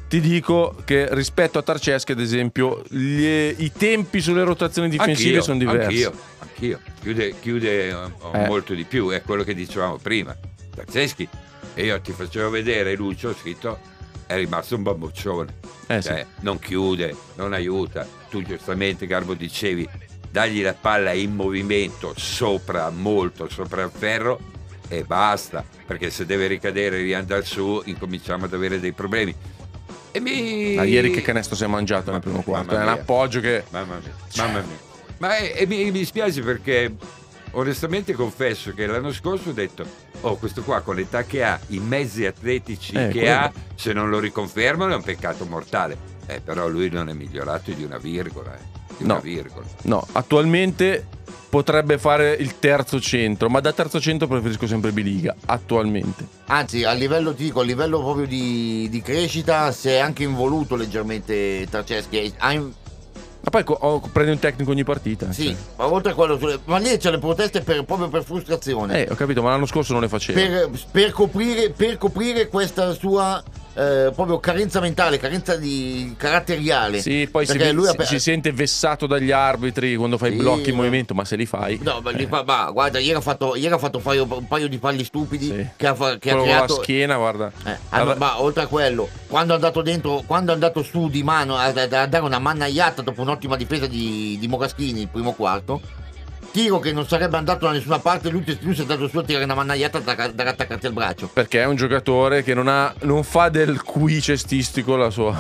ti 0.09 0.21
dico 0.21 0.77
che 0.85 1.09
rispetto 1.13 1.59
a 1.59 1.63
Tarceschi, 1.63 2.13
ad 2.13 2.21
esempio, 2.21 2.83
gli- 2.89 3.55
i 3.59 3.73
tempi 3.77 4.21
sulle 4.21 4.45
rotazioni 4.45 4.89
difensive 4.89 5.29
Anch'io, 5.39 5.43
sono 5.43 5.59
diversi. 5.59 6.05
Anch'io, 6.05 6.13
anch'io. 6.39 6.81
Chiude, 7.01 7.35
chiude 7.41 7.89
eh, 7.89 7.95
Eh. 8.35 8.47
molto 8.47 8.75
di 8.75 8.85
più, 8.85 9.09
è 9.11 9.23
quello 9.23 9.43
che 9.43 9.55
dicevamo 9.55 9.97
prima. 10.01 10.37
Tazzeschi 10.75 11.27
E 11.75 11.85
io 11.85 12.01
ti 12.01 12.13
facevo 12.13 12.49
vedere 12.51 12.95
Lucio 12.95 13.35
scritto, 13.35 13.79
è 14.27 14.35
rimasto 14.37 14.77
un 14.77 14.83
bamboccione. 14.83 15.55
Eh 15.89 16.01
sì. 16.01 16.09
Cioè, 16.09 16.27
non 16.41 16.59
chiude, 16.59 17.15
non 17.35 17.53
aiuta. 17.53 18.07
Tu 18.31 18.43
giustamente, 18.43 19.07
Garbo, 19.07 19.35
dicevi, 19.35 19.87
dagli 20.37 20.63
la 20.63 20.75
palla 20.75 21.13
in 21.15 21.35
movimento 21.35 22.13
sopra, 22.15 22.91
molto 22.91 23.49
sopra 23.49 23.85
il 23.85 23.91
ferro 23.91 24.39
e 24.87 25.03
basta. 25.03 25.65
Perché 25.87 26.11
se 26.11 26.27
deve 26.27 26.47
ricadere 26.47 26.99
e 26.99 27.03
riandare 27.03 27.43
su, 27.43 27.81
incominciamo 27.87 28.45
ad 28.45 28.53
avere 28.53 28.79
dei 28.79 28.93
problemi. 28.93 29.35
E 30.11 30.21
mi... 30.21 30.77
Ah, 30.77 30.85
ieri 30.85 31.11
che 31.11 31.23
canestro 31.23 31.57
si 31.57 31.65
è 31.65 31.67
mangiato 31.67 32.11
nel 32.11 32.21
primo 32.21 32.43
quarto? 32.43 32.77
È 32.77 32.83
un 32.83 32.89
appoggio 32.89 33.41
che. 33.41 33.65
Mamma 33.71 33.99
mia, 34.03 34.13
mamma 34.37 34.61
mia. 34.61 34.79
Ma 35.17 35.37
è- 35.39 35.55
e 35.57 35.67
mi, 35.67 35.85
mi 35.85 35.91
dispiace 35.93 36.43
perché 36.43 36.95
onestamente 37.53 38.13
confesso 38.13 38.75
che 38.75 38.85
l'anno 38.85 39.13
scorso 39.15 39.49
ho 39.49 39.53
detto, 39.53 39.87
oh 40.21 40.37
questo 40.37 40.63
qua 40.63 40.83
con 40.83 40.97
l'età 40.97 41.25
che 41.25 41.45
ha, 41.45 41.59
i 41.69 41.79
mezzi 41.79 42.27
atletici 42.27 42.93
Eh, 42.95 43.09
che 43.09 43.21
quello. 43.21 43.31
ha, 43.35 43.53
se 43.75 43.95
non 43.95 44.11
lo 44.11 44.19
riconfermano 44.19 44.93
è 44.93 44.97
un 44.97 45.03
peccato 45.03 45.47
mortale. 45.47 45.97
Eh, 46.27 46.41
però 46.41 46.69
lui 46.69 46.89
non 46.91 47.09
è 47.09 47.13
migliorato 47.13 47.71
di 47.73 47.85
una 47.85 47.99
virgola, 47.99 48.55
eh. 48.55 48.75
Di 48.99 49.05
una 49.05 49.15
No. 49.15 49.21
virgola. 49.21 49.67
No, 49.83 50.07
attualmente 50.13 51.07
potrebbe 51.49 51.97
fare 51.99 52.33
il 52.33 52.59
terzo 52.59 53.01
centro, 53.01 53.49
ma 53.49 53.61
da 53.61 53.73
terzo 53.73 54.01
centro 54.01 54.27
preferisco 54.27 54.67
sempre 54.67 54.91
Biliga. 54.93 55.35
Attualmente. 55.47 56.27
Anzi, 56.47 56.85
a 56.85 56.93
livello, 56.93 57.35
ti 57.35 57.45
dico, 57.45 57.61
a 57.61 57.65
livello 57.65 58.01
proprio 58.01 58.27
di, 58.27 58.89
di 58.91 59.01
crescita 59.03 59.71
si 59.73 59.89
è 59.89 59.99
anche 59.99 60.25
involuto 60.25 60.77
leggermente 60.77 61.67
Tarceschi. 61.71 62.35
Ma 62.41 63.51
poi 63.51 63.63
co- 63.63 63.79
oh, 63.81 64.01
prendi 64.13 64.33
un 64.33 64.39
tecnico 64.41 64.73
ogni 64.73 64.83
partita. 64.83 65.31
sì, 65.31 65.47
cioè. 65.47 65.57
ma 65.77 65.87
oltre 65.93 66.11
a 66.13 66.15
quello, 66.17 66.37
sulle- 66.37 66.59
ma 66.65 66.79
lì 66.79 66.97
c'è 66.97 67.11
le 67.13 67.19
proteste 67.19 67.61
per- 67.61 67.85
proprio 67.85 68.09
per 68.09 68.25
frustrazione. 68.25 69.05
Eh, 69.07 69.13
ho 69.13 69.15
capito, 69.15 69.41
ma 69.41 69.51
l'anno 69.51 69.67
scorso 69.67 69.93
non 69.93 70.03
le 70.03 70.09
faceva. 70.09 70.41
per, 70.41 70.71
per 70.91 71.13
coprire, 71.13 71.71
per 71.71 71.97
coprire 71.97 72.49
questa 72.49 72.93
sua 72.93 73.41
eh, 73.77 74.11
proprio 74.15 74.41
carenza 74.41 74.81
mentale, 74.81 75.19
carenza 75.19 75.57
di 75.57 76.15
caratteriale. 76.17 77.01
Sì, 77.03 77.29
poi 77.31 77.45
si, 77.47 77.73
lui 77.73 77.87
si- 77.87 78.05
si 78.07 78.19
sente 78.19 78.51
vessato 78.53 79.07
dagli 79.07 79.31
arbitri 79.31 79.97
quando 79.97 80.17
fai 80.17 80.31
Sì, 80.31 80.37
blocchi 80.39 80.71
in 80.71 80.77
movimento, 80.77 81.13
ma 81.15 81.25
se 81.27 81.37
li 81.37 81.45
fai. 81.45 81.79
No, 81.83 82.01
ma, 82.03 82.11
li 82.11 82.27
fa- 82.27 82.43
ma 82.43 82.71
guarda, 82.71 82.99
ieri 82.99 83.19
ha 83.19 83.21
fatto, 83.21 83.55
ieri 83.55 83.75
ha 83.75 83.79
fatto 83.79 83.99
un, 83.99 84.03
paio, 84.03 84.27
un 84.31 84.47
paio 84.49 84.69
di 84.69 84.79
falli 84.79 85.05
stupidi 85.05 85.47
Sì. 85.47 85.67
che 85.77 85.87
ha, 85.87 85.95
che 86.19 86.31
ha 86.31 86.41
creato. 86.41 86.77
la 86.77 86.83
schiena, 86.83 87.17
guarda. 87.17 87.53
Eh, 87.67 87.77
allora, 87.91 88.17
ma 88.17 88.41
oltre 88.41 88.63
a 88.63 88.67
quello, 88.67 89.09
quando 89.27 89.53
è 89.53 89.57
andato 89.57 89.83
dentro, 89.83 90.23
quando 90.27 90.53
è 90.53 90.55
andato 90.55 90.83
su 90.83 91.09
di 91.11 91.23
mano 91.23 91.57
a, 91.57 91.65
a- 91.67 91.83
a 92.03 92.07
dare 92.07 92.25
una 92.25 92.39
mannaiata 92.39 93.03
dopo 93.03 93.21
un'ottima 93.21 93.57
difesa 93.57 93.87
di, 93.87 94.37
di 94.41 94.49
Moraschini 94.49 95.03
il 95.03 95.09
primo 95.09 95.33
quarto, 95.33 95.81
tiro 96.57 96.79
che 96.79 96.91
non 96.91 97.07
sarebbe 97.07 97.37
andato 97.37 97.67
da 97.67 97.73
nessuna 97.73 97.99
parte, 97.99 98.31
lui, 98.31 98.43
lui 98.63 98.73
si 98.73 98.79
è 98.79 98.83
andato 98.83 99.09
su 99.09 99.19
a 99.19 99.23
tirare 99.23 99.45
una 99.45 99.55
mannaiata 99.55 99.99
da, 99.99 100.15
da 100.33 100.49
attaccarsi 100.49 100.87
al 100.87 100.95
braccio. 100.95 101.29
Perché 101.31 101.61
è 101.61 101.67
un 101.67 101.77
giocatore 101.77 102.43
che 102.43 102.55
non, 102.55 102.67
ha, 102.67 102.95
non 103.03 103.25
fa 103.25 103.51
del 103.51 103.83
qui 103.83 104.23
cestistico 104.23 104.97
la 104.97 105.11
sua. 105.11 105.37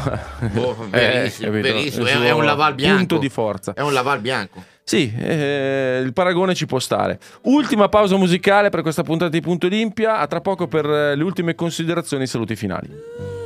Boh, 0.52 0.76
Eh, 0.86 0.98
verissimo, 0.98 1.50
capito? 1.50 1.72
verissimo, 1.72 2.04
è, 2.04 2.18
è 2.18 2.32
un 2.32 2.44
laval 2.44 2.74
bianco. 2.74 2.96
Punto 2.98 3.18
di 3.18 3.30
forza. 3.30 3.72
È 3.72 3.80
un 3.80 3.94
laval 3.94 4.20
bianco. 4.20 4.62
Sì, 4.82 5.10
eh, 5.18 6.02
il 6.04 6.12
paragone 6.12 6.54
ci 6.54 6.66
può 6.66 6.78
stare. 6.78 7.18
Ultima 7.44 7.88
pausa 7.88 8.16
musicale 8.16 8.68
per 8.68 8.82
questa 8.82 9.02
puntata 9.02 9.30
di 9.30 9.40
Punto 9.40 9.66
Olimpia. 9.66 10.18
A 10.18 10.26
tra 10.26 10.42
poco 10.42 10.66
per 10.68 10.84
eh, 10.84 11.16
le 11.16 11.22
ultime 11.22 11.54
considerazioni 11.54 12.24
e 12.24 12.26
saluti 12.26 12.56
finali. 12.56 13.45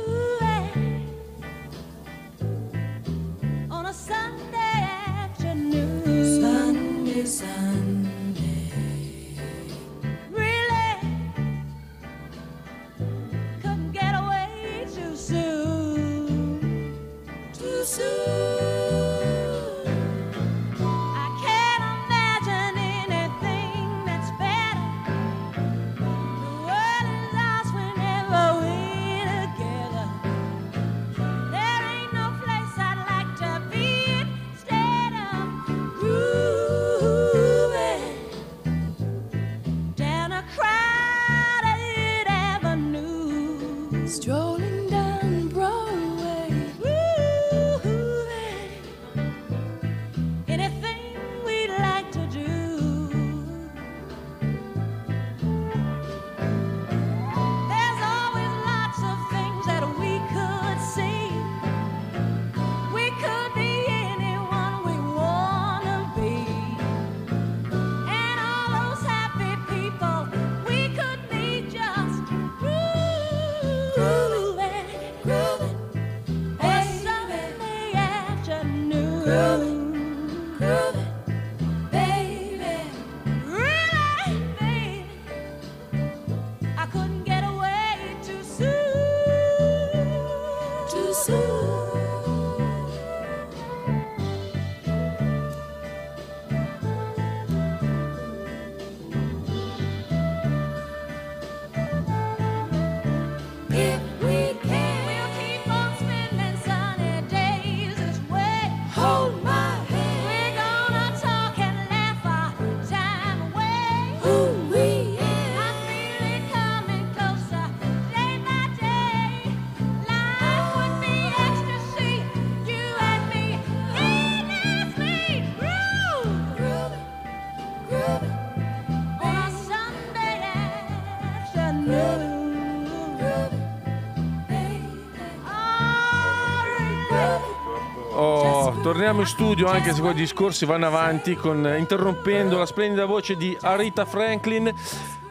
Oh, 138.13 138.79
torniamo 138.83 139.21
in 139.21 139.25
studio 139.25 139.67
anche 139.67 139.93
se 139.93 140.01
quei 140.01 140.13
discorsi 140.13 140.65
vanno 140.65 140.85
avanti 140.85 141.35
con, 141.35 141.75
interrompendo 141.77 142.57
la 142.57 142.65
splendida 142.65 143.05
voce 143.05 143.35
di 143.35 143.57
Arita 143.59 144.05
Franklin. 144.05 144.71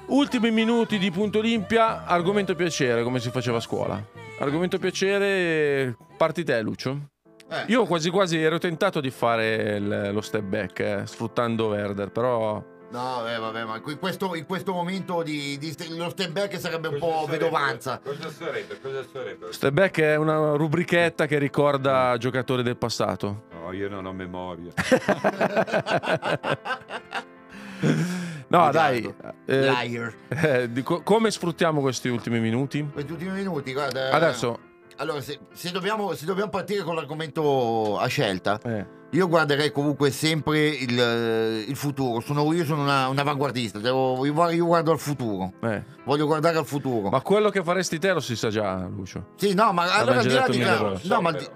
Ultimi 0.07 0.51
minuti 0.51 0.99
di 0.99 1.11
Punto 1.11 1.39
Olimpia, 1.39 2.05
argomento 2.05 2.55
piacere 2.55 3.03
come 3.05 3.21
si 3.21 3.31
faceva 3.31 3.59
a 3.59 3.61
scuola. 3.61 4.03
Argomento 4.41 4.79
piacere, 4.79 5.97
parti 6.17 6.43
te 6.43 6.61
Lucio. 6.63 7.11
Eh. 7.51 7.65
Io 7.67 7.85
quasi 7.85 8.11
quasi 8.11 8.41
ero 8.41 8.59
tentato 8.59 9.01
di 9.01 9.11
fare 9.11 9.77
il- 9.77 10.11
lo 10.13 10.21
step 10.21 10.43
back 10.45 10.79
eh, 10.81 11.03
sfruttando 11.07 11.69
Werder, 11.69 12.11
però 12.11 12.63
No, 12.93 13.25
eh, 13.29 13.39
vabbè, 13.39 13.65
ma 13.67 13.81
in 13.87 13.99
questo, 14.01 14.35
in 14.35 14.47
questo 14.47 14.73
momento 14.73 15.23
di, 15.23 15.57
di 15.59 15.73
lo 15.97 16.09
step 16.11 16.31
back 16.33 16.59
sarebbe 16.59 16.89
un 16.89 16.99
po' 16.99 17.25
vedovanza. 17.29 18.01
Cosa 18.03 18.29
sarebbe? 18.31 18.81
Cosa 18.81 19.05
sarebbe? 19.13 19.53
step 19.53 19.73
back 19.73 20.01
è 20.01 20.17
una 20.17 20.57
rubrichetta 20.57 21.27
che 21.27 21.39
ricorda 21.39 22.17
giocatori 22.19 22.65
del 22.65 22.77
passato. 22.77 23.45
No, 23.53 23.73
io 23.73 23.89
non 23.89 24.07
ho 24.07 24.13
memoria. 24.13 24.73
No, 28.49 28.69
Esatto. 28.69 28.73
dai. 28.73 29.15
eh, 29.47 29.61
Liar. 29.71 30.13
eh, 30.29 30.73
di 30.73 30.83
co- 30.83 31.03
come 31.03 31.31
sfruttiamo 31.31 31.81
questi 31.81 32.09
ultimi 32.09 32.41
minuti? 32.41 32.85
Questi 32.93 33.13
ultimi 33.13 33.31
minuti, 33.31 33.73
guarda. 33.73 34.11
Adesso 34.11 34.59
Allora, 35.01 35.23
se, 35.23 35.39
se 35.55 35.71
dobbiamo, 35.71 36.13
se 36.15 36.27
dobbiamo 36.27 36.51
partire 36.51 36.83
con 36.83 36.95
l'argomento 36.95 37.99
a 37.99 38.07
scelta, 38.07 38.61
eh, 38.63 38.87
io 39.13 39.29
guarderei 39.29 39.73
comunque 39.73 40.11
sempre 40.11 40.69
il, 40.69 41.65
il 41.69 41.75
futuro. 41.77 42.21
Sono, 42.21 42.53
io 42.53 42.67
sono 42.67 42.83
una- 42.83 43.09
un 43.09 43.19
avanguardista, 43.19 43.79
devo- 43.79 44.23
io, 44.27 44.35
guardo- 44.35 44.53
io 44.55 44.67
guardo 44.67 44.91
al 44.93 44.99
futuro. 44.99 45.55
Eh. 45.63 45.83
Voglio 46.05 46.27
guardare 46.27 46.59
al 46.59 46.67
futuro. 46.67 47.09
Ma 47.09 47.23
quello 47.23 47.49
che 47.49 47.63
faresti 47.65 47.99
te 47.99 48.13
lo 48.13 48.21
si 48.21 48.37
sa 48.37 48.51
già, 48.51 48.87
Lucio. 48.95 49.29
Sì, 49.37 49.55
no, 49.55 49.73
ma 49.73 49.91
allora 49.95 50.19
al 50.19 50.27
di 50.27 50.33
là 50.35 50.47
di 50.49 50.59
no, 50.59 51.01
no, 51.03 51.21
ma 51.23 51.33
di- 51.33 51.49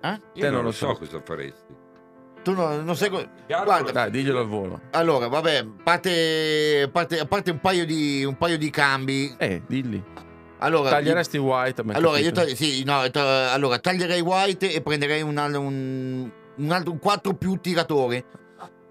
eh? 0.00 0.10
Io 0.10 0.20
Te 0.32 0.40
non, 0.46 0.54
non 0.54 0.64
lo 0.64 0.72
so 0.72 0.88
so. 0.88 0.96
cosa 0.98 1.20
faresti. 1.24 1.74
tu 2.42 2.52
non, 2.52 2.84
non 2.84 2.96
Chiaro? 3.46 3.64
Guarda, 3.64 3.92
Dai, 3.92 4.10
diglielo 4.10 4.40
al 4.40 4.48
volo. 4.48 4.80
allora, 4.90 5.28
vabbè, 5.28 5.64
parte, 5.84 6.88
parte, 6.90 7.20
a 7.20 7.26
parte 7.26 7.52
un 7.52 7.60
paio 7.60 7.86
di, 7.86 8.24
un 8.24 8.36
paio 8.36 8.58
di 8.58 8.68
cambi. 8.70 9.32
Eh, 9.38 9.62
dilli. 9.68 10.04
Allora, 10.62 10.90
Taglieresti 10.90 11.38
White, 11.38 11.82
Allora, 11.92 12.18
tag- 12.30 12.52
sì, 12.54 12.84
no, 12.84 13.08
ta- 13.10 13.52
allora, 13.52 13.78
taglierei 13.78 14.20
White 14.20 14.72
e 14.72 14.80
prenderei 14.80 15.22
un, 15.22 15.36
un, 15.36 16.30
un 16.56 16.70
altro 16.70 16.92
un 16.92 16.98
4 16.98 17.34
più 17.34 17.56
tiratore. 17.56 18.24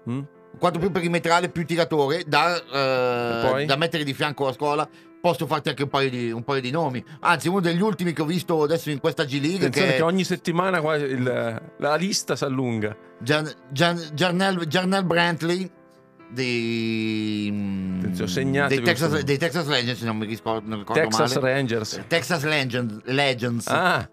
Mm? 0.08 0.18
Un 0.18 0.58
4 0.58 0.78
più 0.80 0.90
perimetrale 0.90 1.48
più 1.48 1.64
tiratore 1.64 2.24
da, 2.26 2.56
eh, 3.60 3.64
da 3.64 3.76
mettere 3.76 4.04
di 4.04 4.12
fianco 4.14 4.44
alla 4.44 4.52
scuola. 4.52 4.88
Posso 5.20 5.46
farti 5.46 5.68
anche 5.68 5.84
un 5.84 5.88
paio, 5.88 6.10
di, 6.10 6.30
un 6.32 6.42
paio 6.42 6.60
di 6.60 6.70
nomi. 6.72 7.02
Anzi, 7.20 7.46
uno 7.48 7.60
degli 7.60 7.80
ultimi 7.80 8.12
che 8.12 8.22
ho 8.22 8.24
visto 8.24 8.60
adesso 8.64 8.90
in 8.90 8.98
questa 8.98 9.22
G 9.24 9.32
League 9.40 9.66
Attenzione 9.66 9.90
che 9.90 9.96
che 9.98 10.02
ogni 10.02 10.24
settimana 10.24 10.78
il- 10.96 11.62
la 11.78 11.94
lista 11.94 12.34
si 12.34 12.42
allunga. 12.44 12.94
Gian, 13.20 13.48
Gian- 13.70 14.10
Jarnell, 14.14 14.66
Jarnell 14.66 15.06
Brantley 15.06 15.70
dei, 16.32 18.10
segnatevi 18.24 18.82
dei, 18.82 18.84
Texas, 18.94 19.20
dei 19.22 19.38
Texas 19.38 19.66
Legends, 19.66 20.00
se 20.00 20.06
non 20.06 20.16
mi 20.16 20.26
ricordo, 20.26 20.68
non 20.68 20.78
ricordo 20.80 21.00
Texas 21.02 21.34
male. 21.36 21.52
Rangers. 21.54 22.04
Texas 22.08 22.42
Legends, 22.44 23.00
Legends. 23.04 23.66
Ah, 23.68 24.08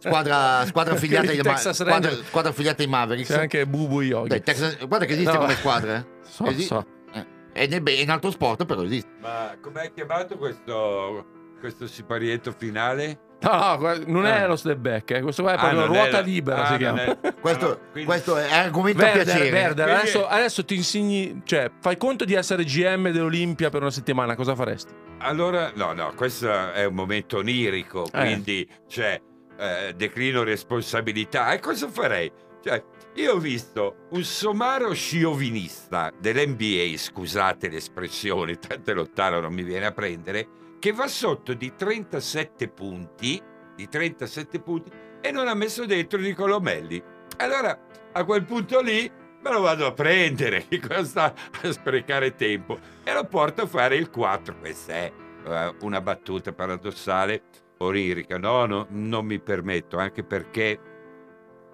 squadra, 0.00 0.64
squadra 0.66 0.94
affiliata 0.96 1.32
I 1.32 1.38
ai 1.38 1.42
Ma- 1.44 1.56
squadra, 1.56 2.50
affiliata 2.50 2.82
ai 2.82 2.88
Mavericks. 2.88 3.28
c'è 3.28 3.40
anche 3.40 3.66
Bubu 3.66 4.00
Yogi. 4.00 4.28
Dai, 4.28 4.42
Texas- 4.42 4.78
guarda 4.86 5.04
che 5.06 5.12
esiste 5.12 5.32
No. 5.32 5.38
come 5.38 5.54
squadra, 5.54 5.96
eh. 5.96 6.06
So, 6.28 6.44
Esi- 6.46 6.62
so. 6.64 6.84
eh. 7.12 7.26
È, 7.52 7.66
nel- 7.66 7.82
è 7.82 7.90
in 8.00 8.10
altro 8.10 8.30
sport, 8.30 8.64
però 8.64 8.82
esiste. 8.82 9.10
Ma 9.20 9.56
com'è 9.60 9.90
chiamato 9.92 10.36
questo, 10.36 11.26
questo 11.60 11.86
siparietto 11.86 12.54
finale? 12.56 13.20
No, 13.40 13.76
no, 13.76 13.94
non 14.06 14.26
è 14.26 14.40
Ah. 14.42 14.46
lo 14.48 14.56
step 14.56 14.78
back, 14.78 15.10
eh. 15.12 15.20
questo 15.22 15.42
qua 15.42 15.52
è 15.52 15.54
Ah, 15.54 15.58
proprio 15.58 15.78
non 15.80 15.88
ruota 15.88 16.18
è 16.18 16.22
libera. 16.24 16.64
ah, 16.64 16.72
si 16.72 16.76
chiama. 16.78 17.02
è- 17.04 17.34
Questo, 17.40 17.70
Ah, 17.70 17.78
quindi- 17.92 18.04
questo 18.08 18.36
è 18.36 18.52
argomento 18.52 19.00
a 19.00 19.04
Verder, 19.04 19.24
piacere. 19.24 19.50
Verder, 19.50 19.84
Quindi- 19.84 20.00
adesso, 20.02 20.26
adesso 20.26 20.64
ti 20.64 20.74
insegni, 20.74 21.40
cioè, 21.44 21.70
fai 21.80 21.96
conto 21.96 22.24
di 22.24 22.34
essere 22.34 22.64
GM 22.64 23.10
dell'Olimpia 23.10 23.70
per 23.70 23.80
una 23.82 23.92
settimana, 23.92 24.34
cosa 24.34 24.54
faresti? 24.56 24.92
Allora, 25.18 25.70
no, 25.76 25.92
no, 25.92 26.12
questo 26.16 26.72
è 26.72 26.84
un 26.84 26.94
momento 26.94 27.38
onirico, 27.38 28.06
Eh. 28.06 28.10
quindi 28.20 28.68
cioè, 28.88 29.20
eh, 29.56 29.92
declino 29.96 30.42
responsabilità. 30.42 31.52
E 31.52 31.60
cosa 31.60 31.88
farei? 31.88 32.30
Cioè, 32.62 32.82
io 33.14 33.34
ho 33.34 33.38
visto 33.38 34.06
un 34.10 34.24
somaro 34.24 34.92
sciovinista 34.94 36.10
dell'NBA, 36.20 36.96
scusate 36.96 37.68
l'espressione, 37.68 38.58
tanto 38.58 38.94
lontano 38.94 39.38
non 39.40 39.52
mi 39.52 39.62
viene 39.62 39.86
a 39.86 39.92
prendere, 39.92 40.46
che 40.78 40.92
va 40.92 41.08
sotto 41.08 41.54
di 41.54 41.74
37 41.74 42.68
punti, 42.68 43.42
di 43.74 43.88
37 43.88 44.60
punti, 44.60 44.90
e 45.20 45.30
non 45.30 45.48
ha 45.48 45.54
messo 45.54 45.86
dentro 45.86 46.18
Nicolomelli. 46.18 47.02
Allora, 47.38 47.78
a 48.12 48.24
quel 48.24 48.44
punto 48.44 48.80
lì 48.80 49.10
me 49.40 49.50
lo 49.50 49.60
vado 49.60 49.86
a 49.86 49.92
prendere, 49.92 50.66
che 50.68 50.80
cosa 50.80 51.04
sta 51.04 51.34
a 51.62 51.72
sprecare 51.72 52.34
tempo? 52.34 52.78
E 53.02 53.12
lo 53.12 53.24
porto 53.24 53.62
a 53.62 53.66
fare 53.66 53.96
il 53.96 54.10
4. 54.10 54.58
Questa 54.58 54.92
è 54.92 55.12
eh, 55.44 55.74
una 55.80 56.00
battuta 56.00 56.52
paradossale, 56.52 57.42
onirica. 57.78 58.38
No, 58.38 58.66
no, 58.66 58.86
non 58.90 59.26
mi 59.26 59.40
permetto, 59.40 59.98
anche 59.98 60.22
perché 60.22 60.80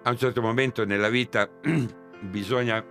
a 0.03 0.09
un 0.09 0.17
certo 0.17 0.41
momento 0.41 0.85
nella 0.85 1.09
vita 1.09 1.49
bisogna 2.21 2.83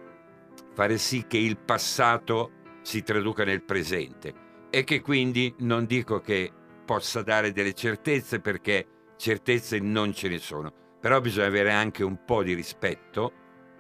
fare 0.73 0.99
sì 0.99 1.27
che 1.27 1.39
il 1.39 1.57
passato 1.57 2.51
si 2.83 3.03
traduca 3.03 3.45
nel 3.45 3.63
presente 3.63 4.44
e 4.75 4.83
che 4.83 5.01
quindi 5.01 5.55
non 5.59 5.87
dico 5.87 6.19
che 6.19 6.51
possa 6.85 7.23
dare 7.23 7.53
delle 7.53 7.75
certezze 7.75 8.41
perché 8.41 9.13
certezze 9.17 9.79
non 9.79 10.13
ce 10.13 10.29
ne 10.29 10.39
sono, 10.39 10.73
però 11.01 11.21
bisogna 11.21 11.47
avere 11.47 11.71
anche 11.71 12.03
un 12.03 12.25
po' 12.25 12.43
di 12.43 12.55
rispetto 12.55 13.33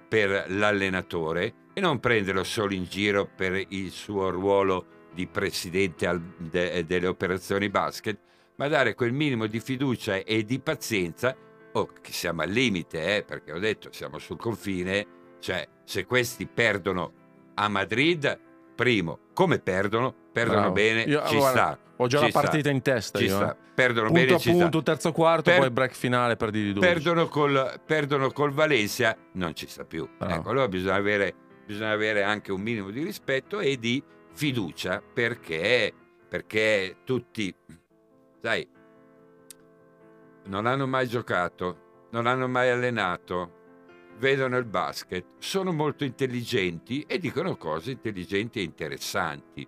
per 0.09 0.45
l'allenatore 0.51 1.55
e 1.75 1.81
non 1.81 1.99
prenderlo 1.99 2.45
solo 2.45 2.75
in 2.75 2.85
giro 2.85 3.27
per 3.27 3.61
il 3.71 3.91
suo 3.91 4.31
ruolo 4.31 5.09
di 5.13 5.27
presidente 5.27 6.09
delle 6.39 7.07
operazioni 7.09 7.69
basket, 7.71 8.17
ma 8.55 8.69
dare 8.69 8.95
quel 8.95 9.13
minimo 9.13 9.47
di 9.47 9.59
fiducia 9.59 10.19
e 10.19 10.45
di 10.45 10.61
pazienza, 10.61 11.37
oh, 11.73 11.91
che 12.01 12.13
siamo 12.13 12.43
al 12.43 12.51
limite, 12.51 13.17
eh, 13.17 13.25
perché 13.25 13.51
ho 13.51 13.59
detto 13.59 13.91
siamo 13.91 14.21
sul 14.21 14.37
confine, 14.37 15.07
cioè 15.41 15.69
se 15.83 16.07
questi 16.07 16.47
perdono 16.47 17.13
a 17.55 17.67
Madrid, 17.67 18.41
primo, 18.77 19.19
come 19.33 19.59
perdono? 19.59 20.23
Perdono 20.35 20.59
Bravo. 20.59 20.75
bene, 20.75 21.03
Io- 21.03 21.25
ci 21.27 21.37
guarda, 21.37 21.61
sta. 21.61 21.79
Ho 21.99 22.07
già 22.09 22.21
la 22.21 22.29
sta, 22.29 22.41
partita 22.41 22.71
in 22.71 22.83
testa 22.83 23.19
Ci 23.21 23.25
io. 23.27 23.35
sta. 23.37 23.53
eh. 23.53 23.57
Perdono 23.75 24.07
Punto 24.09 24.21
bene, 24.21 24.35
a 24.35 24.39
ci 24.39 24.51
sta. 24.51 24.61
punto, 24.61 24.83
terzo 24.83 25.13
quarto, 25.13 25.51
Per- 25.51 25.59
poi 25.61 25.71
break 25.71 25.95
finale 25.95 26.37
per 26.37 26.51
di 26.51 26.73
12. 26.73 26.81
perdono 26.93 27.29
col, 27.29 27.81
perdono 27.87 28.31
col 28.33 28.51
Valencia, 28.53 29.17
non 29.35 29.55
ci 29.55 29.67
sta 29.69 29.85
più. 29.85 30.09
Bravo. 30.19 30.35
Ecco, 30.35 30.51
allora 30.51 30.67
bisogna 30.69 30.97
avere, 30.97 31.35
bisogna 31.65 31.93
avere 31.93 32.23
anche 32.25 32.51
un 32.53 32.61
minimo 32.61 32.91
di 32.91 33.03
rispetto 33.05 33.61
e 33.61 33.79
di 33.79 34.03
fiducia 34.33 35.01
perché, 35.01 35.93
perché 36.29 36.97
tutti, 37.05 37.55
sai, 38.43 38.67
non 40.47 40.67
hanno 40.67 40.87
mai 40.87 41.07
giocato, 41.09 42.07
non 42.11 42.27
hanno 42.27 42.49
mai 42.49 42.71
allenato, 42.71 43.63
vedono 44.19 44.57
il 44.57 44.65
basket, 44.67 45.25
sono 45.39 45.73
molto 45.73 46.05
intelligenti 46.05 47.05
e 47.09 47.19
dicono 47.19 47.57
cose 47.57 47.93
intelligenti 47.93 48.59
e 48.59 48.63
interessanti. 48.63 49.67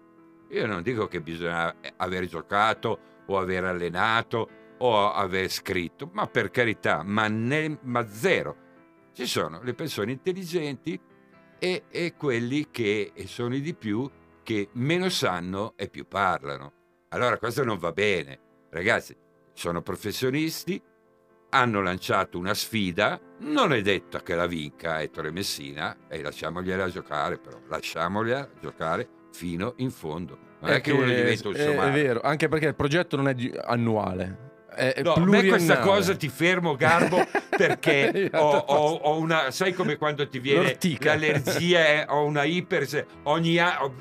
Io 0.56 0.64
non 0.64 0.80
dico 0.80 1.06
che 1.06 1.20
bisogna 1.20 1.74
aver 1.96 2.24
giocato 2.24 2.98
o 3.26 3.38
aver 3.38 3.64
allenato 3.64 4.48
o 4.78 5.12
aver 5.12 5.50
scritto, 5.50 6.08
ma 6.14 6.26
per 6.28 6.50
carità, 6.50 7.02
ma, 7.02 7.28
ne- 7.28 7.78
ma 7.82 8.08
zero. 8.08 8.64
Ci 9.12 9.26
sono 9.26 9.60
le 9.62 9.74
persone 9.74 10.12
intelligenti 10.12 10.98
e, 11.58 11.84
e 11.90 12.14
quelli 12.16 12.68
che 12.70 13.12
sono 13.26 13.54
i 13.54 13.60
di 13.60 13.74
più 13.74 14.10
che 14.42 14.70
meno 14.72 15.10
sanno 15.10 15.74
e 15.76 15.90
più 15.90 16.08
parlano. 16.08 16.72
Allora 17.08 17.36
questo 17.36 17.62
non 17.62 17.76
va 17.76 17.92
bene. 17.92 18.40
Ragazzi, 18.70 19.14
sono 19.52 19.82
professionisti, 19.82 20.82
hanno 21.50 21.82
lanciato 21.82 22.38
una 22.38 22.54
sfida, 22.54 23.20
non 23.40 23.74
è 23.74 23.82
detto 23.82 24.20
che 24.20 24.34
la 24.34 24.46
vinca 24.46 25.02
Ettore 25.02 25.30
Messina 25.30 26.08
e 26.08 26.22
lasciamogliela 26.22 26.88
giocare 26.88 27.36
però, 27.36 27.60
lasciamogliela 27.68 28.50
giocare 28.58 29.08
fino 29.36 29.74
in 29.76 29.90
fondo. 29.90 30.38
Non 30.60 30.70
è, 30.70 30.80
che, 30.80 30.90
uno 30.92 31.04
diventa 31.04 31.48
un 31.48 31.54
è, 31.54 31.58
è 31.58 31.64
somaro. 31.66 31.92
vero, 31.92 32.20
anche 32.22 32.48
perché 32.48 32.66
il 32.66 32.74
progetto 32.74 33.16
non 33.16 33.28
è 33.28 33.34
annuale. 33.64 34.44
È, 34.74 35.00
No, 35.02 35.14
a 35.14 35.20
me 35.20 35.46
questa 35.46 35.78
cosa 35.80 36.14
ti 36.16 36.28
fermo, 36.28 36.74
Garbo, 36.76 37.24
perché 37.56 38.30
ho, 38.34 38.56
ho- 38.66 38.94
ho 38.94 39.18
una. 39.18 39.50
Sai 39.50 39.72
come 39.74 39.96
quando 39.96 40.26
ti 40.28 40.38
viene 40.38 40.62
L'ortica. 40.64 41.10
l'allergia, 41.14 41.86
eh, 41.86 42.04
ho 42.08 42.24
una 42.24 42.44
iper. 42.44 43.06
Ogni 43.24 43.58
anno. 43.58 43.94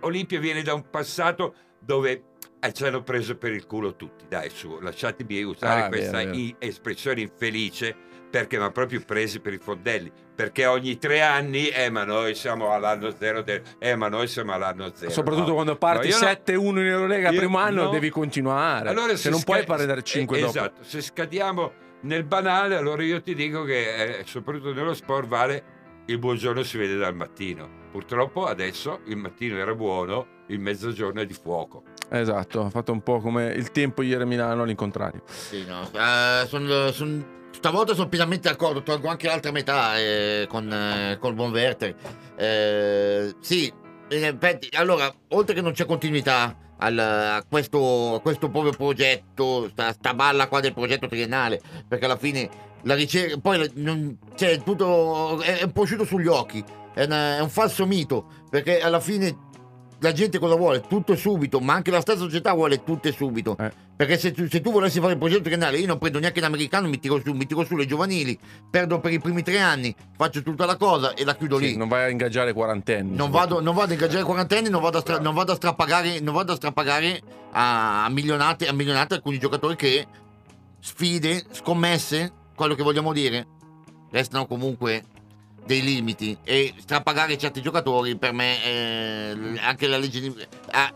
Olimpia 0.00 0.38
viene 0.40 0.62
da 0.62 0.74
un 0.74 0.88
passato 0.90 1.54
dove 1.80 2.22
eh, 2.60 2.72
ci 2.72 2.84
hanno 2.84 3.02
preso 3.02 3.36
per 3.36 3.52
il 3.52 3.66
culo 3.66 3.94
tutti. 3.96 4.24
Dai, 4.28 4.50
su, 4.50 4.78
lasciatemi 4.80 5.42
usare 5.42 5.82
Ah, 5.82 5.88
questa 5.88 6.18
vero, 6.18 6.30
vero. 6.32 6.56
espressione 6.60 7.20
infelice 7.20 7.96
perché 8.38 8.58
mi 8.58 8.64
ha 8.64 8.70
proprio 8.70 9.00
presi 9.06 9.38
per 9.38 9.52
i 9.52 9.58
fondelli. 9.58 10.10
Perché 10.34 10.66
ogni 10.66 10.98
tre 10.98 11.20
anni, 11.22 11.68
eh, 11.68 11.88
ma 11.90 12.02
noi 12.02 12.34
siamo 12.34 12.72
all'anno 12.72 13.14
zero, 13.16 13.42
del- 13.42 13.62
eh, 13.78 13.94
ma 13.94 14.08
noi 14.08 14.26
siamo 14.26 14.52
all'anno 14.52 14.90
zero. 14.92 15.12
Soprattutto 15.12 15.48
No. 15.48 15.54
quando 15.54 15.76
parti 15.76 16.08
No, 16.08 16.14
io 16.14 16.20
no. 16.20 16.26
7-1 16.26 16.80
in 16.80 16.86
Eurolega 16.86 17.28
primo 17.30 17.58
anno 17.58 17.84
no. 17.84 17.90
devi 17.90 18.10
continuare. 18.10 18.88
Allora, 18.88 19.10
se 19.10 19.16
se 19.18 19.30
non 19.30 19.42
puoi 19.44 19.58
sca- 19.58 19.66
parlare 19.76 20.02
5 20.02 20.36
eh, 20.36 20.40
dopo. 20.40 20.50
Esatto, 20.58 20.82
se 20.82 21.00
scadiamo 21.00 21.72
nel 22.00 22.24
banale, 22.24 22.74
allora 22.74 23.04
io 23.04 23.22
ti 23.22 23.34
dico 23.36 23.62
che 23.62 24.18
eh, 24.18 24.24
soprattutto 24.26 24.72
nello 24.74 24.94
sport 24.94 25.28
vale 25.28 25.64
il 26.06 26.18
buongiorno 26.18 26.64
si 26.64 26.76
vede 26.76 26.96
dal 26.96 27.14
mattino. 27.14 27.82
Purtroppo 27.92 28.46
adesso 28.46 29.00
il 29.06 29.16
mattino 29.16 29.56
era 29.58 29.74
buono, 29.76 30.26
il 30.48 30.58
mezzogiorno 30.58 31.20
è 31.20 31.26
di 31.26 31.34
fuoco. 31.34 31.84
Esatto, 32.10 32.64
ha 32.64 32.70
fatto 32.70 32.90
un 32.90 33.02
po' 33.04 33.20
come 33.20 33.52
il 33.52 33.70
tempo 33.70 34.02
ieri 34.02 34.22
a 34.24 34.26
Milano 34.26 34.62
all'incontrario. 34.64 35.22
Sì, 35.26 35.64
no. 35.64 35.88
Eh, 35.94 36.46
son- 36.48 36.90
son- 36.92 37.24
stavolta 37.54 37.94
sono 37.94 38.08
pienamente 38.08 38.48
d'accordo, 38.48 38.82
tolgo 38.82 39.08
anche 39.08 39.26
l'altra 39.26 39.50
metà 39.50 39.98
eh, 39.98 40.46
con, 40.48 40.70
eh, 40.70 41.16
col 41.18 41.34
buon 41.34 41.50
Werther. 41.52 41.94
Eh, 42.36 43.34
sì, 43.40 43.72
in 44.10 44.24
effetti, 44.24 44.68
allora, 44.76 45.12
oltre 45.28 45.54
che 45.54 45.60
non 45.62 45.72
c'è 45.72 45.86
continuità 45.86 46.56
al- 46.78 46.98
a, 46.98 47.44
questo, 47.48 48.14
a 48.16 48.20
questo 48.20 48.48
proprio 48.50 48.72
progetto, 48.72 49.68
sta, 49.70 49.92
sta 49.92 50.14
balla 50.14 50.48
qua 50.48 50.60
del 50.60 50.74
progetto 50.74 51.06
triennale, 51.06 51.60
perché 51.88 52.04
alla 52.04 52.16
fine 52.16 52.48
la 52.82 52.94
ricerca, 52.94 53.38
poi 53.38 53.58
la- 53.58 53.70
non- 53.74 54.18
cioè, 54.34 54.60
tutto 54.62 55.40
è, 55.40 55.58
è 55.60 55.62
un 55.64 55.72
po' 55.72 55.82
uscito 55.82 56.04
sugli 56.04 56.26
occhi, 56.26 56.62
è, 56.92 57.04
una- 57.04 57.36
è 57.36 57.40
un 57.40 57.48
falso 57.50 57.86
mito, 57.86 58.26
perché 58.50 58.80
alla 58.80 59.00
fine 59.00 59.52
la 60.04 60.12
gente 60.12 60.38
cosa 60.38 60.54
vuole? 60.54 60.82
Tutto 60.86 61.16
subito, 61.16 61.60
ma 61.60 61.72
anche 61.72 61.90
la 61.90 62.00
stessa 62.02 62.18
società 62.18 62.52
vuole 62.52 62.84
tutto 62.84 63.10
subito. 63.10 63.56
Eh. 63.58 63.72
Perché 63.96 64.18
se 64.18 64.32
tu, 64.32 64.46
se 64.48 64.60
tu 64.60 64.70
volessi 64.70 65.00
fare 65.00 65.12
il 65.12 65.18
progetto 65.18 65.42
triennale, 65.44 65.78
io 65.78 65.86
non 65.86 65.98
prendo 65.98 66.18
neanche 66.18 66.40
l'americano, 66.40 66.88
mi 66.88 66.98
tiro, 66.98 67.20
su, 67.24 67.32
mi 67.32 67.46
tiro 67.46 67.64
su 67.64 67.74
le 67.74 67.86
giovanili, 67.86 68.38
perdo 68.70 69.00
per 69.00 69.12
i 69.12 69.18
primi 69.18 69.42
tre 69.42 69.60
anni, 69.60 69.94
faccio 70.16 70.42
tutta 70.42 70.66
la 70.66 70.76
cosa 70.76 71.14
e 71.14 71.24
la 71.24 71.34
chiudo 71.34 71.56
Sì, 71.58 71.68
lì. 71.68 71.76
non 71.76 71.88
vai 71.88 72.04
a 72.04 72.08
ingaggiare 72.10 72.52
quarantenni. 72.52 73.16
Non 73.16 73.30
vado, 73.30 73.60
non 73.62 73.74
vado 73.74 73.90
a 73.90 73.94
ingaggiare 73.94 74.24
quarantenni, 74.24 74.68
non 74.68 74.82
vado 74.82 74.98
a, 74.98 75.00
stra- 75.00 75.20
non 75.20 75.32
vado 75.32 75.52
a 75.52 75.54
strapagare, 75.54 76.20
non 76.20 76.34
vado 76.34 76.52
a, 76.52 76.56
strapagare 76.56 77.20
a, 77.52 78.04
a 78.04 78.08
milionate, 78.10 78.68
a 78.68 78.72
milionate 78.72 79.14
alcuni 79.14 79.38
giocatori 79.38 79.74
che 79.76 80.06
sfide, 80.80 81.44
scommesse, 81.50 82.32
quello 82.54 82.74
che 82.74 82.82
vogliamo 82.82 83.12
dire, 83.12 83.46
restano 84.10 84.46
comunque 84.46 85.02
dei 85.66 85.82
limiti 85.82 86.36
e 86.44 86.74
strapagare 86.76 87.38
certi 87.38 87.62
giocatori 87.62 88.16
per 88.16 88.32
me 88.32 88.64
eh, 88.64 89.58
anche 89.60 89.86
la 89.86 89.96
legge 89.96 90.20
di, 90.20 90.34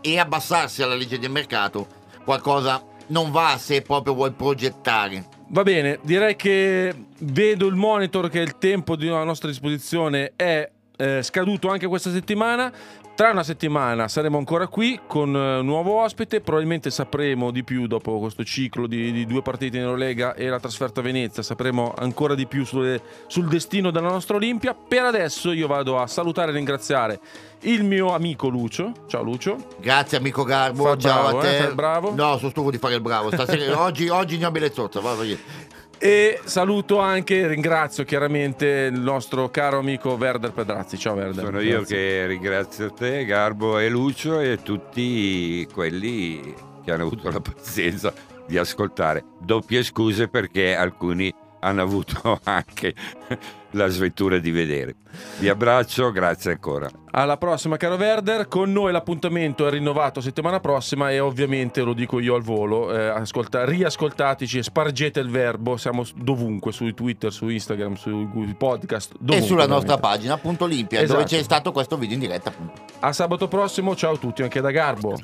e 0.01 0.19
abbassarsi 0.19 0.83
alla 0.83 0.95
legge 0.95 1.17
del 1.19 1.31
mercato 1.31 1.87
qualcosa 2.23 2.83
non 3.07 3.31
va 3.31 3.57
se 3.57 3.81
proprio 3.81 4.13
vuoi 4.13 4.31
progettare. 4.31 5.27
Va 5.47 5.63
bene, 5.63 5.99
direi 6.03 6.35
che 6.35 6.93
vedo 7.19 7.65
il 7.65 7.75
monitor 7.75 8.29
che 8.29 8.39
il 8.39 8.57
tempo 8.59 8.93
a 8.93 9.23
nostra 9.23 9.47
disposizione 9.49 10.33
è 10.35 10.69
eh, 10.95 11.23
scaduto 11.23 11.69
anche 11.69 11.87
questa 11.87 12.11
settimana. 12.11 12.71
Tra 13.19 13.31
una 13.31 13.43
settimana 13.43 14.07
saremo 14.07 14.37
ancora 14.37 14.67
qui 14.67 14.97
con 15.05 15.35
eh, 15.35 15.57
un 15.59 15.65
nuovo 15.65 15.99
ospite, 15.99 16.39
probabilmente 16.39 16.89
sapremo 16.89 17.51
di 17.51 17.65
più 17.65 17.85
dopo 17.85 18.17
questo 18.17 18.45
ciclo 18.45 18.87
di, 18.87 19.11
di 19.11 19.25
due 19.25 19.41
partite 19.41 19.75
in 19.75 19.83
Eurolega 19.83 20.35
e 20.35 20.47
la 20.47 20.57
trasferta 20.57 21.01
a 21.01 21.03
Venezia, 21.03 21.43
sapremo 21.43 21.93
ancora 21.97 22.33
di 22.33 22.47
più 22.47 22.63
sulle- 22.63 23.01
sul 23.27 23.49
destino 23.49 23.91
della 23.91 24.07
nostra 24.07 24.37
Olimpia. 24.37 24.73
Per 24.73 25.03
adesso 25.03 25.51
io 25.51 25.67
vado 25.67 25.99
a 25.99 26.07
salutare 26.07 26.51
e 26.51 26.53
ringraziare 26.53 27.19
il 27.63 27.83
mio 27.83 28.13
amico 28.13 28.47
Lucio. 28.47 28.93
Ciao 29.07 29.21
Lucio. 29.21 29.67
Grazie 29.81 30.17
amico 30.17 30.45
Garbo, 30.45 30.83
Fa 30.83 30.91
il 30.93 30.99
ciao 30.99 31.21
bravo, 31.23 31.39
a 31.39 31.41
te. 31.41 31.57
eh, 31.57 31.59
fa 31.59 31.67
il 31.67 31.75
bravo. 31.75 32.15
No, 32.15 32.37
sono 32.37 32.51
stufo 32.51 32.71
di 32.71 32.77
fare 32.77 32.95
il 32.95 33.01
bravo. 33.01 33.31
Stasera, 33.31 33.81
oggi, 33.83 34.07
oggi 34.07 34.37
ne 34.37 34.45
ho 34.45 34.51
bellezzosa, 34.51 35.01
va, 35.01 35.13
vai. 35.15 35.37
E 36.01 36.39
saluto 36.45 36.99
anche, 36.99 37.45
ringrazio 37.45 38.05
chiaramente 38.05 38.89
il 38.89 39.01
nostro 39.01 39.49
caro 39.49 39.79
amico 39.79 40.11
Werder 40.11 40.53
Pedrazzi. 40.53 40.97
Ciao 40.97 41.15
Werder. 41.15 41.43
Sono 41.43 41.59
io 41.59 41.79
Grazie. 41.79 41.95
che 41.95 42.25
ringrazio 42.25 42.93
te, 42.93 43.25
Garbo 43.25 43.77
e 43.79 43.89
Lucio 43.89 44.39
e 44.39 44.59
tutti 44.63 45.67
quelli 45.73 46.55
che 46.85 46.91
hanno 46.93 47.03
avuto 47.03 47.29
la 47.29 47.41
pazienza 47.41 48.13
di 48.47 48.57
ascoltare. 48.57 49.25
Doppie 49.41 49.83
scuse 49.83 50.29
perché 50.29 50.73
alcuni 50.73 51.33
hanno 51.59 51.81
avuto 51.81 52.39
anche 52.45 52.93
la 53.73 53.87
sventura 53.87 54.39
di 54.39 54.49
vedere. 54.51 54.95
Vi 55.39 55.47
abbraccio, 55.47 56.11
grazie 56.11 56.51
ancora. 56.53 56.89
Alla 57.11 57.37
prossima, 57.37 57.77
caro 57.77 57.95
Werder. 57.95 58.47
Con 58.47 58.71
noi 58.71 58.91
l'appuntamento 58.91 59.67
è 59.67 59.69
rinnovato 59.69 60.21
settimana 60.21 60.59
prossima 60.59 61.11
e 61.11 61.19
ovviamente 61.19 61.81
lo 61.81 61.93
dico 61.93 62.19
io 62.19 62.33
al 62.35 62.41
volo. 62.41 62.91
eh, 62.95 63.07
ascolta- 63.07 63.65
riascoltateci 63.65 64.57
e 64.59 64.63
spargete 64.63 65.19
il 65.19 65.29
verbo. 65.29 65.77
Siamo 65.77 66.03
dovunque, 66.15 66.71
su 66.71 66.91
Twitter, 66.93 67.31
su 67.31 67.47
Instagram, 67.47 67.93
sui 67.95 68.27
podcast. 68.57 69.13
E 69.13 69.17
dovunque, 69.19 69.47
sulla 69.47 69.67
nostra 69.67 69.97
pagina, 69.97 70.33
appunto 70.33 70.63
Olimpia, 70.63 70.99
Esatto. 71.01 71.19
dove 71.19 71.29
c'è 71.29 71.41
stato 71.43 71.71
questo 71.71 71.97
video 71.97 72.15
in 72.15 72.21
diretta. 72.21 72.49
appunto. 72.49 72.81
A 72.99 73.13
sabato 73.13 73.47
prossimo, 73.47 73.95
ciao 73.95 74.13
a 74.13 74.17
tutti, 74.17 74.41
anche 74.41 74.61
da 74.61 74.71
Garbo. 74.71 75.15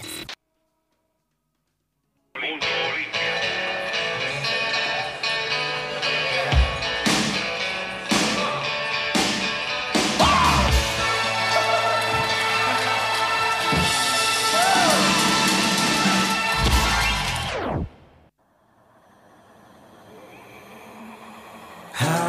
How 21.98 22.26